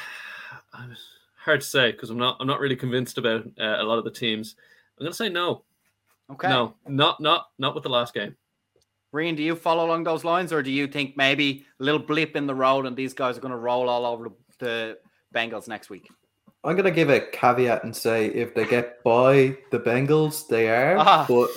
hard 1.43 1.61
to 1.61 1.67
say 1.67 1.91
because 1.91 2.09
I'm 2.09 2.17
not 2.17 2.37
I'm 2.39 2.47
not 2.47 2.59
really 2.59 2.75
convinced 2.75 3.17
about 3.17 3.45
uh, 3.59 3.77
a 3.79 3.83
lot 3.83 3.97
of 3.97 4.03
the 4.03 4.11
teams. 4.11 4.55
I'm 4.99 5.05
gonna 5.05 5.13
say 5.13 5.29
no. 5.29 5.63
Okay. 6.31 6.47
No, 6.47 6.75
not 6.87 7.19
not 7.19 7.47
not 7.57 7.75
with 7.75 7.83
the 7.83 7.89
last 7.89 8.13
game. 8.13 8.35
Reen, 9.11 9.35
do 9.35 9.43
you 9.43 9.55
follow 9.55 9.85
along 9.85 10.05
those 10.05 10.23
lines, 10.23 10.51
or 10.51 10.63
do 10.63 10.71
you 10.71 10.87
think 10.87 11.15
maybe 11.15 11.65
a 11.79 11.83
little 11.83 11.99
blip 11.99 12.35
in 12.35 12.47
the 12.47 12.55
road 12.55 12.87
and 12.87 12.95
these 12.95 13.13
guys 13.13 13.37
are 13.37 13.41
going 13.41 13.51
to 13.51 13.57
roll 13.57 13.87
all 13.87 14.07
over 14.07 14.29
the 14.57 14.97
Bengals 15.35 15.67
next 15.67 15.91
week? 15.91 16.09
I'm 16.65 16.75
going 16.75 16.85
to 16.85 16.91
give 16.91 17.09
a 17.09 17.19
caveat 17.19 17.83
and 17.83 17.93
say 17.93 18.27
if 18.27 18.55
they 18.55 18.65
get 18.65 19.03
by 19.03 19.57
the 19.71 19.79
Bengals, 19.79 20.47
they 20.47 20.69
are. 20.69 20.97
Ah. 20.97 21.25
But 21.27 21.49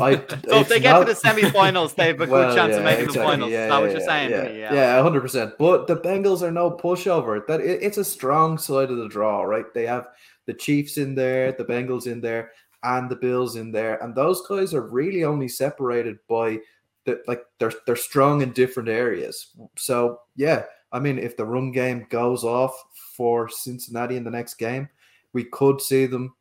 I, 0.00 0.16
so 0.48 0.60
if 0.60 0.68
they 0.68 0.80
get 0.80 0.92
not... 0.92 1.00
to 1.00 1.04
the 1.04 1.14
semi-finals, 1.14 1.92
they 1.94 2.06
have 2.06 2.20
a 2.20 2.26
well, 2.30 2.48
good 2.48 2.56
chance 2.56 2.70
yeah, 2.70 2.78
of 2.78 2.84
making 2.84 3.04
exactly. 3.04 3.20
the 3.20 3.28
finals. 3.28 3.50
Yeah, 3.50 3.64
Is 3.64 3.70
that 3.70 3.76
yeah, 3.76 3.80
what 3.80 3.90
you're 3.90 4.00
saying? 4.00 4.30
Yeah, 4.30 4.72
yeah, 4.72 5.02
hundred 5.02 5.20
percent. 5.20 5.54
But 5.58 5.86
the 5.86 5.96
Bengals 5.96 6.40
are 6.40 6.50
no 6.50 6.70
pushover. 6.70 7.46
That 7.46 7.60
it, 7.60 7.82
it's 7.82 7.98
a 7.98 8.04
strong 8.04 8.56
side 8.56 8.90
of 8.90 8.96
the 8.96 9.08
draw, 9.08 9.42
right? 9.42 9.66
They 9.74 9.84
have 9.84 10.08
the 10.46 10.54
Chiefs 10.54 10.96
in 10.96 11.14
there, 11.14 11.52
the 11.52 11.64
Bengals 11.64 12.06
in 12.06 12.22
there, 12.22 12.52
and 12.82 13.10
the 13.10 13.16
Bills 13.16 13.56
in 13.56 13.70
there, 13.70 14.02
and 14.02 14.14
those 14.14 14.46
guys 14.46 14.72
are 14.72 14.86
really 14.86 15.24
only 15.24 15.48
separated 15.48 16.18
by 16.26 16.58
the 17.04 17.22
like 17.26 17.44
they're 17.58 17.72
they're 17.86 17.96
strong 17.96 18.40
in 18.40 18.52
different 18.52 18.88
areas. 18.88 19.54
So 19.76 20.20
yeah, 20.36 20.64
I 20.94 21.00
mean, 21.00 21.18
if 21.18 21.36
the 21.36 21.44
run 21.44 21.72
game 21.72 22.06
goes 22.08 22.44
off 22.44 22.84
for 23.16 23.48
Cincinnati 23.48 24.16
in 24.16 24.22
the 24.22 24.30
next 24.30 24.54
game, 24.54 24.88
we 25.32 25.42
could 25.42 25.80
see 25.80 26.06
them 26.06 26.36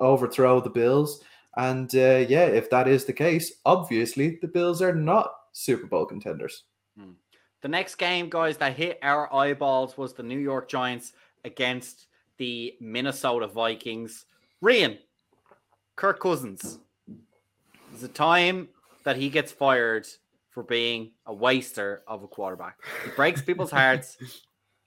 overthrow 0.00 0.60
the 0.60 0.70
Bills. 0.70 1.22
And 1.58 1.94
uh, 1.94 2.24
yeah, 2.26 2.46
if 2.46 2.70
that 2.70 2.88
is 2.88 3.04
the 3.04 3.12
case, 3.12 3.52
obviously 3.66 4.38
the 4.40 4.48
Bills 4.48 4.80
are 4.80 4.94
not 4.94 5.34
Super 5.52 5.86
Bowl 5.86 6.06
contenders. 6.06 6.64
Hmm. 6.98 7.12
The 7.60 7.68
next 7.68 7.96
game, 7.96 8.30
guys, 8.30 8.56
that 8.56 8.76
hit 8.76 8.98
our 9.02 9.32
eyeballs 9.34 9.98
was 9.98 10.14
the 10.14 10.22
New 10.22 10.38
York 10.38 10.70
Giants 10.70 11.12
against 11.44 12.06
the 12.38 12.76
Minnesota 12.80 13.46
Vikings. 13.46 14.24
Rian, 14.64 14.96
Kirk 15.96 16.18
Cousins. 16.18 16.78
It's 17.92 18.04
a 18.04 18.08
time 18.08 18.68
that 19.04 19.16
he 19.16 19.28
gets 19.28 19.52
fired 19.52 20.06
for 20.58 20.64
being 20.64 21.12
a 21.26 21.32
waster 21.32 22.02
of 22.08 22.24
a 22.24 22.26
quarterback. 22.26 22.78
He 23.04 23.10
breaks 23.12 23.40
people's 23.40 23.70
hearts. 23.70 24.16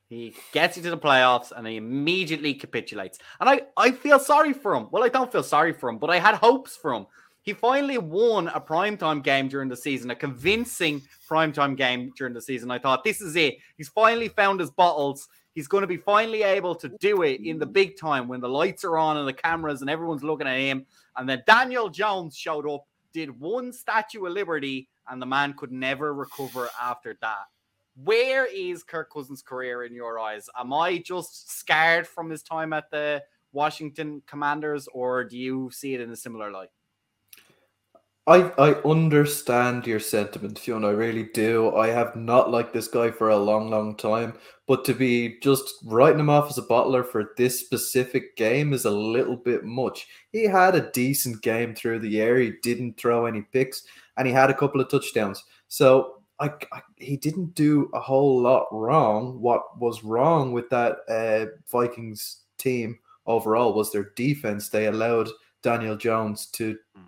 He 0.10 0.36
gets 0.52 0.76
you 0.76 0.84
to 0.84 0.90
the 0.90 0.98
playoffs 0.98 1.54
and 1.56 1.66
he 1.66 1.78
immediately 1.78 2.54
capitulates. 2.54 3.20
And 3.40 3.50
I, 3.50 3.62
I 3.78 3.92
feel 3.92 4.20
sorry 4.20 4.52
for 4.52 4.76
him. 4.76 4.90
Well, 4.92 5.02
I 5.02 5.08
don't 5.08 5.32
feel 5.32 5.44
sorry 5.44 5.72
for 5.72 5.88
him, 5.88 5.98
but 5.98 6.10
I 6.10 6.20
had 6.20 6.36
hopes 6.36 6.76
for 6.76 6.94
him. 6.94 7.06
He 7.44 7.54
finally 7.54 7.98
won 7.98 8.50
a 8.50 8.60
primetime 8.60 9.24
game 9.24 9.48
during 9.48 9.70
the 9.70 9.78
season, 9.78 10.12
a 10.12 10.16
convincing 10.16 11.02
primetime 11.30 11.78
game 11.78 12.12
during 12.18 12.34
the 12.34 12.42
season. 12.42 12.70
I 12.70 12.78
thought, 12.78 13.06
this 13.06 13.22
is 13.22 13.38
it. 13.38 13.56
He's 13.78 13.88
finally 13.88 14.28
found 14.28 14.60
his 14.60 14.72
bottles. 14.72 15.30
He's 15.56 15.70
going 15.70 15.84
to 15.84 15.88
be 15.88 15.96
finally 15.96 16.44
able 16.44 16.76
to 16.76 16.90
do 17.00 17.22
it 17.22 17.40
in 17.40 17.60
the 17.60 17.66
big 17.66 17.98
time 17.98 18.28
when 18.28 18.42
the 18.42 18.50
lights 18.50 18.84
are 18.84 18.98
on 18.98 19.16
and 19.16 19.26
the 19.26 19.32
cameras 19.32 19.80
and 19.80 19.90
everyone's 19.90 20.22
looking 20.22 20.48
at 20.48 20.60
him. 20.60 20.86
And 21.16 21.30
then 21.30 21.44
Daniel 21.48 21.88
Jones 21.88 22.36
showed 22.36 22.70
up, 22.70 22.86
did 23.14 23.40
one 23.40 23.74
Statue 23.74 24.26
of 24.26 24.34
Liberty, 24.34 24.90
and 25.12 25.22
the 25.22 25.26
man 25.26 25.54
could 25.54 25.72
never 25.72 26.14
recover 26.14 26.70
after 26.82 27.18
that. 27.22 27.46
Where 28.02 28.46
is 28.46 28.82
Kirk 28.82 29.12
Cousins' 29.12 29.42
career 29.42 29.84
in 29.84 29.94
your 29.94 30.18
eyes? 30.20 30.50
Am 30.58 30.74
I 30.74 30.98
just 30.98 31.52
scarred 31.52 32.08
from 32.08 32.30
his 32.30 32.42
time 32.42 32.72
at 32.72 32.90
the 32.90 33.22
Washington 33.52 34.24
Commanders, 34.26 34.88
or 34.94 35.26
do 35.26 35.38
you 35.38 35.70
see 35.72 35.94
it 35.94 36.02
in 36.02 36.10
a 36.10 36.16
similar 36.16 36.50
light? 36.50 36.70
I, 38.28 38.52
I 38.58 38.74
understand 38.84 39.88
your 39.88 40.00
sentiment, 40.00 40.58
Fiona. 40.58 40.90
I 40.90 40.92
really 40.92 41.30
do. 41.34 41.76
I 41.76 41.88
have 41.88 42.16
not 42.16 42.52
liked 42.52 42.72
this 42.72 42.88
guy 42.88 43.12
for 43.12 43.30
a 43.30 43.38
long, 43.38 43.70
long 43.70 43.98
time. 43.98 44.36
But 44.68 44.86
to 44.86 44.94
be 44.94 45.40
just 45.42 45.74
writing 45.84 46.20
him 46.20 46.30
off 46.30 46.50
as 46.50 46.58
a 46.58 46.62
bottler 46.62 47.06
for 47.06 47.34
this 47.36 47.60
specific 47.60 48.38
game 48.38 48.74
is 48.74 48.86
a 48.86 48.92
little 48.92 49.36
bit 49.36 49.66
much. 49.66 50.08
He 50.32 50.46
had 50.46 50.76
a 50.76 50.92
decent 50.92 51.42
game 51.42 51.76
through 51.76 52.00
the 52.00 52.22
air. 52.22 52.38
He 52.38 52.54
didn't 52.62 52.96
throw 52.96 53.26
any 53.26 53.42
picks, 53.42 53.84
and 54.18 54.28
he 54.28 54.34
had 54.34 54.50
a 54.50 54.56
couple 54.56 54.82
of 54.82 54.90
touchdowns. 54.90 55.44
So 55.68 56.22
I, 56.40 56.52
I, 56.72 56.82
he 56.98 57.18
didn't 57.18 57.56
do 57.56 57.90
a 57.94 58.00
whole 58.00 58.42
lot 58.42 58.68
wrong. 58.72 59.40
What 59.40 59.80
was 59.80 60.04
wrong 60.04 60.52
with 60.52 60.70
that 60.70 60.98
uh, 61.10 61.46
Vikings 61.72 62.42
team 62.58 63.00
overall 63.26 63.74
was 63.74 63.92
their 63.92 64.12
defense. 64.16 64.70
They 64.70 64.88
allowed 64.88 65.30
Daniel 65.62 65.96
Jones 65.96 66.48
to 66.48 66.78
mm 66.98 67.06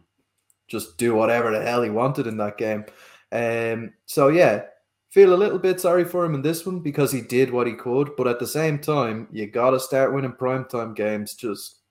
just 0.73 0.97
do 0.97 1.13
whatever 1.13 1.51
the 1.51 1.61
hell 1.61 1.83
he 1.83 1.89
wanted 1.89 2.25
in 2.25 2.37
that 2.37 2.57
game. 2.57 2.83
Um, 3.31 3.93
so 4.05 4.29
yeah, 4.29 4.63
feel 5.11 5.33
a 5.33 5.35
little 5.35 5.59
bit 5.59 5.79
sorry 5.79 6.03
for 6.03 6.25
him 6.25 6.33
in 6.33 6.41
this 6.41 6.65
one 6.65 6.79
because 6.79 7.11
he 7.11 7.21
did 7.21 7.51
what 7.51 7.67
he 7.67 7.73
could, 7.73 8.15
but 8.17 8.27
at 8.27 8.39
the 8.39 8.47
same 8.47 8.79
time, 8.79 9.27
you 9.31 9.45
got 9.45 9.71
to 9.71 9.79
start 9.79 10.13
winning 10.13 10.33
primetime 10.33 10.95
games. 10.95 11.35
Just 11.35 11.81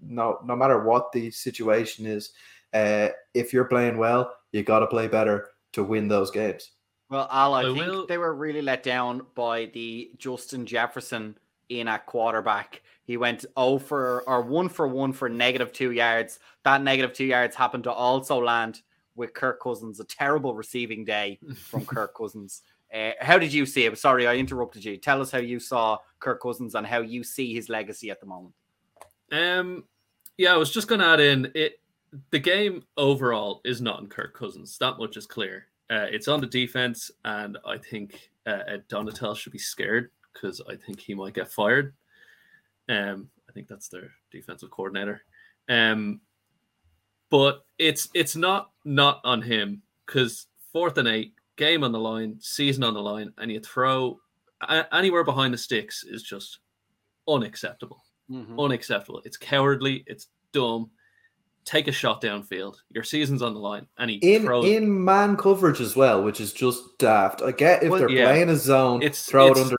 no, 0.00 0.40
no 0.44 0.56
matter 0.56 0.82
what 0.84 1.12
the 1.12 1.30
situation 1.30 2.06
is, 2.06 2.32
uh, 2.72 3.08
if 3.34 3.52
you're 3.52 3.64
playing 3.66 3.96
well, 3.96 4.34
you 4.52 4.62
got 4.62 4.80
to 4.80 4.86
play 4.86 5.08
better 5.08 5.48
to 5.72 5.84
win 5.84 6.08
those 6.08 6.30
games. 6.30 6.72
Well, 7.10 7.28
Al, 7.30 7.54
I, 7.54 7.60
I 7.60 7.64
think 7.64 7.78
will... 7.78 8.06
they 8.06 8.18
were 8.18 8.34
really 8.34 8.62
let 8.62 8.82
down 8.82 9.22
by 9.34 9.66
the 9.66 10.10
Justin 10.18 10.66
Jefferson 10.66 11.36
in 11.68 11.88
at 11.88 12.06
quarterback. 12.06 12.82
He 13.04 13.16
went 13.16 13.44
0 13.58 13.78
for 13.78 14.22
or 14.26 14.42
1 14.42 14.68
for 14.68 14.86
1 14.86 15.12
for 15.12 15.28
negative 15.28 15.72
two 15.72 15.92
yards. 15.92 16.38
That 16.64 16.82
negative 16.82 17.14
two 17.14 17.24
yards 17.24 17.56
happened 17.56 17.84
to 17.84 17.92
also 17.92 18.42
land 18.42 18.82
with 19.16 19.32
Kirk 19.32 19.60
Cousins. 19.62 20.00
A 20.00 20.04
terrible 20.04 20.54
receiving 20.54 21.04
day 21.04 21.38
from 21.56 21.84
Kirk 21.86 22.14
Cousins. 22.14 22.62
Uh, 22.92 23.10
how 23.20 23.38
did 23.38 23.52
you 23.52 23.66
see 23.66 23.84
it? 23.84 23.98
Sorry, 23.98 24.26
I 24.26 24.36
interrupted 24.36 24.84
you. 24.84 24.96
Tell 24.96 25.20
us 25.20 25.30
how 25.30 25.38
you 25.38 25.60
saw 25.60 25.98
Kirk 26.20 26.40
Cousins 26.40 26.74
and 26.74 26.86
how 26.86 27.00
you 27.00 27.22
see 27.22 27.54
his 27.54 27.68
legacy 27.68 28.10
at 28.10 28.20
the 28.20 28.26
moment. 28.26 28.54
Um, 29.30 29.84
yeah, 30.36 30.54
I 30.54 30.56
was 30.56 30.70
just 30.70 30.88
going 30.88 31.00
to 31.00 31.06
add 31.06 31.20
in 31.20 31.50
it. 31.54 31.80
The 32.30 32.38
game 32.38 32.84
overall 32.96 33.60
is 33.64 33.80
not 33.80 34.00
in 34.00 34.06
Kirk 34.06 34.34
Cousins. 34.34 34.78
That 34.78 34.98
much 34.98 35.16
is 35.16 35.26
clear. 35.26 35.66
Uh, 35.90 36.06
it's 36.10 36.28
on 36.28 36.40
the 36.40 36.46
defense, 36.46 37.10
and 37.24 37.58
I 37.66 37.78
think 37.78 38.30
uh, 38.46 38.60
Ed 38.66 38.88
Donatell 38.88 39.36
should 39.36 39.52
be 39.52 39.58
scared 39.58 40.10
because 40.32 40.60
I 40.68 40.76
think 40.76 41.00
he 41.00 41.14
might 41.14 41.34
get 41.34 41.50
fired. 41.50 41.94
Um, 42.88 43.28
I 43.48 43.52
think 43.52 43.68
that's 43.68 43.88
their 43.88 44.10
defensive 44.30 44.70
coordinator. 44.70 45.22
Um, 45.68 46.20
but 47.30 47.64
it's 47.78 48.08
it's 48.14 48.36
not 48.36 48.70
not 48.84 49.20
on 49.24 49.42
him 49.42 49.82
because 50.06 50.46
fourth 50.72 50.96
and 50.98 51.08
eight, 51.08 51.34
game 51.56 51.84
on 51.84 51.92
the 51.92 51.98
line, 51.98 52.36
season 52.40 52.84
on 52.84 52.94
the 52.94 53.02
line, 53.02 53.32
and 53.38 53.50
you 53.50 53.60
throw 53.60 54.18
a- 54.62 54.94
anywhere 54.94 55.24
behind 55.24 55.52
the 55.52 55.58
sticks 55.58 56.04
is 56.04 56.22
just 56.22 56.58
unacceptable. 57.26 58.02
Mm-hmm. 58.30 58.58
Unacceptable. 58.58 59.22
It's 59.24 59.36
cowardly. 59.36 60.04
It's 60.06 60.28
dumb 60.52 60.90
take 61.64 61.88
a 61.88 61.92
shot 61.92 62.22
downfield. 62.22 62.76
Your 62.90 63.04
season's 63.04 63.42
on 63.42 63.54
the 63.54 63.60
line, 63.60 63.86
and 63.98 64.10
he 64.10 64.16
in 64.16 64.42
throws... 64.42 64.66
in 64.66 65.04
man 65.04 65.36
coverage 65.36 65.80
as 65.80 65.94
well, 65.96 66.22
which 66.22 66.40
is 66.40 66.52
just 66.52 66.98
daft. 66.98 67.42
I 67.42 67.52
get 67.52 67.82
if 67.82 67.90
well, 67.90 68.00
they're 68.00 68.10
yeah. 68.10 68.26
playing 68.26 68.48
a 68.48 68.56
zone, 68.56 69.02
it's 69.02 69.24
throw 69.26 69.48
it's, 69.48 69.60
it 69.60 69.62
under, 69.62 69.76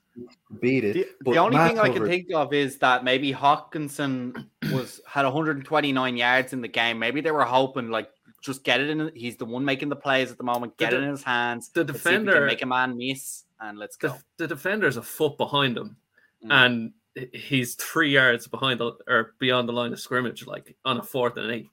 beat 0.59 0.83
it. 0.83 0.93
The, 1.23 1.31
the 1.31 1.37
only 1.37 1.57
thing 1.57 1.75
coverage... 1.75 1.95
I 1.95 1.97
can 1.97 2.07
think 2.07 2.27
of 2.33 2.53
is 2.53 2.77
that 2.77 3.03
maybe 3.03 3.33
Hockenson 3.33 4.47
was 4.71 5.01
had 5.07 5.25
129 5.25 6.17
yards 6.17 6.53
in 6.53 6.61
the 6.61 6.67
game. 6.67 6.99
Maybe 6.99 7.21
they 7.21 7.31
were 7.31 7.45
hoping 7.45 7.89
like 7.89 8.09
just 8.41 8.63
get 8.63 8.79
it 8.79 8.89
in. 8.89 9.11
He's 9.15 9.37
the 9.37 9.45
one 9.45 9.65
making 9.65 9.89
the 9.89 9.95
plays 9.95 10.31
at 10.31 10.37
the 10.37 10.43
moment. 10.43 10.77
Get 10.77 10.91
the, 10.91 10.97
it 10.97 11.03
in 11.03 11.09
his 11.09 11.23
hands. 11.23 11.69
The 11.69 11.83
defender 11.83 12.45
make 12.45 12.61
a 12.61 12.65
man 12.65 12.97
miss, 12.97 13.43
and 13.59 13.77
let's 13.77 13.97
go. 13.97 14.09
The, 14.09 14.23
the 14.37 14.47
defender's 14.47 14.97
a 14.97 15.01
foot 15.01 15.37
behind 15.37 15.77
him, 15.77 15.97
mm. 16.45 16.51
and 16.51 16.93
he's 17.33 17.75
three 17.75 18.11
yards 18.11 18.47
behind 18.47 18.79
the 18.79 18.93
or 19.07 19.35
beyond 19.39 19.67
the 19.67 19.73
line 19.73 19.93
of 19.93 19.99
scrimmage, 19.99 20.45
like 20.45 20.75
on 20.85 20.97
a 20.97 21.03
fourth 21.03 21.37
and 21.37 21.51
eight 21.51 21.69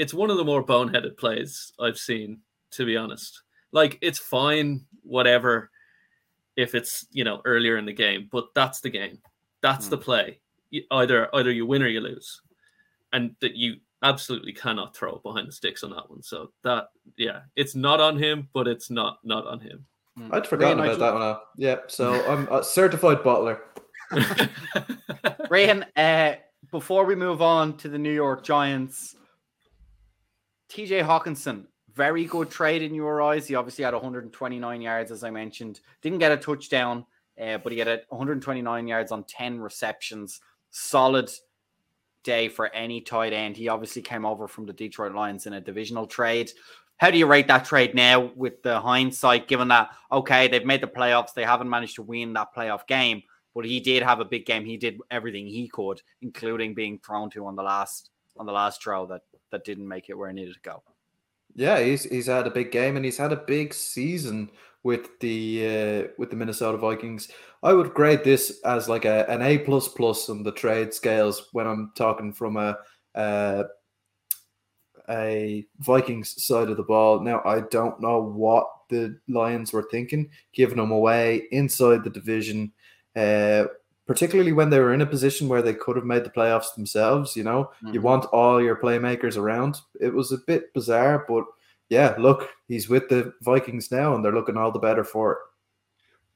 it's 0.00 0.14
one 0.14 0.30
of 0.30 0.38
the 0.38 0.44
more 0.44 0.64
boneheaded 0.64 1.18
plays 1.18 1.74
I've 1.78 1.98
seen, 1.98 2.38
to 2.72 2.86
be 2.86 2.96
honest. 2.96 3.42
Like 3.70 3.98
it's 4.00 4.18
fine, 4.18 4.86
whatever, 5.02 5.70
if 6.56 6.74
it's 6.74 7.06
you 7.12 7.22
know 7.22 7.42
earlier 7.44 7.76
in 7.76 7.84
the 7.84 7.92
game, 7.92 8.28
but 8.32 8.48
that's 8.54 8.80
the 8.80 8.88
game. 8.88 9.18
That's 9.60 9.86
mm. 9.86 9.90
the 9.90 9.96
hmm. 9.96 10.02
play. 10.02 10.40
either 10.90 11.28
either 11.34 11.52
you 11.52 11.66
win 11.66 11.82
or 11.82 11.88
you 11.88 12.00
lose, 12.00 12.40
and 13.12 13.36
that 13.40 13.56
you 13.56 13.76
absolutely 14.02 14.54
cannot 14.54 14.96
throw 14.96 15.20
behind 15.22 15.46
the 15.46 15.52
sticks 15.52 15.84
on 15.84 15.90
that 15.90 16.08
one. 16.08 16.22
So 16.22 16.50
that 16.64 16.88
yeah, 17.18 17.40
it's 17.54 17.74
not 17.74 18.00
on 18.00 18.16
him, 18.16 18.48
but 18.54 18.66
it's 18.66 18.90
not 18.90 19.18
not 19.22 19.46
on 19.46 19.60
him. 19.60 19.84
Hmm. 20.16 20.32
I'd 20.32 20.46
forgotten 20.46 20.80
about 20.80 20.98
that 20.98 21.14
one. 21.14 21.36
Yeah, 21.58 21.76
so 21.88 22.24
I'm 22.26 22.48
a 22.48 22.64
certified 22.64 23.18
bottler. 23.18 23.60
Ryan, 25.50 25.84
uh, 25.96 26.34
before 26.70 27.04
we 27.04 27.14
move 27.14 27.42
on 27.42 27.76
to 27.78 27.88
the 27.88 27.98
New 27.98 28.12
York 28.12 28.44
Giants, 28.44 29.16
TJ 30.68 31.04
Hockenson, 31.04 31.66
very 31.94 32.24
good 32.24 32.50
trade 32.50 32.82
in 32.82 32.94
your 32.94 33.22
eyes. 33.22 33.46
He 33.46 33.54
obviously 33.54 33.84
had 33.84 33.94
129 33.94 34.80
yards, 34.80 35.10
as 35.10 35.24
I 35.24 35.30
mentioned. 35.30 35.80
Didn't 36.02 36.18
get 36.18 36.32
a 36.32 36.36
touchdown, 36.36 37.04
uh, 37.40 37.58
but 37.58 37.72
he 37.72 37.78
had 37.78 38.02
129 38.08 38.88
yards 38.88 39.12
on 39.12 39.24
10 39.24 39.60
receptions. 39.60 40.40
Solid 40.70 41.30
day 42.22 42.48
for 42.48 42.72
any 42.74 43.00
tight 43.00 43.32
end. 43.32 43.56
He 43.56 43.68
obviously 43.68 44.02
came 44.02 44.24
over 44.24 44.46
from 44.46 44.66
the 44.66 44.72
Detroit 44.72 45.14
Lions 45.14 45.46
in 45.46 45.54
a 45.54 45.60
divisional 45.60 46.06
trade. 46.06 46.50
How 46.98 47.10
do 47.10 47.18
you 47.18 47.26
rate 47.26 47.48
that 47.48 47.64
trade 47.64 47.94
now 47.94 48.30
with 48.36 48.62
the 48.62 48.78
hindsight, 48.78 49.48
given 49.48 49.68
that, 49.68 49.88
okay, 50.12 50.48
they've 50.48 50.66
made 50.66 50.82
the 50.82 50.86
playoffs, 50.86 51.32
they 51.34 51.44
haven't 51.44 51.70
managed 51.70 51.94
to 51.96 52.02
win 52.02 52.34
that 52.34 52.54
playoff 52.54 52.86
game, 52.86 53.22
but 53.54 53.64
he 53.64 53.80
did 53.80 54.02
have 54.02 54.20
a 54.20 54.24
big 54.24 54.46
game. 54.46 54.64
He 54.64 54.76
did 54.76 54.98
everything 55.10 55.46
he 55.46 55.68
could, 55.68 56.00
including 56.22 56.74
being 56.74 56.98
thrown 56.98 57.30
to 57.30 57.46
on 57.46 57.56
the 57.56 57.62
last 57.62 58.10
on 58.36 58.46
the 58.46 58.52
last 58.52 58.82
throw 58.82 59.06
that 59.06 59.22
that 59.50 59.64
didn't 59.64 59.88
make 59.88 60.08
it 60.08 60.14
where 60.14 60.30
it 60.30 60.34
needed 60.34 60.54
to 60.54 60.60
go. 60.60 60.82
Yeah, 61.54 61.80
he's 61.80 62.04
he's 62.04 62.26
had 62.26 62.46
a 62.46 62.50
big 62.50 62.70
game 62.70 62.96
and 62.96 63.04
he's 63.04 63.18
had 63.18 63.32
a 63.32 63.36
big 63.36 63.74
season 63.74 64.50
with 64.82 65.18
the 65.20 65.66
uh, 65.66 66.08
with 66.18 66.30
the 66.30 66.36
Minnesota 66.36 66.78
Vikings. 66.78 67.28
I 67.62 67.72
would 67.72 67.92
grade 67.92 68.24
this 68.24 68.60
as 68.64 68.88
like 68.88 69.04
a 69.04 69.28
an 69.28 69.42
A 69.42 69.58
plus 69.58 69.88
plus 69.88 70.28
on 70.28 70.42
the 70.42 70.52
trade 70.52 70.94
scales 70.94 71.48
when 71.52 71.66
I'm 71.66 71.92
talking 71.96 72.32
from 72.32 72.56
a 72.56 72.78
uh, 73.14 73.64
a 75.08 75.66
Vikings 75.80 76.42
side 76.42 76.68
of 76.70 76.76
the 76.76 76.82
ball. 76.82 77.20
Now 77.20 77.42
I 77.44 77.60
don't 77.60 78.00
know 78.00 78.22
what 78.22 78.66
the 78.88 79.18
Lions 79.28 79.72
were 79.72 79.88
thinking, 79.90 80.30
giving 80.52 80.76
them 80.76 80.92
away 80.92 81.48
inside 81.50 82.04
the 82.04 82.10
division. 82.10 82.72
Uh, 83.16 83.64
particularly 84.06 84.52
when 84.52 84.70
they 84.70 84.80
were 84.80 84.92
in 84.92 85.02
a 85.02 85.06
position 85.06 85.48
where 85.48 85.62
they 85.62 85.72
could 85.72 85.94
have 85.94 86.04
made 86.04 86.24
the 86.24 86.30
playoffs 86.30 86.74
themselves. 86.74 87.36
You 87.36 87.44
know, 87.44 87.70
mm-hmm. 87.82 87.94
you 87.94 88.00
want 88.00 88.24
all 88.26 88.60
your 88.60 88.74
playmakers 88.74 89.36
around. 89.36 89.80
It 90.00 90.12
was 90.12 90.32
a 90.32 90.38
bit 90.46 90.74
bizarre, 90.74 91.24
but 91.28 91.44
yeah, 91.90 92.14
look, 92.18 92.48
he's 92.66 92.88
with 92.88 93.08
the 93.08 93.34
Vikings 93.42 93.92
now, 93.92 94.14
and 94.14 94.24
they're 94.24 94.32
looking 94.32 94.56
all 94.56 94.72
the 94.72 94.78
better 94.78 95.04
for 95.04 95.32
it. 95.32 95.38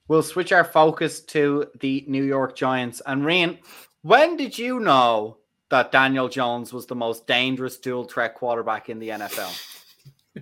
We'll 0.06 0.22
switch 0.22 0.52
our 0.52 0.64
focus 0.64 1.20
to 1.22 1.66
the 1.80 2.04
New 2.06 2.22
York 2.22 2.54
Giants. 2.54 3.00
And 3.06 3.22
Rian, 3.22 3.58
when 4.02 4.36
did 4.36 4.58
you 4.58 4.80
know 4.80 5.38
that 5.70 5.90
Daniel 5.90 6.28
Jones 6.28 6.72
was 6.72 6.86
the 6.86 6.94
most 6.94 7.26
dangerous 7.26 7.78
dual 7.78 8.04
threat 8.04 8.34
quarterback 8.34 8.88
in 8.90 8.98
the 8.98 9.08
NFL? 9.08 9.70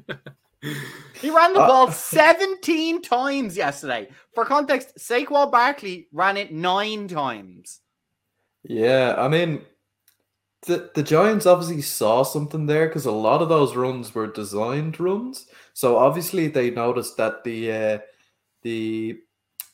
He 1.20 1.30
ran 1.30 1.52
the 1.52 1.60
uh, 1.60 1.66
ball 1.66 1.90
17 1.90 3.02
times 3.02 3.56
yesterday. 3.56 4.08
For 4.34 4.44
context, 4.44 4.96
Saquon 4.96 5.50
Barkley 5.50 6.08
ran 6.12 6.36
it 6.36 6.52
nine 6.52 7.08
times. 7.08 7.80
Yeah, 8.64 9.16
I 9.18 9.28
mean, 9.28 9.62
the, 10.66 10.90
the 10.94 11.02
Giants 11.02 11.46
obviously 11.46 11.82
saw 11.82 12.22
something 12.22 12.66
there 12.66 12.86
because 12.86 13.06
a 13.06 13.12
lot 13.12 13.42
of 13.42 13.48
those 13.48 13.74
runs 13.74 14.14
were 14.14 14.28
designed 14.28 15.00
runs. 15.00 15.46
So 15.74 15.96
obviously 15.96 16.46
they 16.48 16.70
noticed 16.70 17.16
that 17.16 17.42
the 17.42 17.72
uh, 17.72 17.98
the 18.62 19.18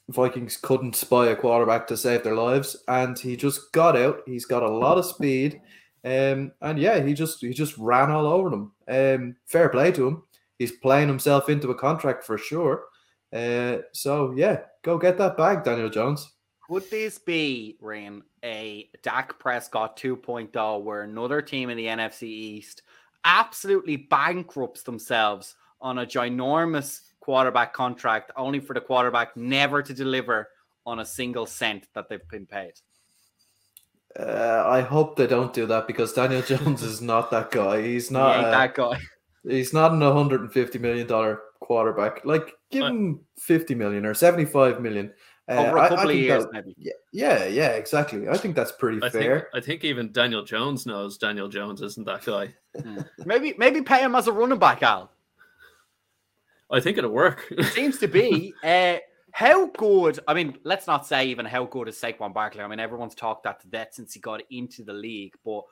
Vikings 0.08 0.56
couldn't 0.56 0.96
spy 0.96 1.26
a 1.26 1.36
quarterback 1.36 1.86
to 1.88 1.96
save 1.96 2.24
their 2.24 2.34
lives, 2.34 2.76
and 2.88 3.18
he 3.18 3.36
just 3.36 3.72
got 3.72 3.94
out. 3.94 4.22
He's 4.24 4.46
got 4.46 4.62
a 4.62 4.70
lot 4.70 4.96
of 4.96 5.04
speed, 5.04 5.60
um, 6.02 6.52
and 6.62 6.78
yeah, 6.78 7.04
he 7.04 7.12
just 7.12 7.42
he 7.42 7.52
just 7.52 7.76
ran 7.76 8.10
all 8.10 8.26
over 8.26 8.48
them. 8.48 8.72
Um, 8.88 9.36
fair 9.44 9.68
play 9.68 9.92
to 9.92 10.08
him 10.08 10.22
he's 10.58 10.72
playing 10.72 11.08
himself 11.08 11.48
into 11.48 11.70
a 11.70 11.74
contract 11.74 12.24
for 12.24 12.36
sure. 12.36 12.84
Uh, 13.32 13.78
so 13.92 14.32
yeah, 14.36 14.60
go 14.82 14.98
get 14.98 15.18
that 15.18 15.36
bag, 15.36 15.64
Daniel 15.64 15.90
Jones. 15.90 16.32
Would 16.68 16.90
this 16.90 17.18
be, 17.18 17.76
Rain, 17.80 18.22
a 18.44 18.90
Dak 19.02 19.38
Prescott 19.38 19.96
2.0 19.96 20.82
where 20.82 21.02
another 21.02 21.40
team 21.40 21.70
in 21.70 21.78
the 21.78 21.86
NFC 21.86 22.24
East 22.24 22.82
absolutely 23.24 23.96
bankrupts 23.96 24.82
themselves 24.82 25.56
on 25.80 25.98
a 25.98 26.06
ginormous 26.06 27.00
quarterback 27.20 27.72
contract, 27.72 28.32
only 28.36 28.60
for 28.60 28.74
the 28.74 28.80
quarterback 28.80 29.36
never 29.36 29.82
to 29.82 29.94
deliver 29.94 30.48
on 30.84 31.00
a 31.00 31.06
single 31.06 31.46
cent 31.46 31.86
that 31.94 32.08
they've 32.08 32.28
been 32.28 32.46
paid? 32.46 32.72
Uh, 34.18 34.64
I 34.66 34.80
hope 34.80 35.16
they 35.16 35.26
don't 35.26 35.52
do 35.52 35.66
that 35.66 35.86
because 35.86 36.12
Daniel 36.12 36.42
Jones 36.42 36.82
is 36.82 37.00
not 37.00 37.30
that 37.30 37.50
guy. 37.50 37.82
He's 37.82 38.10
not 38.10 38.40
he 38.40 38.44
a, 38.44 38.50
that 38.50 38.74
guy. 38.74 38.98
He's 39.46 39.72
not 39.72 39.92
an 39.92 40.00
150 40.00 40.78
million 40.78 41.06
dollar 41.06 41.40
quarterback. 41.60 42.24
Like, 42.24 42.52
give 42.70 42.84
I- 42.84 42.88
him 42.90 43.20
50 43.38 43.74
million 43.74 44.04
or 44.06 44.14
75 44.14 44.80
million. 44.80 45.12
Uh, 45.48 45.52
Over 45.66 45.76
a 45.76 45.80
I- 45.80 45.84
I 45.84 45.88
couple 45.88 46.10
of 46.10 46.16
years, 46.16 46.44
that- 46.44 46.52
maybe. 46.52 46.74
yeah, 46.78 46.92
yeah, 47.12 47.44
yeah, 47.46 47.68
exactly. 47.70 48.28
I 48.28 48.36
think 48.36 48.54
that's 48.54 48.72
pretty 48.72 48.98
I 49.02 49.08
fair. 49.08 49.40
think 49.40 49.44
I 49.54 49.60
think 49.66 49.84
even 49.84 50.12
Daniel 50.12 50.42
Jones 50.44 50.84
knows 50.84 51.16
Daniel 51.16 51.48
Jones 51.48 51.80
isn't 51.80 52.04
that 52.06 52.24
guy. 52.24 52.54
Maybe 53.24 53.54
maybe 53.56 53.80
pay 53.80 54.00
him 54.00 54.14
as 54.14 54.26
a 54.28 54.32
running 54.32 54.58
back, 54.58 54.82
Al. 54.82 55.10
I 56.70 56.80
think 56.80 56.98
it'll 56.98 57.10
work. 57.10 57.46
It 57.50 57.64
seems 57.66 57.98
to 57.98 58.08
be. 58.08 58.52
Uh, 58.64 58.98
how 59.32 59.66
good? 59.68 60.18
I 60.26 60.34
mean, 60.34 60.58
let's 60.64 60.86
not 60.86 61.06
say 61.06 61.26
even 61.26 61.46
how 61.46 61.64
good 61.64 61.86
is 61.88 61.96
Saquon 62.00 62.34
Barkley. 62.34 62.60
I 62.62 62.66
mean, 62.66 62.80
everyone's 62.80 63.14
talked 63.14 63.44
that 63.44 63.60
to 63.60 63.68
death 63.68 63.88
since 63.92 64.12
he 64.14 64.20
got 64.20 64.40
into 64.50 64.82
the 64.82 64.92
league. 64.94 65.34
But 65.44 65.62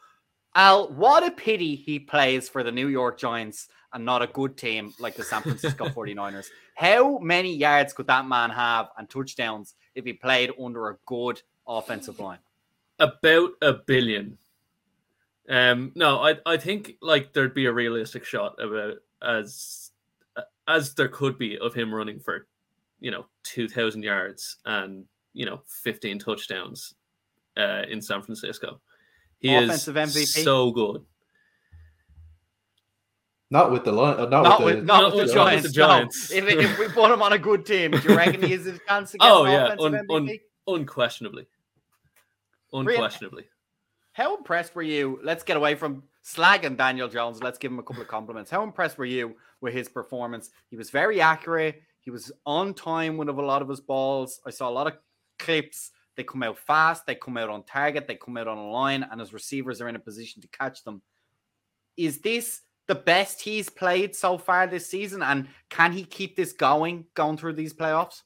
Al, 0.56 0.88
what 0.88 1.22
a 1.22 1.30
pity 1.30 1.76
he 1.76 1.98
plays 1.98 2.48
for 2.48 2.62
the 2.62 2.72
New 2.72 2.88
York 2.88 3.18
Giants 3.18 3.68
and 3.92 4.06
not 4.06 4.22
a 4.22 4.26
good 4.26 4.56
team 4.56 4.94
like 4.98 5.14
the 5.14 5.22
San 5.22 5.42
Francisco 5.42 5.86
49ers. 5.90 6.46
How 6.74 7.18
many 7.18 7.54
yards 7.54 7.92
could 7.92 8.06
that 8.06 8.26
man 8.26 8.48
have 8.48 8.88
and 8.96 9.08
touchdowns 9.08 9.74
if 9.94 10.06
he 10.06 10.14
played 10.14 10.50
under 10.58 10.88
a 10.88 10.96
good 11.04 11.42
offensive 11.68 12.18
line? 12.18 12.38
About 12.98 13.50
a 13.60 13.74
billion. 13.74 14.38
Um, 15.48 15.92
no, 15.94 16.20
I 16.20 16.36
I 16.46 16.56
think 16.56 16.94
like 17.02 17.34
there'd 17.34 17.54
be 17.54 17.66
a 17.66 17.72
realistic 17.72 18.24
shot 18.24 18.58
of 18.58 18.72
about 18.72 18.96
as 19.22 19.92
as 20.66 20.94
there 20.94 21.08
could 21.08 21.38
be 21.38 21.58
of 21.58 21.74
him 21.74 21.94
running 21.94 22.18
for, 22.18 22.46
you 22.98 23.10
know, 23.10 23.26
two 23.42 23.68
thousand 23.68 24.02
yards 24.02 24.56
and 24.64 25.04
you 25.34 25.44
know 25.44 25.60
fifteen 25.66 26.18
touchdowns, 26.18 26.94
uh, 27.56 27.82
in 27.88 28.00
San 28.00 28.22
Francisco. 28.22 28.80
He 29.48 29.54
Offensive 29.54 29.96
is 29.96 30.14
MVP? 30.16 30.44
so 30.44 30.70
good. 30.70 31.04
Not 33.50 33.70
with 33.70 33.84
the 33.84 33.92
line. 33.92 34.14
uh, 34.18 34.26
Not, 34.26 34.42
Not 34.42 34.58
with 34.60 34.66
with, 34.66 34.76
the, 34.78 34.82
not 34.86 35.00
not 35.02 35.04
with 35.04 35.18
the 35.18 35.24
with- 35.26 35.34
Giants. 35.34 35.66
the 35.68 35.72
Giants. 35.72 36.30
No. 36.32 36.36
If, 36.38 36.44
if 36.48 36.78
we 36.78 36.88
put 36.88 37.12
him 37.12 37.22
on 37.22 37.32
a 37.32 37.38
good 37.38 37.64
team, 37.64 37.92
do 37.92 37.98
you 38.08 38.16
reckon 38.16 38.42
he 38.42 38.52
has 38.52 38.66
a 38.66 38.78
chance 38.88 39.12
to 39.12 39.18
get 39.18 39.30
Oh, 39.30 39.44
an 39.44 39.52
yeah, 39.52 39.64
offensive 39.66 39.94
un- 39.94 40.06
un- 40.10 40.26
MVP? 40.28 40.40
Unquestionably. 40.66 41.46
Unquestionably. 42.72 43.44
How 44.12 44.36
impressed 44.36 44.74
were 44.74 44.82
you? 44.82 45.20
Let's 45.22 45.44
get 45.44 45.56
away 45.56 45.76
from 45.76 46.02
slagging 46.24 46.76
Daniel 46.76 47.06
Jones. 47.08 47.40
Let's 47.42 47.58
give 47.58 47.70
him 47.70 47.78
a 47.78 47.82
couple 47.84 48.02
of 48.02 48.08
compliments. 48.08 48.50
How 48.50 48.64
impressed 48.64 48.98
were 48.98 49.04
you 49.04 49.36
with 49.60 49.74
his 49.74 49.88
performance? 49.88 50.50
He 50.70 50.76
was 50.76 50.90
very 50.90 51.20
accurate. 51.20 51.82
He 52.00 52.10
was 52.10 52.32
on 52.46 52.74
time 52.74 53.16
with 53.16 53.28
a 53.28 53.32
lot 53.32 53.62
of 53.62 53.68
his 53.68 53.80
balls. 53.80 54.40
I 54.44 54.50
saw 54.50 54.68
a 54.68 54.70
lot 54.72 54.86
of 54.88 54.94
clips. 55.38 55.92
They 56.16 56.24
come 56.24 56.42
out 56.42 56.58
fast. 56.58 57.06
They 57.06 57.14
come 57.14 57.36
out 57.36 57.50
on 57.50 57.64
target. 57.64 58.06
They 58.06 58.16
come 58.16 58.36
out 58.36 58.48
on 58.48 58.58
a 58.58 58.70
line, 58.70 59.06
and 59.10 59.20
his 59.20 59.32
receivers 59.32 59.80
are 59.80 59.88
in 59.88 59.96
a 59.96 60.00
position 60.00 60.42
to 60.42 60.48
catch 60.48 60.82
them. 60.84 61.02
Is 61.96 62.18
this 62.18 62.62
the 62.88 62.94
best 62.94 63.40
he's 63.40 63.68
played 63.68 64.14
so 64.14 64.38
far 64.38 64.66
this 64.66 64.88
season? 64.88 65.22
And 65.22 65.48
can 65.70 65.92
he 65.92 66.04
keep 66.04 66.36
this 66.36 66.52
going, 66.52 67.04
going 67.14 67.36
through 67.36 67.54
these 67.54 67.74
playoffs? 67.74 68.22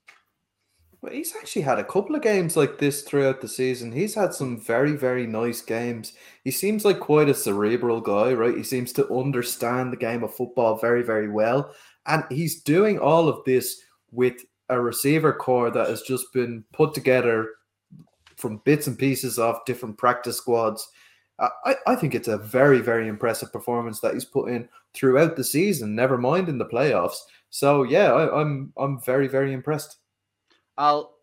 Well, 1.03 1.13
he's 1.13 1.35
actually 1.35 1.63
had 1.63 1.79
a 1.79 1.85
couple 1.85 2.15
of 2.15 2.21
games 2.21 2.59
like 2.59 2.77
this 2.77 3.03
throughout 3.03 3.41
the 3.41 3.49
season. 3.49 3.91
He's 3.91 4.15
had 4.15 4.35
some 4.35 4.61
very, 4.61 4.93
very 4.93 5.27
nice 5.27 5.63
games. 5.63 6.13
He 6.45 6.51
seems 6.51 6.85
like 6.85 7.01
quite 7.01 7.31
a 7.31 7.35
cerebral 7.35 8.03
guy, 8.03 8.35
right? 8.35 8.57
He 8.57 8.63
seems 8.63 8.93
to 8.95 9.11
understand 9.11 9.93
the 9.93 9.97
game 9.97 10.23
of 10.23 10.35
football 10.35 10.77
very, 10.77 11.03
very 11.03 11.31
well. 11.31 11.75
And 12.07 12.25
he's 12.29 12.63
doing 12.63 12.99
all 12.99 13.31
of 13.31 13.43
this 13.47 13.81
with 14.11 14.45
a 14.69 14.79
receiver 14.79 15.33
corps 15.33 15.71
that 15.71 15.89
has 15.89 16.03
just 16.03 16.33
been 16.35 16.65
put 16.75 16.93
together 16.93 17.49
from 18.41 18.63
bits 18.65 18.87
and 18.87 18.99
pieces 18.99 19.39
of 19.39 19.65
different 19.67 19.99
practice 19.99 20.39
squads. 20.39 20.89
I, 21.39 21.49
I- 21.65 21.77
I 21.89 21.95
think 21.97 22.15
it's 22.15 22.29
a 22.29 22.39
very, 22.39 22.81
very 22.81 23.09
impressive 23.09 23.53
performance 23.53 24.01
that 24.01 24.15
he's 24.15 24.25
put 24.25 24.51
in 24.51 24.69
throughout 24.95 25.37
the 25.37 25.45
season, 25.45 25.95
never 25.95 26.19
mind 26.19 26.49
in 26.49 26.59
the 26.59 26.67
playoffs. 26.67 27.19
So 27.51 27.83
yeah, 27.85 28.13
I, 28.13 28.41
I'm 28.41 28.73
I'm 28.77 29.01
very, 29.01 29.29
very 29.29 29.53
impressed. 29.53 29.99
Al, 30.79 31.15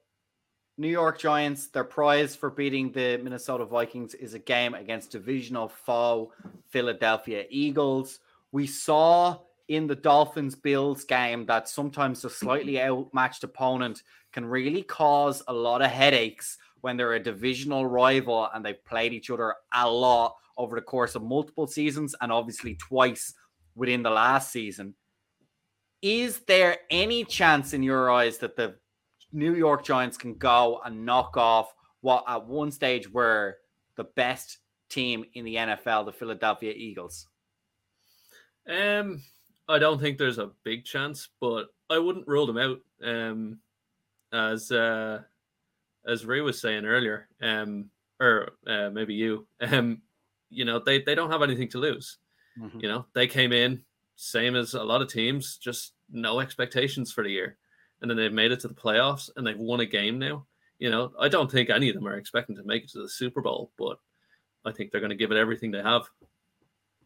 New 0.78 0.90
York 0.90 1.18
Giants, 1.20 1.68
their 1.68 1.84
prize 1.84 2.36
for 2.36 2.52
beating 2.52 2.92
the 2.92 3.18
Minnesota 3.24 3.66
Vikings 3.66 4.14
is 4.14 4.34
a 4.36 4.40
game 4.40 4.76
against 4.76 5.12
divisional 5.12 5.68
foe 5.68 6.32
Philadelphia 6.70 7.46
Eagles. 7.50 8.20
We 8.52 8.68
saw 8.68 9.40
in 9.70 9.88
the 9.88 9.96
Dolphins 9.96 10.56
Bills 10.56 11.04
game 11.04 11.46
that 11.48 11.68
sometimes 11.68 12.24
a 12.24 12.30
slightly 12.30 12.80
outmatched 12.82 13.44
opponent 13.44 14.04
can 14.32 14.46
really 14.46 14.84
cause 14.84 15.42
a 15.48 15.54
lot 15.54 15.82
of 15.82 15.90
headaches 15.92 16.58
when 16.82 16.98
they're 16.98 17.14
a 17.14 17.20
divisional 17.20 17.86
rival 17.86 18.50
and 18.54 18.64
they've 18.66 18.84
played 18.86 19.14
each 19.14 19.30
other 19.30 19.56
a 19.74 19.90
lot 19.90 20.36
over 20.58 20.76
the 20.76 20.82
course 20.82 21.16
of 21.16 21.24
multiple 21.24 21.68
seasons 21.68 22.16
and 22.22 22.32
obviously 22.32 22.76
twice 22.76 23.34
within 23.76 24.04
the 24.04 24.10
last 24.10 24.52
season. 24.52 24.94
Is 26.02 26.40
there 26.48 26.78
any 26.90 27.24
chance 27.24 27.74
in 27.74 27.84
your 27.84 28.12
eyes 28.12 28.38
that 28.40 28.56
the 28.56 28.76
New 29.32 29.56
York 29.56 29.84
Giants 29.84 30.18
can 30.18 30.36
go 30.36 30.80
and 30.86 31.06
knock 31.06 31.38
off 31.38 31.74
what 32.02 32.24
at 32.28 32.46
one 32.46 32.72
stage 32.72 33.12
were 33.12 33.58
the 33.96 34.04
best 34.04 34.60
team 34.90 35.26
in 35.34 35.46
the 35.46 35.56
NFL, 35.56 36.06
the 36.06 36.14
Philadelphia 36.14 36.74
Eagles? 36.76 37.28
Um, 38.70 39.22
I 39.68 39.80
don't 39.80 40.00
think 40.00 40.18
there's 40.18 40.38
a 40.38 40.52
big 40.64 40.86
chance, 40.86 41.30
but 41.40 41.68
I 41.90 42.00
wouldn't 42.00 42.28
rule 42.28 42.48
them 42.48 42.58
out. 42.58 42.80
Um, 43.04 43.60
as 44.32 44.72
uh, 44.72 45.22
as 46.08 46.26
Ray 46.26 46.42
was 46.42 46.60
saying 46.62 46.86
earlier, 46.86 47.28
um, 47.42 47.90
or 48.20 48.52
uh, 48.66 48.90
maybe 48.90 49.14
you, 49.14 49.48
um, 49.62 50.02
you 50.50 50.66
know, 50.66 50.80
they 50.80 51.02
they 51.02 51.16
don't 51.16 51.32
have 51.32 51.44
anything 51.44 51.70
to 51.70 51.78
lose. 51.78 52.18
You 52.80 52.88
know, 52.90 53.06
they 53.14 53.28
came 53.28 53.54
in 53.54 53.84
same 54.16 54.56
as 54.56 54.74
a 54.74 54.84
lot 54.84 55.02
of 55.02 55.08
teams, 55.08 55.58
just 55.58 55.94
no 56.12 56.40
expectations 56.40 57.12
for 57.12 57.24
the 57.24 57.30
year, 57.30 57.58
and 58.02 58.10
then 58.10 58.18
they've 58.18 58.34
made 58.34 58.52
it 58.52 58.60
to 58.62 58.68
the 58.68 58.74
playoffs 58.74 59.30
and 59.36 59.46
they've 59.46 59.58
won 59.58 59.80
a 59.80 59.86
game 59.86 60.18
now. 60.20 60.46
You 60.80 60.90
know, 60.90 61.12
I 61.20 61.28
don't 61.30 61.52
think 61.52 61.70
any 61.70 61.90
of 61.90 61.96
them 61.96 62.08
are 62.08 62.18
expecting 62.18 62.56
to 62.56 62.64
make 62.64 62.84
it 62.84 62.90
to 62.92 63.02
the 63.02 63.10
Super 63.10 63.42
Bowl, 63.42 63.72
but 63.78 63.98
I 64.66 64.72
think 64.72 64.92
they're 64.92 65.02
going 65.02 65.12
to 65.12 65.16
give 65.16 65.32
it 65.32 65.38
everything 65.38 65.72
they 65.72 65.82
have. 65.82 66.04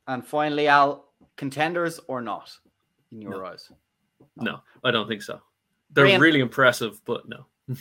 And 0.07 0.25
finally, 0.25 0.67
Al, 0.67 1.05
contenders 1.37 1.99
or 2.07 2.21
not, 2.21 2.51
in 3.11 3.21
your 3.21 3.45
eyes? 3.45 3.71
No, 4.37 4.61
I 4.83 4.91
don't 4.91 5.07
think 5.07 5.21
so. 5.21 5.41
They're 5.91 6.19
really 6.19 6.39
impressive, 6.39 7.01
but 7.05 7.27
no. 7.27 7.45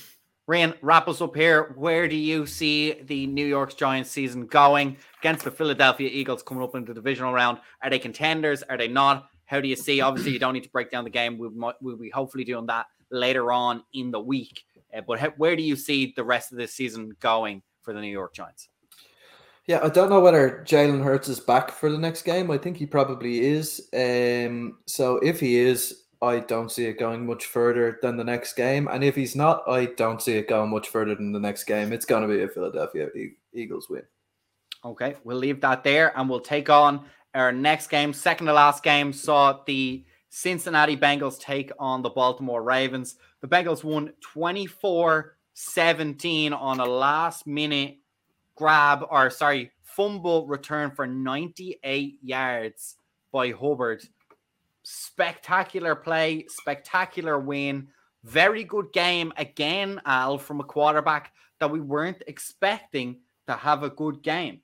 Ryan, 0.51 0.74
wrap 0.82 1.07
us 1.07 1.20
up 1.20 1.36
here. 1.36 1.74
Where 1.76 2.09
do 2.09 2.16
you 2.16 2.44
see 2.44 2.94
the 3.03 3.24
New 3.28 3.46
York 3.46 3.76
Giants 3.76 4.11
season 4.11 4.46
going 4.46 4.96
against 5.20 5.44
the 5.44 5.51
Philadelphia 5.53 6.11
Eagles 6.12 6.42
coming 6.42 6.64
up 6.64 6.74
in 6.74 6.84
the 6.84 6.92
divisional 6.92 7.32
round? 7.32 7.59
Are 7.84 7.88
they 7.88 8.01
contenders? 8.01 8.64
Are 8.64 8.76
they 8.76 8.88
not? 8.88 9.28
How 9.44 9.61
do 9.61 9.68
you 9.68 9.76
see? 9.76 10.01
Obviously, 10.01 10.32
you 10.32 10.40
don't 10.40 10.55
need 10.55 10.64
to 10.64 10.70
break 10.70 10.90
down 10.90 11.05
the 11.05 11.11
game. 11.11 11.38
We 11.38 11.51
might, 11.51 11.76
we'll 11.80 11.96
be 11.96 12.11
hopefully 12.11 12.42
doing 12.42 12.66
that 12.66 12.86
later 13.12 13.53
on 13.53 13.84
in 13.94 14.11
the 14.11 14.18
week. 14.18 14.64
Uh, 14.92 15.03
but 15.07 15.20
how, 15.20 15.28
where 15.36 15.55
do 15.55 15.62
you 15.62 15.76
see 15.76 16.12
the 16.16 16.24
rest 16.24 16.51
of 16.51 16.59
this 16.59 16.74
season 16.74 17.14
going 17.20 17.62
for 17.82 17.94
the 17.94 18.01
New 18.01 18.11
York 18.11 18.34
Giants? 18.34 18.70
Yeah, 19.66 19.78
I 19.84 19.88
don't 19.88 20.11
know 20.11 20.18
whether 20.18 20.64
Jalen 20.66 21.05
Hurts 21.05 21.28
is 21.28 21.38
back 21.38 21.70
for 21.70 21.92
the 21.92 21.98
next 21.98 22.22
game. 22.22 22.51
I 22.51 22.59
think 22.59 22.76
he 22.76 22.86
probably 22.86 23.46
is. 23.46 23.88
Um, 23.94 24.78
so 24.86 25.18
if 25.18 25.38
he 25.38 25.59
is, 25.59 26.07
I 26.22 26.40
don't 26.40 26.70
see 26.70 26.84
it 26.84 26.98
going 26.98 27.24
much 27.24 27.46
further 27.46 27.98
than 28.02 28.16
the 28.16 28.24
next 28.24 28.52
game. 28.52 28.88
And 28.88 29.02
if 29.02 29.16
he's 29.16 29.34
not, 29.34 29.62
I 29.66 29.86
don't 29.86 30.20
see 30.20 30.34
it 30.34 30.48
going 30.48 30.70
much 30.70 30.88
further 30.88 31.14
than 31.14 31.32
the 31.32 31.40
next 31.40 31.64
game. 31.64 31.92
It's 31.92 32.04
going 32.04 32.22
to 32.22 32.28
be 32.28 32.42
a 32.42 32.48
Philadelphia 32.48 33.08
Eagles 33.54 33.88
win. 33.88 34.02
Okay, 34.84 35.16
we'll 35.24 35.38
leave 35.38 35.60
that 35.62 35.82
there 35.82 36.16
and 36.18 36.28
we'll 36.28 36.40
take 36.40 36.68
on 36.68 37.04
our 37.34 37.52
next 37.52 37.88
game. 37.88 38.12
Second 38.12 38.46
to 38.46 38.52
last 38.52 38.82
game 38.82 39.12
saw 39.12 39.60
the 39.66 40.04
Cincinnati 40.28 40.96
Bengals 40.96 41.40
take 41.40 41.70
on 41.78 42.02
the 42.02 42.10
Baltimore 42.10 42.62
Ravens. 42.62 43.16
The 43.40 43.48
Bengals 43.48 43.82
won 43.82 44.12
24 44.20 45.36
17 45.52 46.52
on 46.52 46.80
a 46.80 46.84
last 46.84 47.46
minute 47.46 47.98
grab, 48.54 49.04
or 49.10 49.30
sorry, 49.30 49.70
fumble 49.82 50.46
return 50.46 50.90
for 50.90 51.06
98 51.06 52.18
yards 52.22 52.96
by 53.32 53.50
Hubbard. 53.50 54.02
Spectacular 54.93 55.95
play, 55.95 56.47
spectacular 56.49 57.38
win. 57.38 57.86
Very 58.24 58.64
good 58.64 58.93
game 58.93 59.32
again, 59.36 60.01
Al, 60.05 60.36
from 60.36 60.59
a 60.59 60.64
quarterback 60.64 61.32
that 61.61 61.70
we 61.70 61.80
weren't 61.80 62.24
expecting 62.26 63.18
to 63.47 63.55
have 63.55 63.84
a 63.84 63.91
good 63.91 64.20
game. 64.20 64.62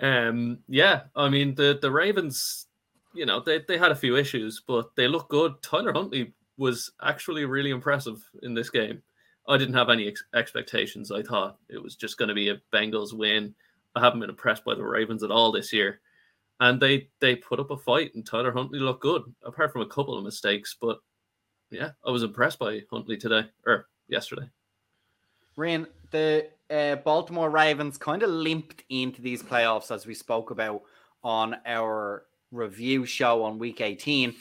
Um, 0.00 0.60
yeah, 0.68 1.02
I 1.16 1.28
mean 1.28 1.56
the 1.56 1.80
the 1.82 1.90
Ravens, 1.90 2.66
you 3.12 3.26
know, 3.26 3.40
they 3.40 3.64
they 3.66 3.76
had 3.76 3.90
a 3.90 3.96
few 3.96 4.16
issues, 4.16 4.62
but 4.64 4.94
they 4.94 5.08
look 5.08 5.28
good. 5.28 5.60
Tyler 5.60 5.92
Huntley 5.92 6.32
was 6.58 6.92
actually 7.02 7.44
really 7.44 7.70
impressive 7.70 8.22
in 8.44 8.54
this 8.54 8.70
game. 8.70 9.02
I 9.48 9.56
didn't 9.56 9.74
have 9.74 9.90
any 9.90 10.06
ex- 10.06 10.22
expectations. 10.32 11.10
I 11.10 11.22
thought 11.22 11.58
it 11.68 11.82
was 11.82 11.96
just 11.96 12.18
going 12.18 12.28
to 12.28 12.34
be 12.34 12.50
a 12.50 12.60
Bengals 12.72 13.12
win. 13.12 13.52
I 13.96 14.00
haven't 14.00 14.20
been 14.20 14.30
impressed 14.30 14.64
by 14.64 14.76
the 14.76 14.84
Ravens 14.84 15.24
at 15.24 15.32
all 15.32 15.50
this 15.50 15.72
year, 15.72 16.00
and 16.60 16.80
they 16.80 17.08
they 17.20 17.36
put 17.36 17.60
up 17.60 17.70
a 17.70 17.76
fight, 17.76 18.14
and 18.14 18.26
Tyler 18.26 18.52
Huntley 18.52 18.80
looked 18.80 19.02
good, 19.02 19.22
apart 19.42 19.72
from 19.72 19.82
a 19.82 19.86
couple 19.86 20.16
of 20.16 20.24
mistakes. 20.24 20.76
But 20.80 20.98
yeah, 21.70 21.90
I 22.04 22.10
was 22.10 22.22
impressed 22.22 22.58
by 22.58 22.82
Huntley 22.90 23.16
today 23.16 23.44
or 23.66 23.88
yesterday. 24.08 24.48
Ryan, 25.56 25.86
the 26.10 26.48
uh, 26.70 26.96
Baltimore 26.96 27.50
Ravens 27.50 27.98
kind 27.98 28.22
of 28.22 28.30
limped 28.30 28.84
into 28.90 29.20
these 29.20 29.42
playoffs 29.42 29.90
as 29.90 30.06
we 30.06 30.14
spoke 30.14 30.50
about 30.50 30.82
on 31.24 31.56
our 31.66 32.24
review 32.52 33.04
show 33.04 33.42
on 33.42 33.58
week 33.58 33.80
18. 33.80 34.34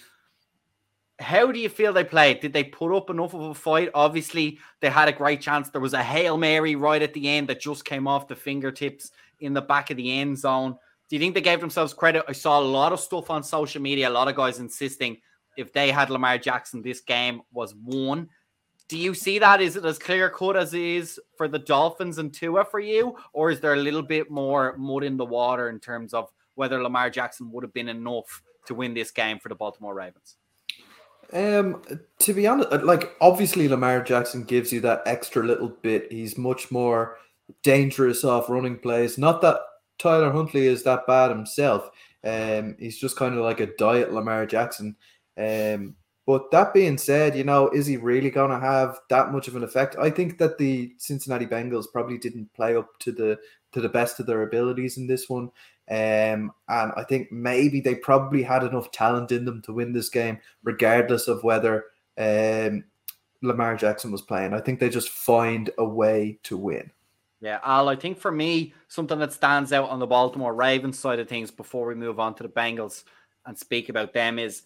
How 1.19 1.51
do 1.51 1.59
you 1.59 1.69
feel 1.69 1.93
they 1.93 2.03
played? 2.03 2.41
Did 2.41 2.53
they 2.53 2.63
put 2.63 2.95
up 2.95 3.09
enough 3.09 3.33
of 3.33 3.41
a 3.41 3.53
fight? 3.55 3.89
Obviously, 3.95 4.59
they 4.81 4.89
had 4.89 5.07
a 5.07 5.13
great 5.13 5.41
chance. 5.41 5.69
There 5.69 5.81
was 5.81 5.93
a 5.93 6.03
Hail 6.03 6.37
Mary 6.37 6.75
right 6.75 7.01
at 7.01 7.13
the 7.13 7.27
end 7.27 7.47
that 7.47 7.59
just 7.59 7.85
came 7.85 8.07
off 8.07 8.27
the 8.27 8.35
fingertips 8.35 9.11
in 9.39 9.53
the 9.53 9.61
back 9.61 9.89
of 9.89 9.97
the 9.97 10.19
end 10.19 10.37
zone. 10.37 10.77
Do 11.09 11.15
you 11.15 11.19
think 11.19 11.35
they 11.35 11.41
gave 11.41 11.61
themselves 11.61 11.93
credit? 11.93 12.25
I 12.27 12.33
saw 12.33 12.59
a 12.59 12.61
lot 12.61 12.91
of 12.91 12.99
stuff 12.99 13.29
on 13.29 13.43
social 13.43 13.81
media, 13.81 14.09
a 14.09 14.11
lot 14.11 14.27
of 14.27 14.35
guys 14.35 14.59
insisting 14.59 15.17
if 15.57 15.73
they 15.73 15.91
had 15.91 16.09
Lamar 16.09 16.37
Jackson, 16.37 16.81
this 16.81 17.01
game 17.01 17.41
was 17.51 17.75
won. 17.75 18.29
Do 18.87 18.97
you 18.97 19.13
see 19.13 19.39
that? 19.39 19.59
Is 19.59 19.75
it 19.75 19.83
as 19.83 19.99
clear 19.99 20.29
cut 20.29 20.55
as 20.55 20.73
it 20.73 20.81
is 20.81 21.19
for 21.35 21.49
the 21.49 21.59
Dolphins 21.59 22.19
and 22.19 22.33
Tua 22.33 22.63
for 22.63 22.79
you? 22.79 23.17
Or 23.33 23.51
is 23.51 23.59
there 23.59 23.73
a 23.73 23.77
little 23.77 24.03
bit 24.03 24.31
more 24.31 24.77
mud 24.77 25.03
in 25.03 25.17
the 25.17 25.25
water 25.25 25.69
in 25.69 25.79
terms 25.79 26.13
of 26.13 26.29
whether 26.55 26.81
Lamar 26.81 27.09
Jackson 27.09 27.51
would 27.51 27.63
have 27.63 27.73
been 27.73 27.89
enough 27.89 28.41
to 28.67 28.75
win 28.75 28.93
this 28.93 29.11
game 29.11 29.39
for 29.39 29.49
the 29.49 29.55
Baltimore 29.55 29.93
Ravens? 29.93 30.37
Um, 31.33 31.81
to 32.19 32.33
be 32.33 32.47
honest, 32.47 32.71
uh, 32.71 32.79
like 32.83 33.13
obviously 33.19 33.67
Lamar 33.67 34.01
Jackson 34.01 34.43
gives 34.43 34.71
you 34.71 34.79
that 34.81 35.01
extra 35.05 35.43
little 35.43 35.67
bit. 35.67 36.09
He's 36.09 36.37
much 36.37 36.71
more 36.71 37.17
dangerous 37.63 38.23
off 38.23 38.49
running 38.49 38.77
plays. 38.77 39.17
Not 39.17 39.41
that 39.41 39.59
Tyler 39.99 40.31
Huntley 40.31 40.67
is 40.67 40.83
that 40.83 41.07
bad 41.07 41.31
himself. 41.31 41.89
Um, 42.23 42.75
he's 42.79 42.97
just 42.97 43.15
kind 43.15 43.35
of 43.35 43.43
like 43.43 43.59
a 43.59 43.75
diet 43.77 44.13
Lamar 44.13 44.45
Jackson. 44.45 44.95
Um, 45.37 45.95
but 46.25 46.51
that 46.51 46.73
being 46.73 46.97
said, 46.97 47.37
you 47.37 47.45
know, 47.45 47.69
is 47.69 47.85
he 47.85 47.95
really 47.95 48.29
going 48.29 48.51
to 48.51 48.59
have 48.59 48.99
that 49.09 49.31
much 49.31 49.47
of 49.47 49.55
an 49.55 49.63
effect? 49.63 49.95
I 49.97 50.09
think 50.09 50.37
that 50.39 50.57
the 50.57 50.93
Cincinnati 50.97 51.45
Bengals 51.45 51.85
probably 51.91 52.17
didn't 52.17 52.53
play 52.53 52.75
up 52.75 52.89
to 52.99 53.11
the 53.11 53.39
to 53.71 53.81
the 53.81 53.89
best 53.89 54.19
of 54.19 54.25
their 54.25 54.43
abilities 54.43 54.97
in 54.97 55.07
this 55.07 55.29
one. 55.29 55.49
Um, 55.89 56.51
and 56.67 56.91
I 56.97 57.05
think 57.07 57.31
maybe 57.31 57.79
they 57.79 57.95
probably 57.95 58.43
had 58.43 58.63
enough 58.63 58.91
talent 58.91 59.31
in 59.31 59.45
them 59.45 59.61
to 59.63 59.73
win 59.73 59.93
this 59.93 60.09
game, 60.09 60.39
regardless 60.63 61.29
of 61.29 61.43
whether 61.43 61.85
um, 62.17 62.83
Lamar 63.41 63.77
Jackson 63.77 64.11
was 64.11 64.21
playing. 64.21 64.53
I 64.53 64.59
think 64.59 64.79
they 64.79 64.89
just 64.89 65.09
find 65.09 65.69
a 65.77 65.85
way 65.85 66.39
to 66.43 66.57
win. 66.57 66.91
Yeah, 67.39 67.59
Al, 67.63 67.89
I 67.89 67.95
think 67.95 68.17
for 68.17 68.31
me, 68.31 68.73
something 68.87 69.19
that 69.19 69.31
stands 69.31 69.71
out 69.71 69.89
on 69.89 69.99
the 69.99 70.07
Baltimore 70.07 70.55
Ravens 70.55 70.97
side 70.97 71.19
of 71.19 71.29
things 71.29 71.51
before 71.51 71.85
we 71.85 71.93
move 71.93 72.19
on 72.19 72.33
to 72.35 72.43
the 72.43 72.49
Bengals 72.49 73.03
and 73.45 73.57
speak 73.57 73.89
about 73.89 74.13
them 74.13 74.39
is 74.39 74.63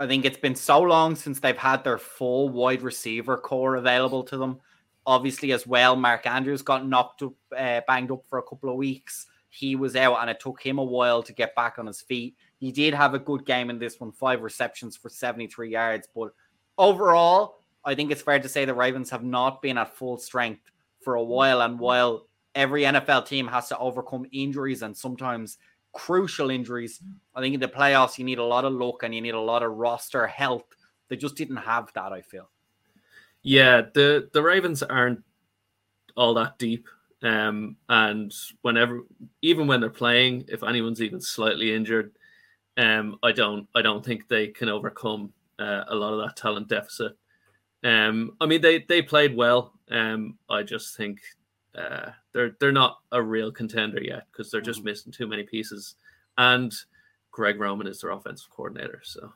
I 0.00 0.06
think 0.06 0.24
it's 0.24 0.38
been 0.38 0.54
so 0.54 0.80
long 0.80 1.16
since 1.16 1.40
they've 1.40 1.56
had 1.56 1.82
their 1.82 1.98
full 1.98 2.48
wide 2.48 2.82
receiver 2.82 3.36
corps 3.36 3.76
available 3.76 4.22
to 4.24 4.36
them. 4.36 4.60
Obviously, 5.06 5.52
as 5.52 5.66
well, 5.66 5.96
Mark 5.96 6.26
Andrews 6.26 6.62
got 6.62 6.86
knocked 6.86 7.22
up, 7.22 7.32
uh, 7.56 7.80
banged 7.86 8.10
up 8.10 8.24
for 8.28 8.38
a 8.38 8.42
couple 8.42 8.70
of 8.70 8.76
weeks. 8.76 9.26
He 9.48 9.74
was 9.74 9.96
out, 9.96 10.18
and 10.20 10.28
it 10.28 10.38
took 10.38 10.60
him 10.60 10.78
a 10.78 10.84
while 10.84 11.22
to 11.22 11.32
get 11.32 11.54
back 11.54 11.78
on 11.78 11.86
his 11.86 12.00
feet. 12.00 12.36
He 12.58 12.70
did 12.70 12.94
have 12.94 13.14
a 13.14 13.18
good 13.18 13.46
game 13.46 13.70
in 13.70 13.78
this 13.78 13.98
one, 13.98 14.12
five 14.12 14.42
receptions 14.42 14.96
for 14.96 15.08
73 15.08 15.70
yards. 15.70 16.08
But 16.14 16.32
overall, 16.76 17.56
I 17.84 17.94
think 17.94 18.12
it's 18.12 18.22
fair 18.22 18.38
to 18.38 18.48
say 18.48 18.64
the 18.64 18.74
Ravens 18.74 19.10
have 19.10 19.24
not 19.24 19.62
been 19.62 19.78
at 19.78 19.96
full 19.96 20.18
strength 20.18 20.70
for 21.08 21.14
a 21.14 21.24
while. 21.24 21.62
And 21.62 21.80
while 21.80 22.26
every 22.54 22.82
NFL 22.82 23.24
team 23.24 23.46
has 23.46 23.66
to 23.68 23.78
overcome 23.78 24.26
injuries 24.30 24.82
and 24.82 24.94
sometimes 24.94 25.56
crucial 25.94 26.50
injuries, 26.50 27.00
I 27.34 27.40
think 27.40 27.54
in 27.54 27.60
the 27.60 27.66
playoffs 27.66 28.18
you 28.18 28.26
need 28.26 28.36
a 28.36 28.44
lot 28.44 28.66
of 28.66 28.74
luck 28.74 29.04
and 29.04 29.14
you 29.14 29.22
need 29.22 29.32
a 29.32 29.40
lot 29.40 29.62
of 29.62 29.72
roster 29.72 30.26
health. 30.26 30.66
They 31.08 31.16
just 31.16 31.34
didn't 31.34 31.56
have 31.56 31.90
that, 31.94 32.12
I 32.12 32.20
feel. 32.20 32.50
Yeah, 33.42 33.80
the 33.94 34.28
the 34.34 34.42
Ravens 34.42 34.82
aren't 34.82 35.24
all 36.14 36.34
that 36.34 36.58
deep. 36.58 36.86
Um, 37.22 37.76
and 37.88 38.30
whenever, 38.60 39.00
even 39.40 39.66
when 39.66 39.80
they're 39.80 39.88
playing, 39.88 40.44
if 40.48 40.62
anyone's 40.62 41.00
even 41.00 41.22
slightly 41.22 41.74
injured, 41.74 42.12
um, 42.76 43.18
I 43.22 43.32
don't, 43.32 43.66
I 43.74 43.80
don't 43.80 44.04
think 44.04 44.28
they 44.28 44.48
can 44.48 44.68
overcome 44.68 45.32
uh, 45.58 45.84
a 45.88 45.94
lot 45.94 46.12
of 46.12 46.20
that 46.20 46.36
talent 46.36 46.68
deficit. 46.68 47.16
Um, 47.82 48.32
I 48.42 48.44
mean, 48.44 48.60
they 48.60 48.80
they 48.80 49.00
played 49.00 49.34
well. 49.34 49.77
Um, 49.90 50.38
I 50.50 50.62
just 50.62 50.96
think 50.96 51.20
uh, 51.74 52.10
they're 52.32 52.56
they're 52.60 52.72
not 52.72 52.98
a 53.12 53.22
real 53.22 53.50
contender 53.50 54.02
yet 54.02 54.26
because 54.30 54.50
they're 54.50 54.60
just 54.60 54.80
mm-hmm. 54.80 54.88
missing 54.88 55.12
too 55.12 55.26
many 55.26 55.42
pieces. 55.42 55.94
And 56.36 56.72
Greg 57.30 57.58
Roman 57.58 57.86
is 57.86 58.00
their 58.00 58.10
offensive 58.10 58.50
coordinator, 58.50 59.00
so 59.04 59.32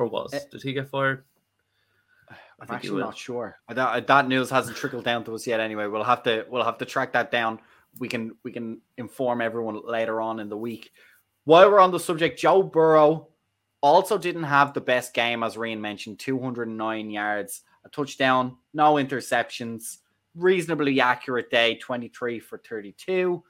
or 0.00 0.06
was 0.06 0.32
uh, 0.32 0.40
did 0.50 0.62
he 0.62 0.72
get 0.72 0.88
fired? 0.88 1.24
I'm 2.60 2.74
actually 2.74 3.00
not 3.00 3.16
sure. 3.16 3.58
That, 3.68 4.06
that 4.06 4.28
news 4.28 4.50
hasn't 4.50 4.76
trickled 4.76 5.04
down 5.04 5.24
to 5.24 5.34
us 5.34 5.46
yet. 5.46 5.60
Anyway, 5.60 5.86
we'll 5.86 6.04
have 6.04 6.22
to 6.24 6.46
we'll 6.48 6.64
have 6.64 6.78
to 6.78 6.84
track 6.84 7.12
that 7.12 7.30
down. 7.30 7.60
We 7.98 8.08
can 8.08 8.36
we 8.44 8.52
can 8.52 8.80
inform 8.96 9.40
everyone 9.40 9.80
later 9.84 10.20
on 10.20 10.40
in 10.40 10.48
the 10.48 10.56
week. 10.56 10.92
While 11.44 11.70
we're 11.70 11.80
on 11.80 11.90
the 11.90 12.00
subject, 12.00 12.38
Joe 12.38 12.62
Burrow 12.62 13.28
also 13.80 14.18
didn't 14.18 14.44
have 14.44 14.74
the 14.74 14.80
best 14.80 15.14
game, 15.14 15.42
as 15.42 15.56
Rian 15.56 15.80
mentioned, 15.80 16.18
209 16.18 17.10
yards, 17.10 17.62
a 17.84 17.88
touchdown, 17.88 18.56
no 18.74 18.94
interceptions, 18.94 19.98
reasonably 20.34 21.00
accurate 21.00 21.50
day, 21.50 21.76
23 21.76 22.38
for 22.40 22.58
32. 22.58 23.42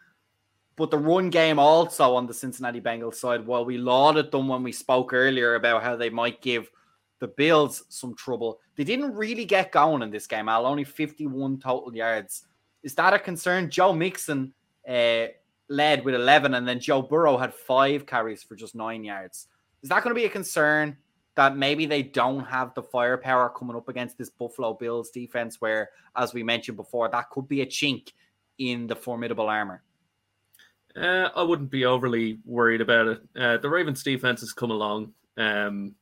But 0.77 0.91
the 0.91 0.99
run 0.99 1.31
game 1.31 1.59
also 1.59 2.15
on 2.15 2.27
the 2.27 2.35
Cincinnati 2.35 2.81
Bengals 2.81 3.17
side, 3.17 3.47
while 3.47 3.65
we 3.65 3.77
lauded 3.77 4.31
them 4.31 4.49
when 4.49 4.63
we 4.63 4.73
spoke 4.73 5.13
earlier 5.13 5.55
about 5.57 5.83
how 5.83 5.97
they 5.97 6.11
might 6.11 6.41
give 6.41 6.71
the 7.19 7.29
Bills 7.29 7.85
some 7.89 8.15
trouble, 8.15 8.61
they 8.77 8.85
didn't 8.85 9.15
really 9.15 9.45
get 9.45 9.73
going 9.73 10.03
in 10.03 10.11
this 10.11 10.27
game. 10.27 10.49
Al 10.49 10.67
only 10.67 10.85
51 10.85 11.59
total 11.59 11.95
yards. 11.95 12.47
Is 12.83 12.95
that 12.95 13.13
a 13.13 13.19
concern? 13.19 13.69
Joe 13.69 13.93
Mixon 13.93 14.55
uh, 14.89 15.27
led 15.69 16.05
with 16.05 16.15
11, 16.15 16.55
and 16.55 16.67
then 16.67 16.81
Joe 16.81 17.03
Burrow 17.03 17.37
had 17.37 17.53
five 17.53 18.07
carries 18.07 18.43
for 18.43 18.57
just 18.57 18.75
nine 18.75 19.05
yards. 19.05 19.49
Is 19.83 19.91
that 19.91 20.03
going 20.03 20.15
to 20.15 20.21
be 20.21 20.27
a 20.27 20.31
concern 20.31 20.97
that 21.41 21.57
maybe 21.57 21.87
they 21.87 22.03
don't 22.03 22.45
have 22.45 22.75
the 22.75 22.83
firepower 22.83 23.49
coming 23.49 23.75
up 23.75 23.89
against 23.89 24.19
this 24.19 24.29
Buffalo 24.29 24.75
Bills 24.75 25.09
defense, 25.09 25.59
where, 25.59 25.89
as 26.15 26.35
we 26.35 26.43
mentioned 26.43 26.77
before, 26.77 27.09
that 27.09 27.31
could 27.31 27.49
be 27.49 27.63
a 27.63 27.67
chink 27.67 28.13
in 28.59 28.87
the 28.87 28.95
formidable 28.95 29.49
armor? 29.49 29.83
Uh, 30.95 31.31
I 31.35 31.43
wouldn't 31.43 31.71
be 31.71 31.87
overly 31.87 32.41
worried 32.45 32.83
about 32.83 33.07
it. 33.07 33.23
Uh, 33.35 33.57
the 33.57 33.71
Ravens 33.71 34.03
defense 34.03 34.41
has 34.41 34.53
come 34.53 34.71
along 34.71 35.15
um, 35.39 35.95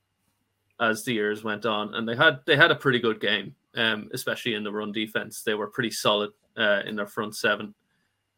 as 0.80 1.04
the 1.04 1.12
years 1.12 1.44
went 1.44 1.64
on, 1.64 1.94
and 1.94 2.08
they 2.08 2.16
had 2.16 2.40
they 2.44 2.56
had 2.56 2.72
a 2.72 2.74
pretty 2.74 2.98
good 2.98 3.20
game, 3.20 3.54
um, 3.76 4.08
especially 4.12 4.54
in 4.54 4.64
the 4.64 4.72
run 4.72 4.90
defense. 4.90 5.44
They 5.44 5.54
were 5.54 5.68
pretty 5.68 5.92
solid 5.92 6.30
uh, 6.56 6.80
in 6.84 6.96
their 6.96 7.06
front 7.06 7.36
seven. 7.36 7.76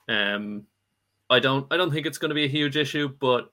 Um, 0.07 0.67
I 1.31 1.41
don't 1.41 1.67
I 1.73 1.79
don't 1.79 1.93
think 1.93 2.05
it's 2.05 2.19
going 2.19 2.29
to 2.29 2.35
be 2.35 2.45
a 2.45 2.49
huge 2.59 2.77
issue, 2.77 3.09
but 3.09 3.51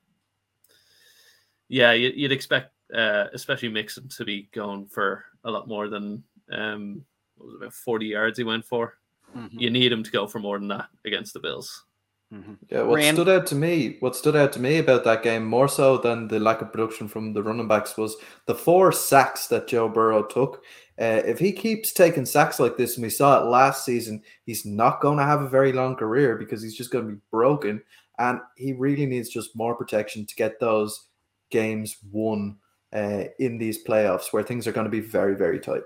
yeah, 1.70 1.94
you, 1.94 2.24
would 2.24 2.32
expect, 2.34 2.72
uh, 2.94 3.26
especially 3.34 3.70
Mixon, 3.70 4.08
to 4.10 4.26
be 4.26 4.50
going 4.54 4.88
for 4.88 5.26
a 5.44 5.52
lot 5.52 5.68
more 5.68 5.90
than 5.90 6.24
um, 6.52 7.04
what 7.36 7.46
was 7.46 7.56
it, 7.56 7.58
about 7.58 7.74
forty 7.74 8.08
yards 8.08 8.38
he 8.38 8.44
went 8.44 8.66
for. 8.66 8.98
Mm-hmm. 9.36 9.60
You 9.60 9.70
need 9.70 9.92
him 9.92 10.04
to 10.04 10.12
go 10.12 10.28
for 10.28 10.40
more 10.40 10.58
than 10.58 10.70
that 10.70 10.88
against 11.06 11.34
the 11.34 11.40
Bills. 11.40 11.86
Mm-hmm. 12.34 12.54
Yeah, 12.70 12.82
what 12.82 12.98
Rand- 12.98 13.16
stood 13.16 13.30
out 13.30 13.48
to 13.48 13.56
me, 13.56 13.98
what 14.02 14.16
stood 14.16 14.36
out 14.36 14.52
to 14.54 14.60
me 14.60 14.80
about 14.80 15.06
that 15.06 15.24
game 15.24 15.46
more 15.46 15.70
so 15.70 15.98
than 15.98 16.28
the 16.28 16.40
lack 16.40 16.62
of 16.62 16.74
production 16.74 17.08
from 17.08 17.32
the 17.32 17.42
running 17.42 17.70
backs 17.70 17.96
was 17.96 18.18
the 18.48 18.56
four 18.56 18.92
sacks 18.92 19.48
that 19.48 19.68
Joe 19.68 19.88
Burrow 19.88 20.24
took. 20.24 20.62
Uh, 21.00 21.22
if 21.26 21.40
he 21.40 21.54
keeps 21.54 21.94
taking 21.94 22.26
sacks 22.26 22.60
like 22.60 22.76
this, 22.76 22.96
and 22.96 23.04
we 23.04 23.10
saw 23.10 23.40
it 23.40 23.50
last 23.50 23.86
season, 23.86 24.22
he's 24.44 24.66
not 24.66 25.00
going 25.00 25.18
to 25.18 25.24
have 25.24 25.42
a 25.42 25.48
very 25.48 25.72
long 25.72 25.96
career 25.96 26.36
because 26.36 26.62
he's 26.62 26.76
just 26.76 26.92
going 26.92 27.06
to 27.06 27.14
be 27.14 27.22
broken, 27.32 27.82
and 28.20 28.40
he 28.58 28.74
really 28.74 29.06
needs 29.06 29.30
just 29.30 29.56
more 29.56 29.76
protection 29.76 30.26
to 30.26 30.36
get 30.36 30.60
those 30.60 31.08
games 31.50 31.96
won 32.12 32.58
uh, 32.94 33.24
in 33.40 33.58
these 33.58 33.84
playoffs 33.84 34.32
where 34.32 34.44
things 34.44 34.68
are 34.68 34.72
going 34.72 34.86
to 34.86 34.92
be 34.92 35.00
very, 35.00 35.36
very 35.36 35.60
tight. 35.60 35.82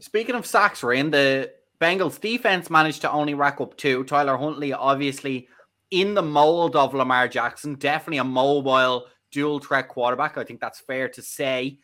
Speaking 0.00 0.34
of 0.34 0.46
sacks, 0.46 0.82
Rain, 0.82 1.10
the 1.10 1.52
Bengals 1.80 2.20
defense 2.20 2.70
managed 2.70 3.02
to 3.02 3.10
only 3.10 3.34
rack 3.34 3.60
up 3.60 3.76
two. 3.76 4.04
Tyler 4.04 4.36
Huntley, 4.36 4.72
obviously, 4.72 5.48
in 5.90 6.14
the 6.14 6.22
mold 6.22 6.74
of 6.74 6.94
Lamar 6.94 7.28
Jackson, 7.28 7.74
definitely 7.74 8.18
a 8.18 8.24
mobile 8.24 9.06
dual 9.30 9.60
threat 9.60 9.88
quarterback. 9.88 10.38
I 10.38 10.44
think 10.44 10.60
that's 10.60 10.80
fair 10.80 11.08
to 11.10 11.22
say. 11.22 11.78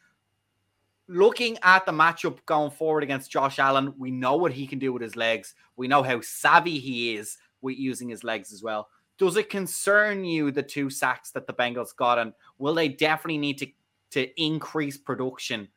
Looking 1.09 1.59
at 1.63 1.87
the 1.87 1.93
matchup 1.93 2.39
going 2.45 2.71
forward 2.71 3.03
against 3.03 3.31
Josh 3.31 3.59
Allen, 3.59 3.95
we 3.97 4.11
know 4.11 4.37
what 4.37 4.53
he 4.53 4.67
can 4.67 4.79
do 4.79 4.93
with 4.93 5.03
his 5.03 5.17
legs. 5.17 5.55
We 5.77 5.89
know 5.89 6.03
how 6.03 6.21
savvy 6.21 6.79
he 6.79 7.17
is 7.17 7.39
with 7.61 7.79
using 7.79 8.09
his 8.09 8.25
legs 8.25 8.53
as 8.53 8.63
well. 8.63 8.89
Does 9.17 9.37
it 9.37 9.51
concern 9.51 10.25
you 10.25 10.51
the 10.51 10.63
two 10.63 10.91
sacks 10.91 11.31
that 11.31 11.47
the 11.47 11.53
Bengals 11.55 11.97
got, 11.97 12.19
and 12.19 12.33
will 12.59 12.75
they 12.75 12.89
definitely 12.89 13.39
need 13.39 13.59
to 13.59 13.67
to 14.11 14.29
increase 14.43 14.97
production 14.97 15.69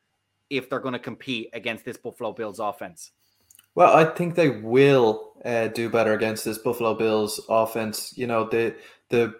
if 0.49 0.69
they're 0.69 0.79
going 0.79 0.93
to 0.93 0.99
compete 0.99 1.49
against 1.53 1.85
this 1.85 1.97
Buffalo 1.97 2.33
Bills 2.33 2.59
offense? 2.59 3.11
Well, 3.73 3.95
I 3.95 4.03
think 4.03 4.35
they 4.35 4.49
will 4.49 5.33
uh, 5.45 5.67
do 5.67 5.89
better 5.89 6.13
against 6.13 6.43
this 6.43 6.57
Buffalo 6.57 6.93
Bills 6.93 7.39
offense. 7.49 8.13
You 8.17 8.27
know, 8.27 8.47
the 8.49 8.75
the 9.09 9.33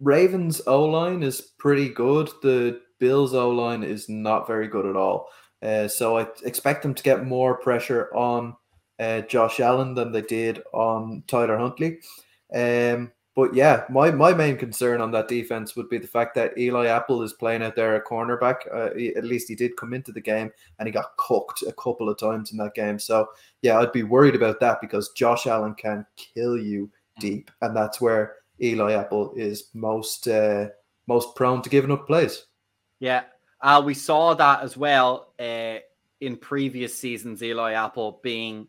Ravens 0.00 0.60
O 0.66 0.84
line 0.84 1.22
is 1.22 1.40
pretty 1.40 1.88
good. 1.88 2.28
The 2.42 2.80
Bills 2.98 3.34
O 3.34 3.50
line 3.50 3.82
is 3.82 4.08
not 4.08 4.46
very 4.46 4.68
good 4.68 4.86
at 4.86 4.96
all. 4.96 5.28
Uh, 5.62 5.88
so 5.88 6.18
I 6.18 6.26
expect 6.44 6.82
them 6.82 6.94
to 6.94 7.02
get 7.02 7.26
more 7.26 7.56
pressure 7.56 8.14
on 8.14 8.54
uh, 8.98 9.22
Josh 9.22 9.58
Allen 9.60 9.94
than 9.94 10.12
they 10.12 10.22
did 10.22 10.62
on 10.72 11.22
Tyler 11.26 11.56
Huntley. 11.56 12.00
Um, 12.54 13.10
But 13.36 13.54
yeah, 13.54 13.84
my, 13.90 14.10
my 14.10 14.32
main 14.32 14.56
concern 14.56 15.02
on 15.02 15.10
that 15.10 15.28
defense 15.28 15.76
would 15.76 15.90
be 15.90 15.98
the 15.98 16.06
fact 16.06 16.34
that 16.36 16.56
Eli 16.56 16.86
Apple 16.86 17.22
is 17.22 17.34
playing 17.34 17.62
out 17.62 17.76
there 17.76 17.94
at 17.94 18.06
cornerback. 18.06 18.56
Uh, 18.72 18.94
he, 18.96 19.14
at 19.14 19.24
least 19.24 19.46
he 19.46 19.54
did 19.54 19.76
come 19.76 19.92
into 19.92 20.10
the 20.10 20.22
game 20.22 20.50
and 20.78 20.88
he 20.88 20.92
got 20.92 21.14
cooked 21.18 21.62
a 21.62 21.72
couple 21.74 22.08
of 22.08 22.18
times 22.18 22.50
in 22.50 22.56
that 22.56 22.74
game. 22.74 22.98
So 22.98 23.28
yeah, 23.60 23.78
I'd 23.78 23.92
be 23.92 24.04
worried 24.04 24.34
about 24.34 24.58
that 24.60 24.80
because 24.80 25.10
Josh 25.10 25.46
Allen 25.46 25.74
can 25.74 26.06
kill 26.16 26.56
you 26.56 26.90
deep, 27.20 27.50
and 27.60 27.76
that's 27.76 28.00
where 28.00 28.36
Eli 28.62 28.94
Apple 28.94 29.32
is 29.36 29.68
most 29.74 30.28
uh, 30.28 30.68
most 31.06 31.36
prone 31.36 31.60
to 31.60 31.68
giving 31.68 31.92
up 31.92 32.06
plays. 32.06 32.46
Yeah, 33.00 33.24
uh, 33.60 33.82
we 33.84 33.92
saw 33.92 34.32
that 34.32 34.62
as 34.62 34.78
well 34.78 35.34
uh, 35.38 35.76
in 36.22 36.36
previous 36.40 36.94
seasons. 36.94 37.42
Eli 37.42 37.74
Apple 37.74 38.20
being 38.22 38.66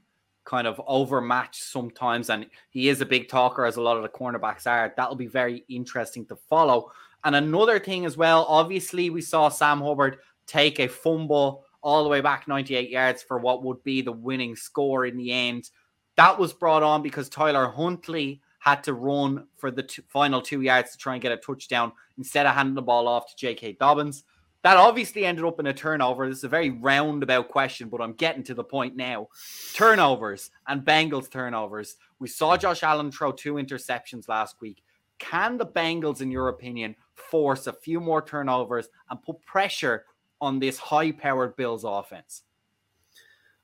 kind 0.47 0.65
of 0.65 0.81
overmatched 0.87 1.61
sometimes, 1.61 2.29
and 2.29 2.47
he 2.69 2.87
is 2.87 3.01
a 3.01 3.05
big 3.05 3.27
talker, 3.27 3.65
as 3.65 3.75
a 3.75 3.81
lot 3.81 3.97
of 3.97 4.03
the 4.03 4.09
cornerbacks 4.09 4.65
are. 4.65 4.93
That'll 4.95 5.15
be 5.15 5.27
very 5.27 5.65
interesting 5.67 6.25
to 6.27 6.37
follow. 6.49 6.91
And 7.23 7.35
another 7.35 7.79
thing 7.79 8.05
as 8.05 8.15
well, 8.15 8.45
obviously, 8.47 9.09
we 9.09 9.21
saw 9.21 9.49
Sam 9.49 9.81
Hubbard 9.81 10.19
take 10.47 10.79
a 10.79 10.87
fumble 10.87 11.65
all 11.81 12.03
the 12.03 12.09
way 12.09 12.21
back 12.21 12.47
98 12.47 12.89
yards 12.89 13.21
for 13.21 13.37
what 13.37 13.63
would 13.63 13.83
be 13.83 14.01
the 14.01 14.11
winning 14.11 14.55
score 14.55 15.05
in 15.05 15.17
the 15.17 15.31
end. 15.31 15.69
That 16.15 16.39
was 16.39 16.53
brought 16.53 16.81
on 16.83 17.03
because 17.03 17.29
Tyler 17.29 17.67
Huntley 17.67 18.41
had 18.59 18.83
to 18.85 18.93
run 18.93 19.47
for 19.57 19.69
the 19.69 19.87
final 20.07 20.41
two 20.41 20.61
yards 20.61 20.91
to 20.91 20.97
try 20.97 21.13
and 21.13 21.21
get 21.21 21.31
a 21.31 21.37
touchdown 21.37 21.91
instead 22.17 22.45
of 22.45 22.55
handing 22.55 22.75
the 22.75 22.81
ball 22.81 23.07
off 23.07 23.27
to 23.27 23.35
J.K. 23.37 23.73
Dobbins. 23.73 24.23
That 24.68 24.76
obviously 24.76 25.24
ended 25.24 25.45
up 25.45 25.61
in 25.61 25.68
a 25.68 25.74
turnover. 25.74 26.28
This 26.28 26.39
is 26.39 26.43
a 26.43 26.49
very 26.49 26.72
roundabout 26.72 27.47
question, 27.47 27.88
but 27.88 28.01
I'm 28.01 28.11
getting 28.11 28.43
to 28.43 28.53
the 28.53 28.65
point 28.65 28.97
now. 28.97 29.30
Turnovers 29.74 30.51
and 30.68 30.84
Bengals 30.84 31.32
turnovers. 31.32 31.95
We 32.20 32.28
saw 32.28 32.57
Josh 32.57 32.84
Allen 32.84 33.09
throw 33.09 33.32
two 33.32 33.53
interceptions 33.53 34.28
last 34.28 34.57
week. 34.59 34.84
Can 35.20 35.57
the 35.57 35.65
Bengals, 35.65 36.20
in 36.20 36.32
your 36.32 36.49
opinion, 36.49 36.97
force 37.15 37.68
a 37.68 37.72
few 37.72 38.01
more 38.01 38.22
turnovers 38.22 38.89
and 39.09 39.24
put 39.24 39.41
pressure 39.45 40.03
on 40.41 40.59
this 40.59 40.78
high-powered 40.78 41.55
Bills 41.55 41.86
offense? 41.86 42.43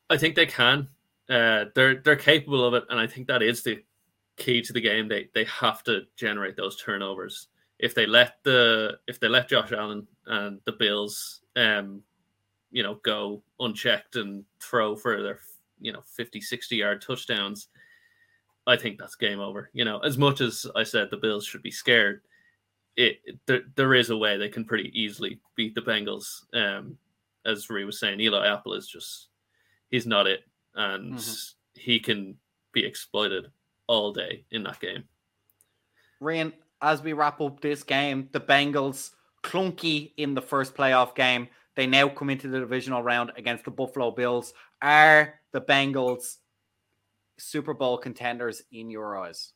I 0.09 0.15
think 0.15 0.35
they 0.35 0.45
can. 0.45 0.87
Uh, 1.29 1.65
they're 1.75 1.95
they're 1.95 2.15
capable 2.15 2.63
of 2.65 2.75
it, 2.75 2.85
and 2.89 2.97
I 2.97 3.07
think 3.07 3.27
that 3.27 3.43
is 3.43 3.61
the 3.61 3.83
key 4.37 4.61
to 4.61 4.71
the 4.71 4.79
game. 4.79 5.09
They 5.09 5.27
they 5.33 5.43
have 5.43 5.83
to 5.83 6.03
generate 6.15 6.55
those 6.55 6.77
turnovers. 6.77 7.49
If 7.79 7.95
they 7.95 8.05
let 8.05 8.35
the 8.43 8.99
if 9.07 9.19
they 9.19 9.27
let 9.27 9.49
Josh 9.49 9.71
Allen 9.71 10.07
and 10.25 10.59
the 10.65 10.71
Bills, 10.73 11.41
um, 11.55 12.01
you 12.71 12.83
know, 12.83 12.95
go 13.03 13.43
unchecked 13.59 14.15
and 14.15 14.45
throw 14.61 14.95
for 14.95 15.21
their 15.21 15.39
you 15.79 15.91
know 15.91 16.01
50, 16.15 16.39
60 16.39 16.75
yard 16.75 17.01
touchdowns, 17.01 17.67
I 18.65 18.77
think 18.77 18.97
that's 18.97 19.15
game 19.15 19.39
over. 19.39 19.69
You 19.73 19.85
know, 19.85 19.99
as 19.99 20.17
much 20.17 20.41
as 20.41 20.65
I 20.75 20.83
said 20.83 21.09
the 21.09 21.17
Bills 21.17 21.45
should 21.45 21.63
be 21.63 21.71
scared, 21.71 22.21
it 22.95 23.19
there, 23.45 23.61
there 23.75 23.93
is 23.93 24.09
a 24.09 24.17
way 24.17 24.37
they 24.37 24.49
can 24.49 24.65
pretty 24.65 24.91
easily 24.99 25.39
beat 25.55 25.75
the 25.75 25.81
Bengals. 25.81 26.25
Um, 26.53 26.97
as 27.45 27.69
Ree 27.69 27.85
was 27.85 27.99
saying, 27.99 28.19
Eli 28.19 28.47
Apple 28.47 28.73
is 28.73 28.87
just 28.87 29.27
he's 29.91 30.07
not 30.07 30.27
it, 30.27 30.41
and 30.75 31.15
mm-hmm. 31.15 31.79
he 31.79 31.99
can 31.99 32.37
be 32.71 32.85
exploited 32.85 33.47
all 33.87 34.11
day 34.11 34.45
in 34.51 34.63
that 34.63 34.79
game. 34.79 35.03
Rian, 36.21 36.53
as 36.83 37.01
we 37.01 37.13
wrap 37.13 37.41
up 37.41 37.61
this 37.61 37.81
game, 37.81 38.29
the 38.33 38.41
Bengals 38.41 39.11
clunky 39.41 40.11
in 40.17 40.35
the 40.35 40.41
first 40.41 40.75
playoff 40.75 41.15
game. 41.15 41.47
They 41.75 41.87
now 41.87 42.09
come 42.09 42.29
into 42.29 42.49
the 42.49 42.59
divisional 42.59 43.01
round 43.01 43.31
against 43.35 43.65
the 43.65 43.71
Buffalo 43.71 44.11
Bills. 44.11 44.53
Are 44.81 45.39
the 45.53 45.61
Bengals 45.61 46.37
Super 47.37 47.73
Bowl 47.73 47.97
contenders 47.97 48.61
in 48.71 48.91
your 48.91 49.17
eyes? 49.17 49.53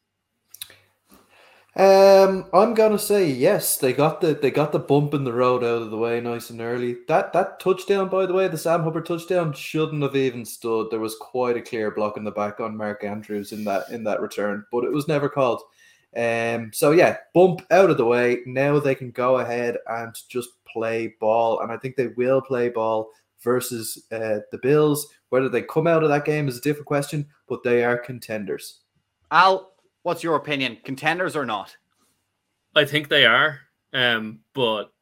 Um, 1.75 2.45
I'm 2.53 2.73
gonna 2.73 2.97
say 2.97 3.29
yes. 3.29 3.77
They 3.77 3.93
got 3.93 4.19
the 4.19 4.33
they 4.33 4.49
got 4.49 4.71
the 4.71 4.79
bump 4.79 5.13
in 5.13 5.23
the 5.23 5.33
road 5.33 5.63
out 5.63 5.83
of 5.83 5.91
the 5.91 5.97
way 5.97 6.19
nice 6.19 6.49
and 6.49 6.59
early. 6.59 6.97
That 7.07 7.33
that 7.33 7.59
touchdown, 7.59 8.09
by 8.09 8.25
the 8.25 8.33
way, 8.33 8.47
the 8.47 8.57
Sam 8.57 8.81
Hubbard 8.81 9.05
touchdown 9.05 9.53
shouldn't 9.53 10.01
have 10.01 10.15
even 10.15 10.43
stood. 10.43 10.87
There 10.89 10.99
was 10.99 11.15
quite 11.21 11.55
a 11.55 11.61
clear 11.61 11.91
block 11.91 12.17
in 12.17 12.23
the 12.23 12.31
back 12.31 12.59
on 12.59 12.75
Mark 12.75 13.03
Andrews 13.03 13.51
in 13.51 13.63
that 13.65 13.91
in 13.91 14.03
that 14.05 14.21
return, 14.21 14.65
but 14.71 14.85
it 14.85 14.91
was 14.91 15.07
never 15.07 15.29
called. 15.29 15.61
Um, 16.17 16.71
so 16.73 16.91
yeah, 16.91 17.17
bump 17.33 17.61
out 17.71 17.89
of 17.89 17.97
the 17.97 18.05
way. 18.05 18.39
Now 18.45 18.79
they 18.79 18.95
can 18.95 19.11
go 19.11 19.37
ahead 19.37 19.77
and 19.87 20.15
just 20.29 20.49
play 20.65 21.15
ball, 21.19 21.61
and 21.61 21.71
I 21.71 21.77
think 21.77 21.95
they 21.95 22.07
will 22.07 22.41
play 22.41 22.69
ball 22.69 23.11
versus 23.43 24.05
uh, 24.11 24.39
the 24.51 24.59
Bills. 24.61 25.07
Whether 25.29 25.49
they 25.49 25.61
come 25.61 25.87
out 25.87 26.03
of 26.03 26.09
that 26.09 26.25
game 26.25 26.47
is 26.47 26.57
a 26.57 26.61
different 26.61 26.87
question, 26.87 27.27
but 27.47 27.63
they 27.63 27.83
are 27.83 27.97
contenders. 27.97 28.79
Al, 29.29 29.73
What's 30.07 30.23
your 30.23 30.37
opinion? 30.37 30.77
Contenders 30.85 31.35
or 31.35 31.45
not? 31.45 31.75
I 32.73 32.85
think 32.85 33.09
they 33.09 33.25
are. 33.25 33.59
Um, 33.91 34.39
but 34.53 34.93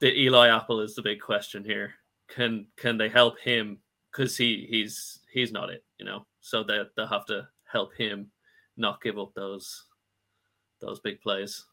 the 0.00 0.12
Eli 0.12 0.48
Apple 0.48 0.80
is 0.80 0.96
the 0.96 1.02
big 1.02 1.20
question 1.20 1.64
here. 1.64 1.94
Can 2.26 2.66
can 2.76 2.98
they 2.98 3.08
help 3.08 3.38
him? 3.38 3.78
Because 4.10 4.36
he 4.36 4.66
he's 4.68 5.20
he's 5.32 5.52
not 5.52 5.70
it, 5.70 5.84
you 6.00 6.04
know. 6.04 6.26
So 6.40 6.64
they 6.64 6.82
they'll 6.96 7.06
have 7.06 7.26
to 7.26 7.46
help 7.70 7.94
him 7.94 8.28
not 8.76 9.00
give 9.02 9.20
up 9.20 9.34
those 9.36 9.84
those 10.82 11.00
big 11.00 11.20
plays. 11.20 11.64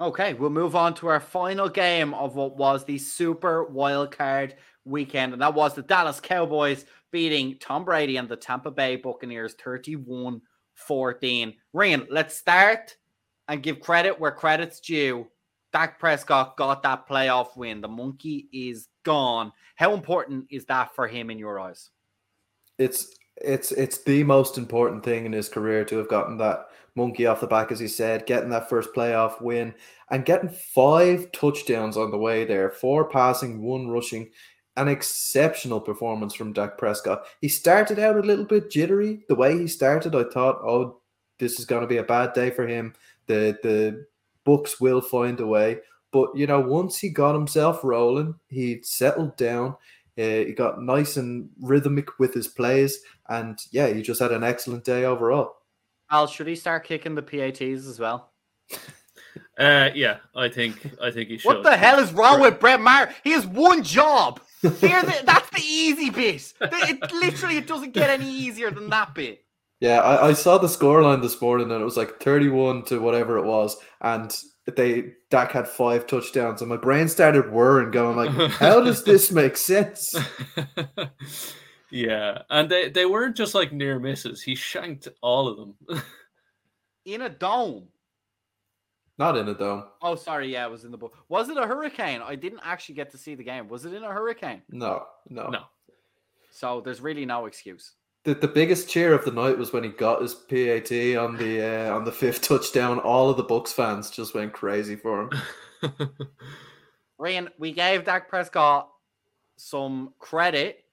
Okay, 0.00 0.34
we'll 0.34 0.50
move 0.50 0.76
on 0.76 0.92
to 0.94 1.06
our 1.06 1.20
final 1.20 1.68
game 1.68 2.12
of 2.14 2.34
what 2.34 2.56
was 2.56 2.84
the 2.84 2.98
Super 2.98 3.64
Wild 3.64 4.10
Card 4.10 4.56
weekend, 4.84 5.32
and 5.32 5.40
that 5.40 5.54
was 5.54 5.74
the 5.74 5.82
Dallas 5.82 6.20
Cowboys 6.20 6.84
beating 7.12 7.56
Tom 7.60 7.84
Brady 7.84 8.16
and 8.16 8.28
the 8.28 8.36
Tampa 8.36 8.70
Bay 8.70 8.96
Buccaneers 8.96 9.54
31 9.54 10.42
14. 10.74 11.54
Rian, 11.74 12.06
let's 12.10 12.36
start 12.36 12.96
and 13.48 13.62
give 13.62 13.80
credit 13.80 14.18
where 14.18 14.32
credit's 14.32 14.80
due. 14.80 15.28
Dak 15.72 15.98
Prescott 15.98 16.56
got 16.56 16.82
that 16.82 17.08
playoff 17.08 17.56
win. 17.56 17.80
The 17.80 17.88
monkey 17.88 18.48
is 18.52 18.88
gone. 19.04 19.52
How 19.76 19.94
important 19.94 20.46
is 20.50 20.64
that 20.66 20.94
for 20.94 21.06
him 21.06 21.30
in 21.30 21.38
your 21.38 21.58
eyes? 21.60 21.90
It's 22.78 23.16
it's 23.36 23.72
it's 23.72 23.98
the 23.98 24.24
most 24.24 24.58
important 24.58 25.04
thing 25.04 25.26
in 25.26 25.32
his 25.32 25.48
career 25.48 25.84
to 25.86 25.96
have 25.98 26.08
gotten 26.08 26.38
that 26.38 26.66
monkey 26.94 27.26
off 27.26 27.40
the 27.40 27.46
back, 27.46 27.72
as 27.72 27.80
he 27.80 27.88
said, 27.88 28.26
getting 28.26 28.50
that 28.50 28.68
first 28.68 28.90
playoff 28.94 29.40
win 29.40 29.74
and 30.10 30.24
getting 30.24 30.48
five 30.48 31.30
touchdowns 31.32 31.96
on 31.96 32.10
the 32.10 32.18
way 32.18 32.44
there, 32.44 32.70
four 32.70 33.08
passing, 33.08 33.62
one 33.62 33.88
rushing 33.88 34.30
an 34.76 34.88
exceptional 34.88 35.80
performance 35.80 36.34
from 36.34 36.52
Dak 36.52 36.76
Prescott. 36.78 37.24
He 37.40 37.48
started 37.48 37.98
out 37.98 38.16
a 38.16 38.20
little 38.20 38.44
bit 38.44 38.70
jittery. 38.70 39.24
The 39.28 39.34
way 39.34 39.56
he 39.58 39.68
started, 39.68 40.14
I 40.14 40.24
thought, 40.24 40.56
oh, 40.64 41.00
this 41.38 41.58
is 41.58 41.64
going 41.64 41.82
to 41.82 41.86
be 41.86 41.98
a 41.98 42.02
bad 42.02 42.32
day 42.32 42.50
for 42.50 42.66
him. 42.66 42.94
The 43.26 43.58
the 43.62 44.06
books 44.44 44.80
will 44.80 45.00
find 45.00 45.40
a 45.40 45.46
way. 45.46 45.78
But 46.12 46.36
you 46.36 46.46
know, 46.46 46.60
once 46.60 46.98
he 46.98 47.08
got 47.08 47.34
himself 47.34 47.82
rolling, 47.82 48.34
he 48.48 48.80
settled 48.82 49.36
down. 49.36 49.76
Uh, 50.16 50.46
he 50.46 50.52
got 50.52 50.80
nice 50.80 51.16
and 51.16 51.48
rhythmic 51.60 52.20
with 52.20 52.34
his 52.34 52.46
plays, 52.46 53.00
and 53.28 53.58
yeah, 53.70 53.88
he 53.88 54.02
just 54.02 54.20
had 54.20 54.32
an 54.32 54.44
excellent 54.44 54.84
day 54.84 55.04
overall. 55.04 55.54
Al, 56.10 56.26
should 56.26 56.46
he 56.46 56.54
start 56.54 56.84
kicking 56.84 57.14
the 57.14 57.22
PATs 57.22 57.86
as 57.86 57.98
well? 57.98 58.32
Uh, 59.58 59.90
yeah, 59.94 60.18
I 60.34 60.48
think 60.48 60.76
I 61.00 61.10
think 61.12 61.28
he 61.28 61.38
should. 61.38 61.46
What 61.46 61.62
the 61.62 61.76
hell 61.76 62.00
is 62.00 62.12
wrong 62.12 62.40
with 62.40 62.58
Brett 62.58 62.80
Maher? 62.80 63.14
He 63.22 63.30
has 63.32 63.46
one 63.46 63.84
job. 63.84 64.40
Here, 64.62 65.02
that's 65.24 65.50
the 65.50 65.62
easy 65.62 66.10
bit. 66.10 66.52
It, 66.60 67.12
literally, 67.12 67.56
it 67.56 67.66
doesn't 67.66 67.92
get 67.92 68.10
any 68.10 68.28
easier 68.28 68.70
than 68.70 68.90
that 68.90 69.14
bit. 69.14 69.44
Yeah, 69.80 70.00
I, 70.00 70.28
I 70.28 70.32
saw 70.32 70.58
the 70.58 70.66
scoreline 70.66 71.22
this 71.22 71.40
morning, 71.40 71.70
and 71.70 71.80
it 71.80 71.84
was 71.84 71.96
like 71.96 72.20
thirty-one 72.20 72.84
to 72.86 72.98
whatever 72.98 73.38
it 73.38 73.44
was, 73.44 73.76
and 74.00 74.34
they 74.76 75.12
Dak 75.30 75.52
had 75.52 75.68
five 75.68 76.06
touchdowns, 76.06 76.60
and 76.60 76.68
my 76.68 76.76
brain 76.76 77.08
started 77.08 77.52
whirring, 77.52 77.90
going 77.90 78.16
like, 78.16 78.30
"How 78.52 78.80
does 78.80 79.04
this 79.04 79.30
make 79.30 79.56
sense?" 79.56 80.16
Yeah, 81.90 82.42
and 82.50 82.68
they 82.68 82.88
they 82.88 83.06
weren't 83.06 83.36
just 83.36 83.54
like 83.54 83.72
near 83.72 83.98
misses; 83.98 84.42
he 84.42 84.54
shanked 84.54 85.08
all 85.20 85.48
of 85.48 85.56
them 85.56 86.02
in 87.04 87.22
a 87.22 87.28
dome. 87.28 87.88
Not 89.16 89.36
in 89.36 89.48
a 89.48 89.54
dome. 89.54 89.84
Oh, 90.02 90.16
sorry. 90.16 90.52
Yeah, 90.52 90.66
it 90.66 90.70
was 90.70 90.84
in 90.84 90.90
the 90.90 90.98
book. 90.98 91.16
Was 91.28 91.48
it 91.48 91.56
a 91.56 91.66
hurricane? 91.66 92.20
I 92.20 92.34
didn't 92.34 92.62
actually 92.64 92.96
get 92.96 93.10
to 93.12 93.18
see 93.18 93.36
the 93.36 93.44
game. 93.44 93.68
Was 93.68 93.84
it 93.84 93.94
in 93.94 94.02
a 94.02 94.10
hurricane? 94.10 94.62
No, 94.70 95.04
no, 95.28 95.48
no. 95.50 95.62
So 96.50 96.80
there's 96.80 97.00
really 97.00 97.24
no 97.24 97.46
excuse. 97.46 97.94
The, 98.24 98.34
the 98.34 98.48
biggest 98.48 98.88
cheer 98.88 99.12
of 99.12 99.24
the 99.24 99.30
night 99.30 99.58
was 99.58 99.72
when 99.72 99.84
he 99.84 99.90
got 99.90 100.22
his 100.22 100.34
PAT 100.34 100.90
on 101.16 101.36
the 101.36 101.88
uh, 101.90 101.94
on 101.94 102.04
the 102.04 102.12
fifth 102.12 102.42
touchdown. 102.42 102.98
All 103.00 103.28
of 103.28 103.36
the 103.36 103.44
Bucs 103.44 103.68
fans 103.68 104.10
just 104.10 104.34
went 104.34 104.52
crazy 104.52 104.96
for 104.96 105.22
him. 105.22 105.98
Ryan, 107.18 107.50
we 107.58 107.72
gave 107.72 108.04
Dak 108.04 108.28
Prescott 108.28 108.88
some 109.56 110.14
credit, 110.18 110.83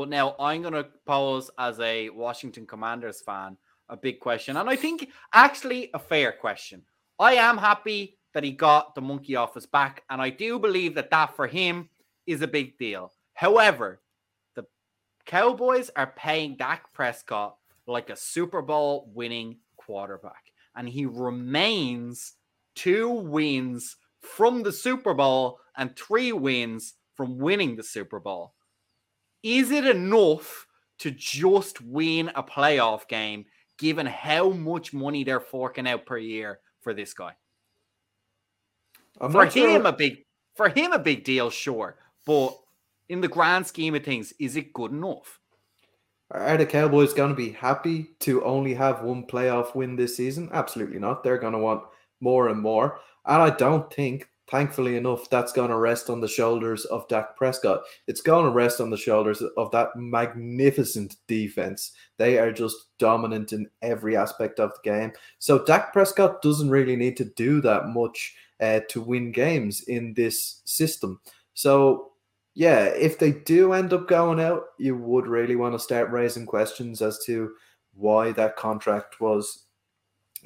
but 0.00 0.08
now 0.08 0.34
I'm 0.40 0.62
going 0.62 0.72
to 0.72 0.86
pose 1.04 1.50
as 1.58 1.78
a 1.78 2.08
Washington 2.08 2.66
Commanders 2.66 3.20
fan 3.20 3.58
a 3.90 3.98
big 3.98 4.18
question, 4.18 4.56
and 4.56 4.66
I 4.66 4.74
think 4.74 5.10
actually 5.34 5.90
a 5.92 5.98
fair 5.98 6.32
question. 6.32 6.80
I 7.18 7.34
am 7.34 7.58
happy 7.58 8.16
that 8.32 8.42
he 8.42 8.50
got 8.50 8.94
the 8.94 9.02
monkey 9.02 9.36
off 9.36 9.52
his 9.52 9.66
back, 9.66 10.04
and 10.08 10.22
I 10.22 10.30
do 10.30 10.58
believe 10.58 10.94
that 10.94 11.10
that 11.10 11.36
for 11.36 11.46
him 11.46 11.90
is 12.26 12.40
a 12.40 12.48
big 12.48 12.78
deal. 12.78 13.12
However, 13.34 14.00
the 14.54 14.64
Cowboys 15.26 15.90
are 15.96 16.14
paying 16.16 16.56
Dak 16.56 16.90
Prescott 16.94 17.58
like 17.86 18.08
a 18.08 18.16
Super 18.16 18.62
Bowl 18.62 19.10
winning 19.14 19.58
quarterback. 19.76 20.50
and 20.76 20.88
he 20.88 21.04
remains 21.04 22.36
two 22.74 23.10
wins 23.10 23.98
from 24.20 24.62
the 24.62 24.72
Super 24.72 25.12
Bowl 25.12 25.58
and 25.76 25.94
three 25.94 26.32
wins 26.32 26.94
from 27.14 27.36
winning 27.36 27.76
the 27.76 27.82
Super 27.82 28.18
Bowl. 28.18 28.54
Is 29.42 29.70
it 29.70 29.86
enough 29.86 30.66
to 30.98 31.10
just 31.10 31.80
win 31.80 32.30
a 32.34 32.42
playoff 32.42 33.08
game 33.08 33.46
given 33.78 34.06
how 34.06 34.50
much 34.50 34.92
money 34.92 35.24
they're 35.24 35.40
forking 35.40 35.88
out 35.88 36.04
per 36.06 36.18
year 36.18 36.60
for 36.80 36.92
this 36.92 37.14
guy? 37.14 37.32
I'm 39.20 39.32
for 39.32 39.44
him 39.44 39.52
sure. 39.52 39.86
a 39.86 39.92
big 39.92 40.24
for 40.54 40.68
him 40.68 40.92
a 40.92 40.98
big 40.98 41.24
deal, 41.24 41.50
sure. 41.50 41.96
But 42.26 42.56
in 43.08 43.20
the 43.20 43.28
grand 43.28 43.66
scheme 43.66 43.94
of 43.94 44.04
things, 44.04 44.32
is 44.38 44.56
it 44.56 44.72
good 44.72 44.92
enough? 44.92 45.40
Are 46.30 46.56
the 46.56 46.66
Cowboys 46.66 47.12
going 47.12 47.30
to 47.30 47.36
be 47.36 47.50
happy 47.50 48.10
to 48.20 48.44
only 48.44 48.74
have 48.74 49.02
one 49.02 49.26
playoff 49.26 49.74
win 49.74 49.96
this 49.96 50.16
season? 50.16 50.48
Absolutely 50.52 51.00
not. 51.00 51.24
They're 51.24 51.38
going 51.38 51.54
to 51.54 51.58
want 51.58 51.82
more 52.20 52.48
and 52.48 52.60
more. 52.60 53.00
And 53.26 53.42
I 53.42 53.50
don't 53.50 53.92
think, 53.92 54.28
thankfully 54.50 54.96
enough, 54.96 55.30
that's 55.30 55.52
going 55.52 55.70
to 55.70 55.78
rest 55.78 56.10
on 56.10 56.20
the 56.20 56.28
shoulders 56.28 56.84
of 56.86 57.06
Dak 57.08 57.36
Prescott. 57.36 57.82
It's 58.06 58.20
going 58.20 58.44
to 58.44 58.50
rest 58.50 58.80
on 58.80 58.90
the 58.90 58.96
shoulders 58.96 59.42
of 59.56 59.70
that 59.70 59.90
magnificent 59.96 61.16
defense. 61.28 61.92
They 62.16 62.38
are 62.38 62.52
just 62.52 62.76
dominant 62.98 63.52
in 63.52 63.68
every 63.82 64.16
aspect 64.16 64.58
of 64.58 64.72
the 64.72 64.90
game. 64.90 65.12
So 65.38 65.64
Dak 65.64 65.92
Prescott 65.92 66.42
doesn't 66.42 66.70
really 66.70 66.96
need 66.96 67.16
to 67.18 67.24
do 67.24 67.60
that 67.62 67.88
much 67.88 68.34
uh, 68.60 68.80
to 68.88 69.00
win 69.00 69.32
games 69.32 69.82
in 69.82 70.14
this 70.14 70.62
system. 70.64 71.20
So 71.54 72.10
yeah, 72.54 72.86
if 72.86 73.18
they 73.18 73.32
do 73.32 73.72
end 73.72 73.92
up 73.92 74.08
going 74.08 74.40
out, 74.40 74.64
you 74.78 74.96
would 74.96 75.26
really 75.26 75.56
want 75.56 75.74
to 75.74 75.78
start 75.78 76.10
raising 76.10 76.46
questions 76.46 77.00
as 77.00 77.18
to 77.26 77.52
why 77.94 78.32
that 78.32 78.56
contract 78.56 79.20
was 79.20 79.66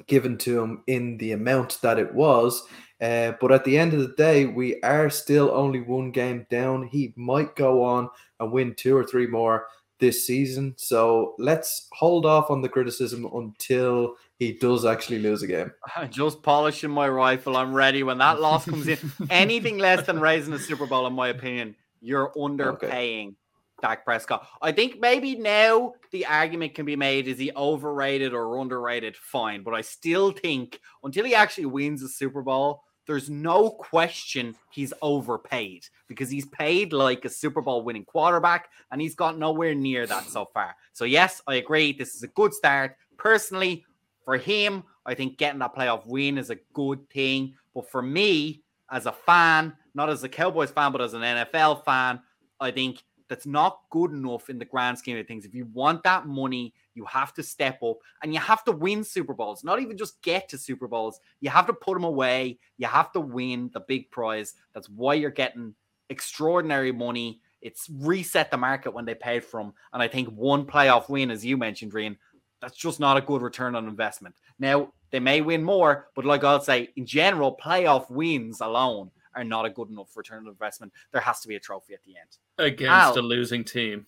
given 0.07 0.37
to 0.37 0.61
him 0.61 0.83
in 0.87 1.17
the 1.17 1.31
amount 1.31 1.79
that 1.81 1.99
it 1.99 2.13
was. 2.13 2.67
Uh, 3.01 3.33
but 3.41 3.51
at 3.51 3.65
the 3.65 3.77
end 3.77 3.93
of 3.93 3.99
the 3.99 4.13
day, 4.15 4.45
we 4.45 4.81
are 4.81 5.09
still 5.09 5.51
only 5.51 5.81
one 5.81 6.11
game 6.11 6.45
down. 6.49 6.87
He 6.87 7.13
might 7.15 7.55
go 7.55 7.83
on 7.83 8.09
and 8.39 8.51
win 8.51 8.73
two 8.75 8.95
or 8.95 9.03
three 9.03 9.27
more 9.27 9.67
this 9.99 10.25
season. 10.25 10.73
So 10.77 11.35
let's 11.37 11.87
hold 11.93 12.25
off 12.25 12.49
on 12.49 12.61
the 12.61 12.69
criticism 12.69 13.29
until 13.33 14.15
he 14.37 14.53
does 14.53 14.85
actually 14.85 15.19
lose 15.19 15.41
a 15.43 15.47
game. 15.47 15.71
I'm 15.95 16.09
just 16.11 16.43
polishing 16.43 16.91
my 16.91 17.07
rifle. 17.07 17.57
I'm 17.57 17.73
ready 17.73 18.03
when 18.03 18.17
that 18.19 18.39
loss 18.39 18.65
comes 18.65 18.87
in. 18.87 18.97
Anything 19.29 19.77
less 19.77 20.05
than 20.05 20.19
raising 20.19 20.51
the 20.51 20.59
Super 20.59 20.85
Bowl, 20.85 21.07
in 21.07 21.13
my 21.13 21.29
opinion, 21.29 21.75
you're 22.01 22.31
underpaying 22.35 23.35
Dak 23.81 24.05
Prescott. 24.05 24.47
I 24.61 24.71
think 24.71 24.99
maybe 24.99 25.35
now 25.35 25.93
the 26.11 26.25
argument 26.25 26.75
can 26.75 26.85
be 26.85 26.95
made 26.95 27.27
is 27.27 27.37
he 27.37 27.51
overrated 27.55 28.33
or 28.33 28.59
underrated? 28.59 29.15
Fine. 29.17 29.63
But 29.63 29.73
I 29.73 29.81
still 29.81 30.31
think 30.31 30.79
until 31.03 31.25
he 31.25 31.35
actually 31.35 31.65
wins 31.65 32.01
the 32.01 32.09
Super 32.09 32.41
Bowl, 32.41 32.83
there's 33.05 33.29
no 33.29 33.69
question 33.69 34.55
he's 34.71 34.93
overpaid 35.01 35.85
because 36.07 36.29
he's 36.29 36.47
paid 36.47 36.93
like 36.93 37.23
a 37.25 37.29
Super 37.29 37.61
Bowl 37.61 37.83
winning 37.83 38.05
quarterback 38.05 38.69
and 38.91 38.99
he's 38.99 39.15
got 39.15 39.37
nowhere 39.37 39.75
near 39.75 40.07
that 40.07 40.25
so 40.25 40.45
far. 40.53 40.75
So, 40.93 41.05
yes, 41.05 41.41
I 41.47 41.55
agree. 41.55 41.93
This 41.93 42.15
is 42.15 42.23
a 42.23 42.27
good 42.29 42.53
start. 42.53 42.95
Personally, 43.17 43.85
for 44.23 44.37
him, 44.37 44.83
I 45.05 45.13
think 45.13 45.37
getting 45.37 45.59
that 45.59 45.75
playoff 45.75 46.07
win 46.07 46.37
is 46.37 46.49
a 46.49 46.57
good 46.73 47.07
thing. 47.11 47.53
But 47.75 47.89
for 47.91 48.01
me, 48.01 48.63
as 48.89 49.05
a 49.05 49.11
fan, 49.11 49.73
not 49.93 50.09
as 50.09 50.23
a 50.23 50.29
Cowboys 50.29 50.71
fan, 50.71 50.91
but 50.91 51.01
as 51.01 51.13
an 51.13 51.21
NFL 51.21 51.85
fan, 51.85 52.19
I 52.59 52.71
think 52.71 53.03
that's 53.27 53.45
not 53.45 53.81
good 53.89 54.11
enough 54.11 54.49
in 54.49 54.59
the 54.59 54.65
grand 54.65 54.97
scheme 54.97 55.17
of 55.17 55.27
things. 55.27 55.45
If 55.45 55.53
you 55.53 55.65
want 55.73 56.03
that 56.03 56.27
money, 56.27 56.73
you 56.93 57.05
have 57.05 57.33
to 57.35 57.43
step 57.43 57.81
up 57.83 57.97
and 58.21 58.33
you 58.33 58.39
have 58.39 58.63
to 58.65 58.71
win 58.71 59.03
Super 59.03 59.33
Bowls, 59.33 59.63
not 59.63 59.81
even 59.81 59.97
just 59.97 60.21
get 60.21 60.49
to 60.49 60.57
Super 60.57 60.87
Bowls. 60.87 61.19
You 61.41 61.49
have 61.49 61.67
to 61.67 61.73
put 61.73 61.95
them 61.95 62.03
away. 62.03 62.59
You 62.77 62.87
have 62.87 63.11
to 63.13 63.19
win 63.19 63.69
the 63.73 63.81
big 63.81 64.11
prize. 64.11 64.53
That's 64.73 64.89
why 64.89 65.15
you're 65.15 65.31
getting 65.31 65.73
extraordinary 66.09 66.91
money. 66.91 67.41
It's 67.61 67.89
reset 67.89 68.51
the 68.51 68.57
market 68.57 68.93
when 68.93 69.05
they 69.05 69.15
paid 69.15 69.43
from. 69.43 69.73
And 69.91 70.01
I 70.01 70.07
think 70.07 70.29
one 70.29 70.65
playoff 70.65 71.09
win, 71.09 71.31
as 71.31 71.43
you 71.43 71.57
mentioned, 71.57 71.93
Reen, 71.93 72.17
that's 72.61 72.77
just 72.77 72.99
not 72.99 73.17
a 73.17 73.21
good 73.21 73.41
return 73.41 73.75
on 73.75 73.87
investment. 73.87 74.35
Now, 74.59 74.93
they 75.11 75.19
may 75.19 75.41
win 75.41 75.63
more, 75.63 76.09
but 76.15 76.25
like 76.25 76.43
I'll 76.43 76.61
say, 76.61 76.89
in 76.95 77.05
general, 77.05 77.57
playoff 77.61 78.09
wins 78.09 78.61
alone 78.61 79.11
are 79.35 79.43
not 79.43 79.65
a 79.65 79.69
good 79.69 79.89
enough 79.89 80.15
return 80.15 80.43
on 80.43 80.47
investment. 80.47 80.91
There 81.11 81.21
has 81.21 81.39
to 81.41 81.47
be 81.47 81.55
a 81.55 81.59
trophy 81.59 81.93
at 81.93 82.03
the 82.03 82.15
end. 82.17 82.37
Against 82.57 83.17
Al. 83.17 83.19
a 83.19 83.21
losing 83.21 83.63
team. 83.63 84.05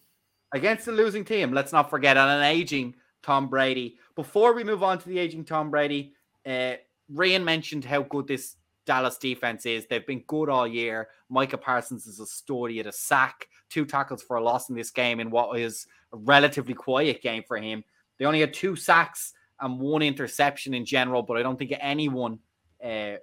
Against 0.54 0.86
the 0.86 0.92
losing 0.94 1.26
team, 1.26 1.52
let's 1.52 1.74
not 1.74 1.90
forget, 1.90 2.18
and 2.18 2.30
an 2.30 2.44
aging 2.44 2.96
Tom 3.22 3.50
Brady. 3.50 3.98
Before 4.16 4.54
we 4.54 4.64
move 4.64 4.84
on 4.84 4.98
to 5.00 5.10
the 5.10 5.20
aging 5.20 5.44
Tom 5.44 5.70
Brady, 5.70 6.14
uh, 6.46 6.74
Ryan 7.10 7.44
mentioned 7.44 7.84
how 7.84 8.04
good 8.04 8.28
this 8.28 8.56
Dallas 8.86 9.18
defense 9.18 9.66
is. 9.66 9.86
They've 9.86 10.06
been 10.06 10.24
good 10.28 10.50
all 10.50 10.66
year. 10.66 11.10
Micah 11.30 11.58
Parsons 11.58 12.08
is 12.08 12.20
a 12.20 12.26
story 12.26 12.80
at 12.80 12.88
a 12.88 12.92
sack, 12.92 13.48
two 13.70 13.86
tackles 13.86 14.24
for 14.24 14.38
a 14.38 14.44
loss 14.44 14.70
in 14.70 14.76
this 14.76 14.90
game 14.90 15.20
in 15.20 15.30
what 15.30 15.60
is 15.60 15.86
a 16.14 16.18
relatively 16.18 16.74
quiet 16.74 17.22
game 17.22 17.44
for 17.46 17.58
him. 17.58 17.84
They 18.18 18.26
only 18.26 18.40
had 18.40 18.54
two 18.54 18.76
sacks 18.76 19.34
and 19.60 19.80
one 19.80 20.02
interception 20.02 20.74
in 20.74 20.86
general, 20.86 21.22
but 21.22 21.38
I 21.38 21.44
don't 21.44 21.60
think 21.60 21.74
anyone 21.80 22.40
uh, 22.84 23.16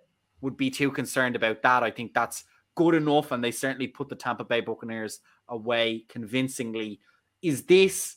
would 0.44 0.56
be 0.56 0.70
too 0.70 0.92
concerned 0.92 1.34
about 1.34 1.62
that. 1.62 1.82
I 1.82 1.90
think 1.90 2.14
that's 2.14 2.44
good 2.76 2.94
enough, 2.94 3.32
and 3.32 3.42
they 3.42 3.50
certainly 3.50 3.88
put 3.88 4.08
the 4.08 4.14
Tampa 4.14 4.44
Bay 4.44 4.60
Buccaneers 4.60 5.20
away 5.48 6.04
convincingly. 6.08 7.00
Is 7.42 7.64
this 7.64 8.16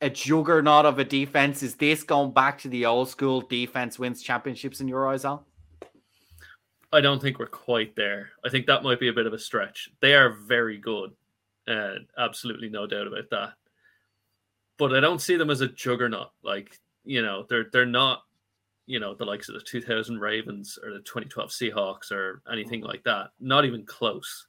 a 0.00 0.10
juggernaut 0.10 0.86
of 0.86 0.98
a 0.98 1.04
defense? 1.04 1.62
Is 1.62 1.76
this 1.76 2.02
going 2.02 2.32
back 2.32 2.58
to 2.60 2.68
the 2.68 2.86
old 2.86 3.08
school 3.08 3.40
defense 3.40 3.98
wins 3.98 4.22
championships 4.22 4.80
in 4.80 4.88
your 4.88 5.06
eyes, 5.08 5.24
Al? 5.24 5.46
I 6.92 7.00
don't 7.00 7.20
think 7.20 7.38
we're 7.38 7.46
quite 7.46 7.96
there. 7.96 8.30
I 8.44 8.48
think 8.48 8.66
that 8.66 8.82
might 8.82 9.00
be 9.00 9.08
a 9.08 9.12
bit 9.12 9.26
of 9.26 9.32
a 9.32 9.38
stretch. 9.38 9.90
They 10.00 10.14
are 10.14 10.30
very 10.30 10.78
good. 10.78 11.10
Uh, 11.66 11.94
absolutely 12.16 12.68
no 12.68 12.86
doubt 12.86 13.06
about 13.08 13.30
that. 13.30 13.52
But 14.78 14.94
I 14.94 15.00
don't 15.00 15.20
see 15.20 15.36
them 15.36 15.50
as 15.50 15.60
a 15.60 15.68
juggernaut. 15.68 16.30
Like, 16.42 16.78
you 17.04 17.22
know, 17.22 17.46
they're 17.48 17.66
they're 17.72 17.86
not, 17.86 18.22
you 18.86 19.00
know, 19.00 19.14
the 19.14 19.24
likes 19.24 19.48
of 19.48 19.54
the 19.54 19.60
2000 19.60 20.20
Ravens 20.20 20.78
or 20.82 20.92
the 20.92 21.00
2012 21.00 21.50
Seahawks 21.50 22.12
or 22.12 22.42
anything 22.52 22.82
like 22.82 23.02
that. 23.04 23.30
Not 23.40 23.64
even 23.64 23.84
close. 23.84 24.46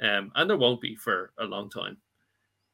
Um, 0.00 0.30
and 0.34 0.48
there 0.48 0.56
won't 0.56 0.80
be 0.80 0.94
for 0.94 1.32
a 1.38 1.44
long 1.44 1.70
time. 1.70 1.96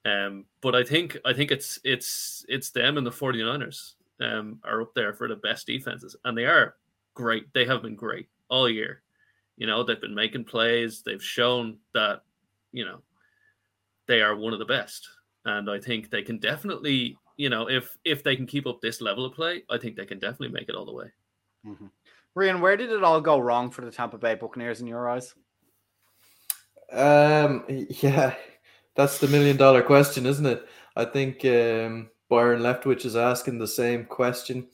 Um, 0.05 0.47
but 0.61 0.75
I 0.75 0.83
think 0.83 1.17
I 1.25 1.33
think 1.33 1.53
it's 1.53 1.79
it's 1.85 2.45
it's 2.49 2.71
them 2.71 2.99
and 2.99 3.07
the 3.07 3.11
49ers 3.11 3.93
um, 4.21 4.59
are 4.65 4.83
up 4.83 4.95
there 4.95 5.13
for 5.13 5.29
the 5.29 5.37
best 5.37 5.67
defenses. 5.67 6.17
And 6.25 6.37
they 6.37 6.47
are 6.47 6.77
great. 7.15 7.53
They 7.53 7.65
have 7.65 7.83
been 7.83 7.97
great 7.97 8.29
all 8.49 8.69
year. 8.69 9.03
You 9.57 9.67
know, 9.67 9.83
they've 9.83 10.01
been 10.01 10.15
making 10.15 10.45
plays. 10.45 11.03
They've 11.03 11.23
shown 11.23 11.79
that, 11.95 12.23
you 12.73 12.85
know, 12.85 13.03
they 14.07 14.23
are 14.23 14.37
one 14.37 14.53
of 14.53 14.59
the 14.59 14.65
best. 14.65 15.09
And 15.45 15.71
I 15.71 15.79
think 15.79 16.11
they 16.11 16.23
can 16.23 16.39
definitely, 16.39 17.17
you 17.43 17.51
know, 17.51 17.69
if 17.69 17.99
if 18.05 18.23
they 18.23 18.37
can 18.37 18.47
keep 18.47 18.69
up 18.69 18.81
this 18.81 19.01
level 19.01 19.25
of 19.25 19.35
play, 19.35 19.65
I 19.69 19.77
think 19.77 19.97
they 19.97 20.07
can 20.07 20.21
definitely 20.21 20.51
make 20.51 20.69
it 20.69 20.77
all 20.77 20.87
the 20.87 20.93
way. 20.93 21.07
Mm-hmm. 21.67 21.87
Ryan, 22.37 22.61
where 22.61 22.77
did 22.77 22.93
it 22.93 23.03
all 23.03 23.21
go 23.21 23.41
wrong 23.41 23.69
for 23.69 23.85
the 23.85 23.91
Tampa 23.91 24.17
Bay 24.17 24.37
Buccaneers 24.37 24.81
in 24.81 24.87
your 24.87 25.09
eyes? 25.09 25.35
Um, 26.93 27.65
yeah, 27.69 28.37
that's 28.95 29.19
the 29.19 29.27
million 29.27 29.57
dollar 29.57 29.83
question, 29.83 30.25
isn't 30.25 30.47
it? 30.47 30.69
I 30.95 31.05
think 31.05 31.45
um, 31.45 32.11
Byron 32.29 32.63
Leftwich 32.63 33.05
is 33.05 33.17
asking 33.17 33.59
the 33.59 33.67
same 33.67 34.05
question. 34.05 34.69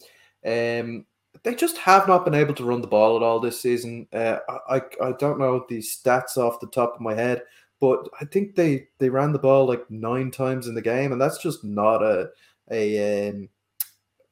Um, 0.45 1.07
they 1.43 1.55
just 1.55 1.79
have 1.79 2.07
not 2.07 2.27
been 2.27 2.35
able 2.35 2.55
to 2.55 2.65
run 2.65 2.83
the 2.83 2.87
ball 2.87 3.17
at 3.17 3.23
all 3.23 3.41
this 3.41 3.63
season. 3.63 4.09
Uh, 4.13 4.41
I 4.69 4.83
I 5.03 5.13
don't 5.13 5.39
know 5.39 5.65
the 5.71 5.79
stats 5.79 6.37
off 6.37 6.61
the 6.61 6.67
top 6.67 6.97
of 6.97 7.01
my 7.01 7.15
head, 7.15 7.45
but 7.81 8.11
I 8.21 8.27
think 8.27 8.57
they 8.57 8.89
they 8.99 9.09
ran 9.09 9.33
the 9.33 9.39
ball 9.39 9.67
like 9.67 9.91
nine 9.91 10.31
times 10.31 10.67
in 10.67 10.75
the 10.75 10.83
game, 10.83 11.13
and 11.13 11.21
that's 11.21 11.39
just 11.39 11.65
not 11.65 12.03
a 12.03 12.29
a 12.71 13.29
um, 13.29 13.49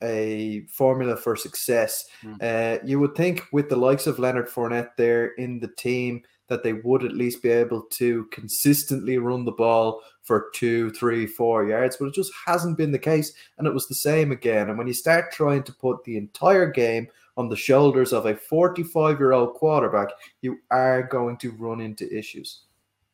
a 0.03 0.66
formula 0.68 1.16
for 1.16 1.37
success. 1.37 2.07
Mm. 2.22 2.43
Uh, 2.43 2.78
you 2.84 3.01
would 3.01 3.14
think 3.14 3.45
with 3.53 3.68
the 3.68 3.76
likes 3.76 4.07
of 4.07 4.18
Leonard 4.18 4.49
Fournette 4.49 4.91
there 4.97 5.28
in 5.34 5.59
the 5.59 5.68
team 5.68 6.22
that 6.49 6.62
they 6.62 6.74
would 6.74 7.05
at 7.05 7.12
least 7.12 7.43
be 7.43 7.49
able 7.49 7.82
to 7.82 8.24
consistently 8.26 9.18
run 9.18 9.45
the 9.45 9.53
ball 9.53 10.03
for 10.22 10.51
two, 10.55 10.91
three, 10.91 11.26
four 11.26 11.66
yards, 11.66 11.97
but 11.97 12.07
it 12.07 12.14
just 12.14 12.32
hasn't 12.47 12.76
been 12.76 12.93
the 12.93 12.99
case. 12.99 13.32
And 13.59 13.66
it 13.66 13.74
was 13.74 13.89
the 13.89 13.95
same 13.95 14.32
again. 14.32 14.68
And 14.68 14.78
when 14.78 14.87
you 14.87 14.93
start 14.93 15.32
trying 15.32 15.64
to 15.64 15.72
put 15.72 16.05
the 16.05 16.16
entire 16.16 16.70
game 16.70 17.09
on 17.37 17.49
the 17.49 17.57
shoulders 17.57 18.12
of 18.12 18.26
a 18.26 18.37
45 18.37 19.18
year 19.18 19.32
old 19.32 19.55
quarterback, 19.55 20.09
you 20.41 20.59
are 20.70 21.03
going 21.03 21.37
to 21.39 21.53
run 21.53 21.80
into 21.80 22.12
issues. 22.16 22.62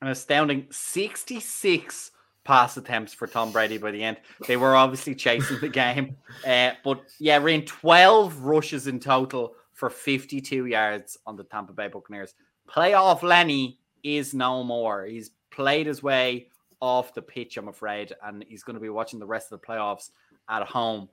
An 0.00 0.08
astounding 0.08 0.66
66 0.70 2.11
pass 2.44 2.76
attempts 2.76 3.14
for 3.14 3.26
Tom 3.26 3.52
Brady 3.52 3.78
by 3.78 3.90
the 3.90 4.02
end. 4.02 4.16
They 4.46 4.56
were 4.56 4.74
obviously 4.74 5.14
chasing 5.14 5.60
the 5.60 5.68
game. 5.68 6.16
Uh, 6.46 6.72
but 6.82 7.04
yeah, 7.20 7.36
ran 7.38 7.64
12 7.64 8.40
rushes 8.40 8.88
in 8.88 8.98
total 8.98 9.54
for 9.74 9.90
52 9.90 10.66
yards 10.66 11.16
on 11.24 11.36
the 11.36 11.44
Tampa 11.44 11.72
Bay 11.72 11.86
Buccaneers. 11.86 12.34
Playoff 12.68 13.22
Lenny 13.22 13.78
is 14.02 14.34
no 14.34 14.64
more. 14.64 15.04
He's 15.04 15.30
played 15.50 15.86
his 15.86 16.02
way 16.02 16.48
off 16.80 17.14
the 17.14 17.22
pitch, 17.22 17.56
I'm 17.56 17.68
afraid, 17.68 18.12
and 18.24 18.44
he's 18.48 18.64
going 18.64 18.74
to 18.74 18.80
be 18.80 18.88
watching 18.88 19.20
the 19.20 19.26
rest 19.26 19.52
of 19.52 19.60
the 19.60 19.66
playoffs 19.66 20.10
at 20.48 20.66
home. 20.66 21.08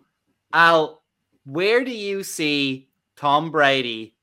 Al, 0.52 1.04
Where 1.46 1.84
do 1.84 1.92
you 1.92 2.24
see 2.24 2.90
Tom 3.16 3.52
Brady 3.52 4.16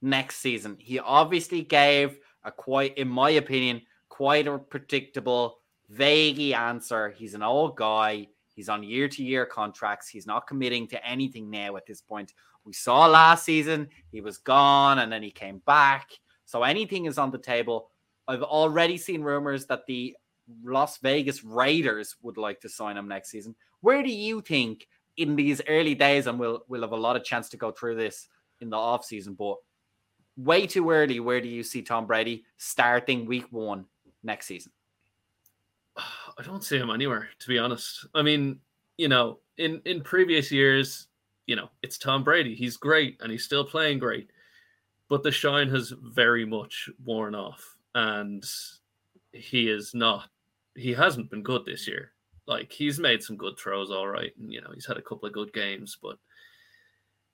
next 0.00 0.36
season? 0.36 0.76
He 0.78 1.00
obviously 1.00 1.62
gave 1.62 2.18
a 2.44 2.52
quite, 2.52 2.96
in 2.96 3.08
my 3.08 3.30
opinion, 3.30 3.82
quite 4.08 4.46
a 4.46 4.58
predictable, 4.58 5.57
vague 5.88 6.40
answer. 6.52 7.10
He's 7.10 7.34
an 7.34 7.42
old 7.42 7.76
guy. 7.76 8.28
He's 8.54 8.68
on 8.68 8.82
year 8.82 9.08
to 9.08 9.22
year 9.22 9.46
contracts. 9.46 10.08
He's 10.08 10.26
not 10.26 10.46
committing 10.46 10.88
to 10.88 11.06
anything 11.06 11.50
now 11.50 11.76
at 11.76 11.86
this 11.86 12.00
point. 12.00 12.34
We 12.64 12.72
saw 12.72 13.06
last 13.06 13.44
season 13.44 13.88
he 14.10 14.20
was 14.20 14.38
gone 14.38 14.98
and 14.98 15.12
then 15.12 15.22
he 15.22 15.30
came 15.30 15.62
back. 15.66 16.10
So 16.44 16.62
anything 16.62 17.06
is 17.06 17.18
on 17.18 17.30
the 17.30 17.38
table. 17.38 17.90
I've 18.26 18.42
already 18.42 18.96
seen 18.96 19.22
rumors 19.22 19.66
that 19.66 19.86
the 19.86 20.16
Las 20.62 20.98
Vegas 20.98 21.44
Raiders 21.44 22.16
would 22.22 22.36
like 22.36 22.60
to 22.60 22.68
sign 22.68 22.96
him 22.96 23.08
next 23.08 23.30
season. 23.30 23.54
Where 23.80 24.02
do 24.02 24.10
you 24.10 24.40
think 24.40 24.88
in 25.18 25.34
these 25.36 25.60
early 25.68 25.94
days, 25.94 26.26
and 26.26 26.38
we'll 26.38 26.64
we'll 26.68 26.82
have 26.82 26.92
a 26.92 26.96
lot 26.96 27.16
of 27.16 27.24
chance 27.24 27.48
to 27.50 27.56
go 27.56 27.70
through 27.70 27.96
this 27.96 28.28
in 28.60 28.70
the 28.70 28.76
off 28.76 29.04
season, 29.04 29.34
but 29.34 29.56
way 30.36 30.66
too 30.66 30.88
early, 30.90 31.20
where 31.20 31.40
do 31.40 31.48
you 31.48 31.62
see 31.62 31.82
Tom 31.82 32.06
Brady 32.06 32.44
starting 32.56 33.26
week 33.26 33.46
one 33.50 33.84
next 34.22 34.46
season? 34.46 34.72
I 36.38 36.42
don't 36.42 36.62
see 36.62 36.78
him 36.78 36.90
anywhere, 36.90 37.28
to 37.40 37.48
be 37.48 37.58
honest. 37.58 38.06
I 38.14 38.22
mean, 38.22 38.60
you 38.96 39.08
know, 39.08 39.40
in 39.56 39.82
in 39.84 40.02
previous 40.02 40.52
years, 40.52 41.08
you 41.46 41.56
know, 41.56 41.68
it's 41.82 41.98
Tom 41.98 42.22
Brady. 42.22 42.54
He's 42.54 42.76
great 42.76 43.18
and 43.20 43.32
he's 43.32 43.44
still 43.44 43.64
playing 43.64 43.98
great, 43.98 44.30
but 45.08 45.22
the 45.22 45.32
shine 45.32 45.68
has 45.70 45.92
very 46.00 46.44
much 46.44 46.88
worn 47.04 47.34
off, 47.34 47.76
and 47.94 48.44
he 49.32 49.68
is 49.68 49.94
not. 49.94 50.28
He 50.76 50.92
hasn't 50.94 51.30
been 51.30 51.42
good 51.42 51.64
this 51.64 51.88
year. 51.88 52.12
Like 52.46 52.70
he's 52.70 53.00
made 53.00 53.22
some 53.22 53.36
good 53.36 53.58
throws, 53.58 53.90
all 53.90 54.08
right, 54.08 54.32
and 54.38 54.52
you 54.52 54.60
know 54.60 54.70
he's 54.72 54.86
had 54.86 54.96
a 54.96 55.02
couple 55.02 55.26
of 55.26 55.34
good 55.34 55.52
games, 55.52 55.98
but 56.00 56.18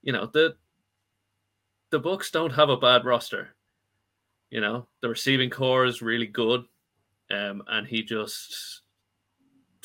you 0.01 0.13
know 0.13 0.25
the 0.25 0.55
the 1.91 1.99
Bucs 1.99 2.31
don't 2.31 2.53
have 2.53 2.69
a 2.69 2.77
bad 2.77 3.05
roster. 3.05 3.55
You 4.49 4.61
know 4.61 4.87
the 5.01 5.09
receiving 5.09 5.51
corps 5.51 5.85
is 5.85 6.01
really 6.01 6.27
good, 6.27 6.65
um, 7.29 7.61
and 7.67 7.85
he 7.85 8.01
just 8.01 8.81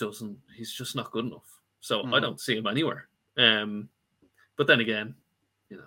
doesn't. 0.01 0.39
He's 0.57 0.73
just 0.73 0.97
not 0.97 1.13
good 1.13 1.27
enough. 1.27 1.61
So 1.81 2.03
mm. 2.03 2.15
I 2.15 2.21
don't 2.21 2.41
see 2.41 2.57
him 2.57 2.67
anywhere. 2.67 3.07
Um, 3.39 3.89
but 4.57 4.67
then 4.67 4.81
again, 4.81 5.15
you 5.69 5.77
know, 5.77 5.85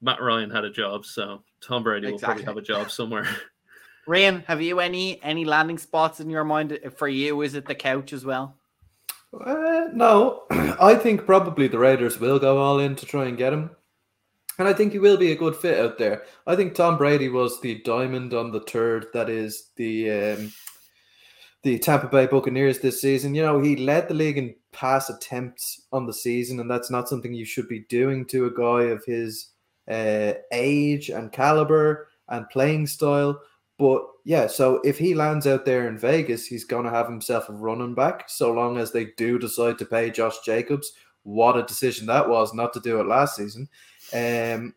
Matt 0.00 0.22
Ryan 0.22 0.50
had 0.50 0.64
a 0.64 0.70
job, 0.70 1.04
so 1.04 1.42
Tom 1.60 1.82
Brady 1.82 2.08
exactly. 2.08 2.16
will 2.16 2.44
probably 2.44 2.44
have 2.44 2.56
a 2.56 2.66
job 2.66 2.90
somewhere. 2.90 3.28
Ryan, 4.06 4.42
have 4.46 4.62
you 4.62 4.80
any 4.80 5.22
any 5.22 5.44
landing 5.44 5.78
spots 5.78 6.20
in 6.20 6.30
your 6.30 6.44
mind 6.44 6.78
for 6.96 7.06
you? 7.06 7.42
Is 7.42 7.54
it 7.54 7.66
the 7.66 7.74
couch 7.74 8.12
as 8.12 8.24
well? 8.24 8.56
Uh, 9.32 9.88
no, 9.92 10.44
I 10.50 10.94
think 10.94 11.26
probably 11.26 11.68
the 11.68 11.78
Raiders 11.78 12.18
will 12.18 12.38
go 12.38 12.58
all 12.58 12.80
in 12.80 12.96
to 12.96 13.06
try 13.06 13.26
and 13.26 13.38
get 13.38 13.52
him. 13.52 13.70
And 14.58 14.68
I 14.68 14.72
think 14.72 14.92
he 14.92 14.98
will 14.98 15.16
be 15.16 15.32
a 15.32 15.36
good 15.36 15.56
fit 15.56 15.78
out 15.78 15.96
there. 15.96 16.24
I 16.46 16.54
think 16.56 16.74
Tom 16.74 16.98
Brady 16.98 17.28
was 17.28 17.60
the 17.60 17.80
diamond 17.82 18.34
on 18.34 18.50
the 18.50 18.64
turd 18.64 19.06
that 19.14 19.30
is 19.30 19.70
the 19.76 20.10
um, 20.10 20.52
the 21.62 21.78
Tampa 21.78 22.08
Bay 22.08 22.26
Buccaneers 22.26 22.78
this 22.78 23.00
season. 23.00 23.34
You 23.34 23.42
know, 23.42 23.60
he 23.60 23.76
led 23.76 24.08
the 24.08 24.14
league 24.14 24.38
in 24.38 24.54
pass 24.72 25.10
attempts 25.10 25.82
on 25.92 26.06
the 26.06 26.14
season, 26.14 26.60
and 26.60 26.70
that's 26.70 26.90
not 26.90 27.08
something 27.08 27.34
you 27.34 27.44
should 27.44 27.68
be 27.68 27.80
doing 27.80 28.24
to 28.26 28.46
a 28.46 28.50
guy 28.50 28.90
of 28.90 29.04
his 29.04 29.48
uh, 29.88 30.34
age 30.52 31.10
and 31.10 31.32
caliber 31.32 32.08
and 32.28 32.48
playing 32.48 32.86
style. 32.86 33.40
But 33.78 34.02
yeah, 34.24 34.46
so 34.46 34.80
if 34.84 34.98
he 34.98 35.14
lands 35.14 35.46
out 35.46 35.64
there 35.64 35.88
in 35.88 35.98
Vegas, 35.98 36.46
he's 36.46 36.64
going 36.64 36.84
to 36.84 36.90
have 36.90 37.08
himself 37.08 37.48
a 37.48 37.52
running 37.52 37.94
back. 37.94 38.28
So 38.28 38.52
long 38.52 38.78
as 38.78 38.92
they 38.92 39.06
do 39.16 39.38
decide 39.38 39.78
to 39.78 39.86
pay 39.86 40.10
Josh 40.10 40.40
Jacobs, 40.44 40.92
what 41.22 41.56
a 41.56 41.62
decision 41.62 42.06
that 42.06 42.28
was 42.28 42.54
not 42.54 42.72
to 42.74 42.80
do 42.80 43.00
it 43.00 43.06
last 43.06 43.36
season. 43.36 43.68
Um, 44.12 44.74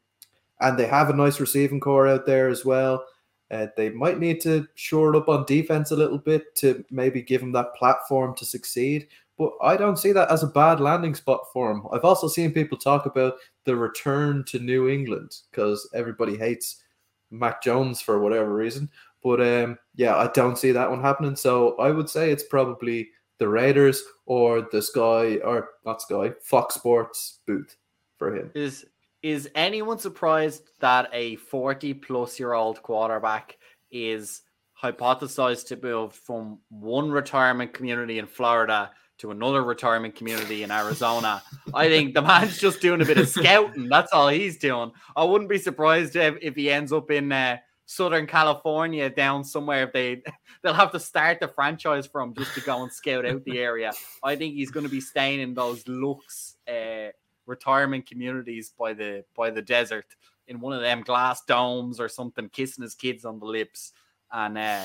and 0.61 0.77
they 0.77 0.87
have 0.87 1.09
a 1.09 1.13
nice 1.13 1.39
receiving 1.39 1.79
corps 1.79 2.07
out 2.07 2.25
there 2.25 2.47
as 2.47 2.63
well. 2.63 3.05
Uh, 3.53 3.67
they 3.77 3.89
might 3.89 4.19
need 4.19 4.41
to 4.41 4.67
shore 4.73 5.13
it 5.13 5.17
up 5.17 5.29
on 5.29 5.45
defense 5.45 5.91
a 5.91 5.95
little 5.95 6.17
bit 6.17 6.55
to 6.55 6.83
maybe 6.89 7.21
give 7.21 7.41
him 7.41 7.51
that 7.51 7.75
platform 7.75 8.35
to 8.35 8.45
succeed. 8.45 9.07
But 9.37 9.51
I 9.61 9.77
don't 9.77 9.97
see 9.97 10.11
that 10.11 10.31
as 10.31 10.41
a 10.41 10.47
bad 10.47 10.79
landing 10.79 11.13
spot 11.13 11.41
for 11.53 11.69
him. 11.69 11.83
I've 11.91 12.03
also 12.03 12.27
seen 12.27 12.51
people 12.51 12.77
talk 12.77 13.05
about 13.05 13.35
the 13.65 13.75
return 13.75 14.43
to 14.45 14.59
New 14.59 14.89
England 14.89 15.35
because 15.51 15.87
everybody 15.93 16.35
hates 16.35 16.83
Mac 17.29 17.61
Jones 17.61 18.01
for 18.01 18.19
whatever 18.19 18.53
reason. 18.53 18.89
But 19.21 19.41
um, 19.41 19.77
yeah, 19.95 20.15
I 20.15 20.27
don't 20.33 20.57
see 20.57 20.71
that 20.71 20.89
one 20.89 21.01
happening. 21.01 21.35
So 21.35 21.77
I 21.77 21.91
would 21.91 22.09
say 22.09 22.31
it's 22.31 22.43
probably 22.43 23.09
the 23.37 23.47
Raiders 23.47 24.03
or 24.25 24.67
the 24.71 24.81
Sky 24.81 25.37
or 25.37 25.69
not 25.85 26.01
Sky 26.01 26.33
Fox 26.41 26.75
Sports 26.75 27.39
booth 27.45 27.75
for 28.17 28.35
him. 28.35 28.51
Is 28.55 28.85
is 29.23 29.49
anyone 29.55 29.97
surprised 29.97 30.69
that 30.81 31.09
a 31.13 31.37
40 31.37 31.93
plus 31.95 32.37
year 32.37 32.53
old 32.53 32.81
quarterback 32.83 33.57
is 33.89 34.41
hypothesized 34.81 35.67
to 35.67 35.77
move 35.81 36.13
from 36.13 36.59
one 36.69 37.09
retirement 37.09 37.73
community 37.73 38.19
in 38.19 38.27
Florida 38.27 38.91
to 39.19 39.31
another 39.31 39.63
retirement 39.63 40.13
community 40.15 40.63
in 40.63 40.71
Arizona? 40.71 41.41
I 41.73 41.87
think 41.87 42.13
the 42.13 42.21
man's 42.21 42.57
just 42.57 42.81
doing 42.81 43.01
a 43.01 43.05
bit 43.05 43.17
of 43.17 43.29
scouting. 43.29 43.87
That's 43.87 44.11
all 44.11 44.27
he's 44.27 44.57
doing. 44.57 44.91
I 45.15 45.23
wouldn't 45.23 45.49
be 45.49 45.57
surprised 45.57 46.17
if, 46.17 46.35
if 46.41 46.55
he 46.55 46.69
ends 46.69 46.91
up 46.91 47.09
in 47.09 47.31
uh, 47.31 47.57
Southern 47.85 48.27
California 48.27 49.09
down 49.09 49.45
somewhere. 49.45 49.83
If 49.83 49.93
they 49.93 50.21
they'll 50.63 50.73
have 50.73 50.91
to 50.91 50.99
start 50.99 51.39
the 51.39 51.47
franchise 51.47 52.07
from 52.07 52.33
just 52.33 52.53
to 52.55 52.61
go 52.61 52.83
and 52.83 52.91
scout 52.91 53.25
out 53.25 53.45
the 53.45 53.59
area. 53.59 53.93
I 54.21 54.35
think 54.35 54.55
he's 54.55 54.71
going 54.71 54.85
to 54.85 54.91
be 54.91 55.01
staying 55.01 55.39
in 55.39 55.53
those 55.53 55.87
looks. 55.87 56.55
Uh, 56.67 57.11
retirement 57.45 58.05
communities 58.05 58.71
by 58.77 58.93
the 58.93 59.23
by 59.35 59.49
the 59.49 59.61
desert 59.61 60.05
in 60.47 60.59
one 60.59 60.73
of 60.73 60.81
them 60.81 61.01
glass 61.01 61.43
domes 61.45 61.99
or 61.99 62.09
something, 62.09 62.49
kissing 62.49 62.81
his 62.81 62.95
kids 62.95 63.25
on 63.25 63.39
the 63.39 63.45
lips 63.45 63.93
and 64.31 64.57
uh, 64.57 64.83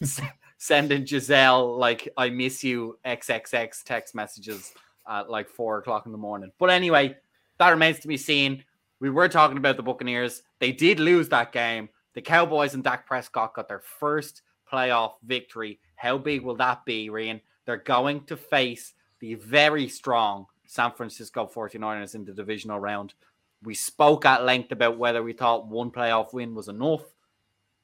sending 0.58 1.04
Gisele 1.04 1.76
like 1.76 2.08
"I 2.16 2.30
miss 2.30 2.62
you" 2.62 2.98
XXX 3.04 3.82
text 3.84 4.14
messages 4.14 4.72
at 5.08 5.30
like 5.30 5.48
four 5.48 5.78
o'clock 5.78 6.06
in 6.06 6.12
the 6.12 6.18
morning. 6.18 6.52
But 6.58 6.70
anyway, 6.70 7.16
that 7.58 7.70
remains 7.70 8.00
to 8.00 8.08
be 8.08 8.16
seen. 8.16 8.64
We 9.00 9.10
were 9.10 9.28
talking 9.28 9.56
about 9.56 9.76
the 9.76 9.82
Buccaneers. 9.82 10.42
They 10.58 10.72
did 10.72 11.00
lose 11.00 11.28
that 11.28 11.52
game. 11.52 11.88
The 12.14 12.22
Cowboys 12.22 12.74
and 12.74 12.82
Dak 12.82 13.06
Prescott 13.06 13.54
got 13.54 13.68
their 13.68 13.80
first 13.80 14.42
playoff 14.70 15.12
victory. 15.24 15.78
How 15.94 16.18
big 16.18 16.42
will 16.42 16.56
that 16.56 16.84
be, 16.84 17.10
Ryan? 17.10 17.40
They're 17.64 17.76
going 17.76 18.24
to 18.24 18.36
face 18.36 18.94
the 19.20 19.34
very 19.34 19.88
strong 19.88 20.46
San 20.68 20.92
Francisco 20.92 21.50
49ers 21.52 22.14
in 22.14 22.26
the 22.26 22.32
divisional 22.32 22.78
round. 22.78 23.14
We 23.62 23.74
spoke 23.74 24.26
at 24.26 24.44
length 24.44 24.70
about 24.70 24.98
whether 24.98 25.22
we 25.22 25.32
thought 25.32 25.66
one 25.66 25.90
playoff 25.90 26.34
win 26.34 26.54
was 26.54 26.68
enough. 26.68 27.02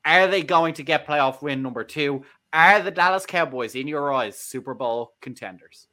Are 0.05 0.29
they 0.29 0.43
going 0.43 0.75
to 0.75 0.83
get 0.83 1.07
playoff 1.07 1.41
win 1.41 1.63
number 1.63 1.83
two? 1.83 2.25
Are 2.53 2.83
the 2.83 2.91
Dallas 2.91 3.25
Cowboys, 3.25 3.75
in 3.75 3.89
your 3.89 4.13
eyes, 4.13 4.39
Super 4.39 4.75
Bowl 4.75 5.15
contenders? 5.23 5.89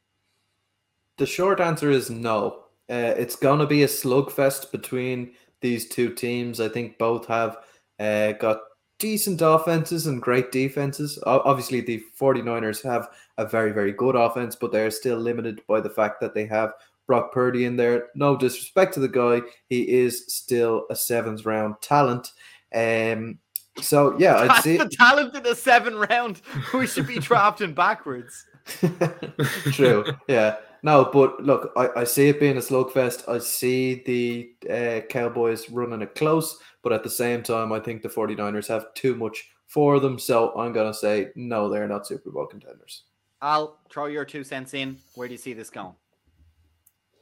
The 1.17 1.25
short 1.25 1.61
answer 1.61 1.89
is 1.89 2.09
no. 2.09 2.65
Uh, 2.89 3.15
it's 3.17 3.37
going 3.37 3.59
to 3.59 3.65
be 3.65 3.83
a 3.83 3.87
slugfest 3.87 4.69
between 4.71 5.31
these 5.61 5.87
two 5.87 6.13
teams. 6.13 6.59
I 6.59 6.67
think 6.67 6.97
both 6.97 7.25
have 7.27 7.59
uh, 7.99 8.33
got 8.33 8.59
decent 9.01 9.41
offenses 9.43 10.05
and 10.05 10.21
great 10.21 10.51
defenses. 10.51 11.21
Obviously, 11.25 11.81
the 11.81 12.01
49ers 12.17 12.83
have 12.83 13.09
a 13.37 13.45
very, 13.45 13.71
very 13.71 13.91
good 13.91 14.15
offense, 14.15 14.55
but 14.55 14.71
they're 14.71 14.91
still 14.91 15.17
limited 15.17 15.61
by 15.67 15.81
the 15.81 15.89
fact 15.89 16.21
that 16.21 16.35
they 16.35 16.45
have 16.45 16.73
Brock 17.07 17.33
Purdy 17.33 17.65
in 17.65 17.75
there. 17.75 18.09
No 18.15 18.37
disrespect 18.37 18.93
to 18.93 18.99
the 18.99 19.09
guy, 19.09 19.41
he 19.67 19.81
is 19.89 20.25
still 20.27 20.85
a 20.89 20.95
seventh 20.95 21.45
round 21.45 21.75
talent. 21.81 22.31
Um, 22.73 23.39
so 23.81 24.15
yeah, 24.19 24.37
I'd 24.37 24.49
That's 24.49 24.63
say 24.63 24.77
the 24.77 24.87
talent 24.87 25.35
in 25.35 25.43
the 25.43 25.55
seventh 25.55 26.09
round. 26.09 26.41
We 26.73 26.85
should 26.85 27.07
be 27.07 27.19
drafting 27.19 27.73
backwards. 27.73 28.45
True. 29.71 30.05
Yeah. 30.27 30.57
No, 30.83 31.09
but 31.13 31.41
look, 31.43 31.71
I, 31.75 31.89
I 31.97 32.03
see 32.03 32.29
it 32.29 32.39
being 32.39 32.57
a 32.57 32.61
slugfest. 32.61 33.29
I 33.29 33.37
see 33.37 34.01
the 34.05 34.51
uh, 34.69 35.01
Cowboys 35.07 35.69
running 35.69 36.01
it 36.01 36.15
close, 36.15 36.57
but 36.81 36.91
at 36.91 37.03
the 37.03 37.09
same 37.09 37.43
time, 37.43 37.71
I 37.71 37.79
think 37.79 38.01
the 38.01 38.09
49ers 38.09 38.67
have 38.67 38.93
too 38.95 39.15
much 39.15 39.49
for 39.67 39.99
them. 39.99 40.17
So 40.17 40.57
I'm 40.57 40.73
going 40.73 40.91
to 40.91 40.97
say, 40.97 41.29
no, 41.35 41.69
they're 41.69 41.87
not 41.87 42.07
Super 42.07 42.31
Bowl 42.31 42.47
contenders. 42.47 43.03
I'll 43.41 43.79
throw 43.91 44.05
your 44.05 44.25
two 44.25 44.43
cents 44.43 44.73
in. 44.73 44.97
Where 45.15 45.27
do 45.27 45.33
you 45.33 45.37
see 45.37 45.53
this 45.53 45.69
going? 45.69 45.93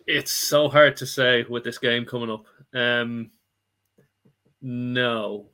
It's 0.08 0.32
so 0.32 0.70
hard 0.70 0.96
to 0.98 1.06
say 1.06 1.46
with 1.50 1.64
this 1.64 1.78
game 1.78 2.06
coming 2.06 2.32
up. 2.32 2.46
Um, 2.74 3.32
no. 4.62 5.50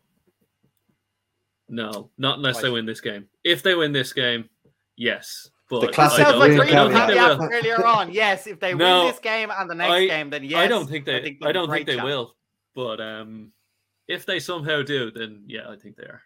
No, 1.68 2.12
not 2.18 2.38
unless 2.38 2.62
they 2.62 2.70
win 2.70 2.86
this 2.86 3.02
game. 3.02 3.28
If 3.44 3.64
they 3.64 3.74
win 3.74 3.92
this 3.92 4.14
game, 4.14 4.50
yes. 4.96 5.50
But 5.70 5.82
the 5.82 5.88
classic 5.88 6.26
sounds 6.26 6.38
like 6.38 6.52
Reno 6.52 6.90
had 6.90 7.10
the 7.10 7.50
earlier 7.52 7.86
on. 7.86 8.12
Yes, 8.12 8.46
if 8.46 8.60
they 8.60 8.74
no, 8.74 9.00
win 9.00 9.12
this 9.12 9.20
game 9.20 9.52
and 9.52 9.70
the 9.70 9.76
next 9.76 9.92
I, 9.92 10.06
game, 10.06 10.30
then 10.30 10.44
yes. 10.44 10.60
I 10.60 10.68
don't 10.68 10.88
think 10.88 11.06
they. 11.06 11.18
I, 11.18 11.22
think 11.22 11.38
I 11.44 11.52
don't 11.52 11.70
think 11.70 11.88
they 11.88 11.96
will. 11.96 12.36
But 12.76 13.02
um, 13.02 13.52
if 14.08 14.26
they 14.26 14.40
somehow 14.40 14.84
do, 14.84 15.10
then 15.12 15.44
yeah, 15.48 15.70
I 15.70 15.76
think 15.76 15.96
they 15.96 16.04
are. 16.04 16.22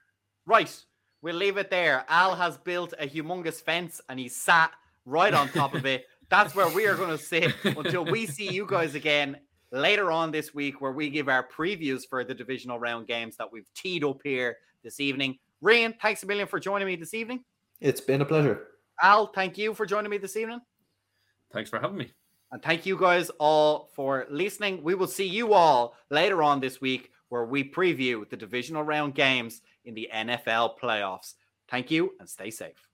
Right. 0.46 0.76
We'll 1.22 1.36
leave 1.36 1.58
it 1.58 1.70
there. 1.70 2.06
Al 2.08 2.36
has 2.36 2.58
built 2.58 2.94
a 3.00 3.08
humongous 3.08 3.62
fence 3.62 4.02
and 4.10 4.20
he 4.20 4.30
sat 4.30 4.72
right 5.06 5.34
on 5.34 5.50
top 5.50 5.74
of 5.74 5.86
it. 5.86 6.06
That's 6.30 6.56
where 6.56 6.70
we 6.70 6.86
are 6.88 6.96
going 6.96 7.10
to 7.10 7.24
sit 7.24 7.54
until 7.64 8.06
we 8.06 8.26
see 8.26 8.52
you 8.52 8.66
guys 8.68 8.94
again 8.94 9.38
later 9.72 10.12
on 10.12 10.32
this 10.32 10.54
week, 10.54 10.80
where 10.80 10.92
we 10.92 11.10
give 11.10 11.28
our 11.28 11.48
previews 11.48 12.08
for 12.08 12.24
the 12.24 12.34
divisional 12.34 12.80
round 12.80 13.08
games 13.08 13.36
that 13.38 13.52
we've 13.52 13.68
teed 13.74 14.04
up 14.04 14.20
here 14.24 14.58
this 14.84 15.00
evening. 15.00 15.40
Ryan, 15.62 15.94
thanks 16.00 16.24
a 16.24 16.28
million 16.28 16.48
for 16.48 16.60
joining 16.60 16.88
me 16.88 16.96
this 16.96 17.14
evening. 17.14 17.44
It's 17.82 18.00
been 18.00 18.22
a 18.22 18.26
pleasure. 18.26 18.68
Al, 19.02 19.28
thank 19.28 19.58
you 19.58 19.74
for 19.74 19.86
joining 19.86 20.12
me 20.12 20.18
this 20.18 20.36
evening. 20.36 20.60
Thanks 21.54 21.70
for 21.70 21.80
having 21.80 21.98
me. 21.98 22.12
And 22.52 22.62
thank 22.62 22.86
you 22.86 22.98
guys 22.98 23.30
all 23.40 23.90
for 23.96 24.26
listening. 24.30 24.84
We 24.84 24.96
will 24.96 25.08
see 25.08 25.28
you 25.28 25.54
all 25.54 25.96
later 26.10 26.42
on 26.42 26.60
this 26.60 26.82
week 26.82 27.12
where 27.30 27.46
we 27.46 27.64
preview 27.64 28.28
the 28.28 28.38
divisional 28.38 28.84
round 28.84 29.16
games 29.16 29.62
in 29.86 29.94
the 29.94 30.10
NFL 30.14 30.80
playoffs. 30.82 31.36
Thank 31.70 31.92
you 31.92 32.12
and 32.20 32.28
stay 32.28 32.50
safe. 32.50 32.89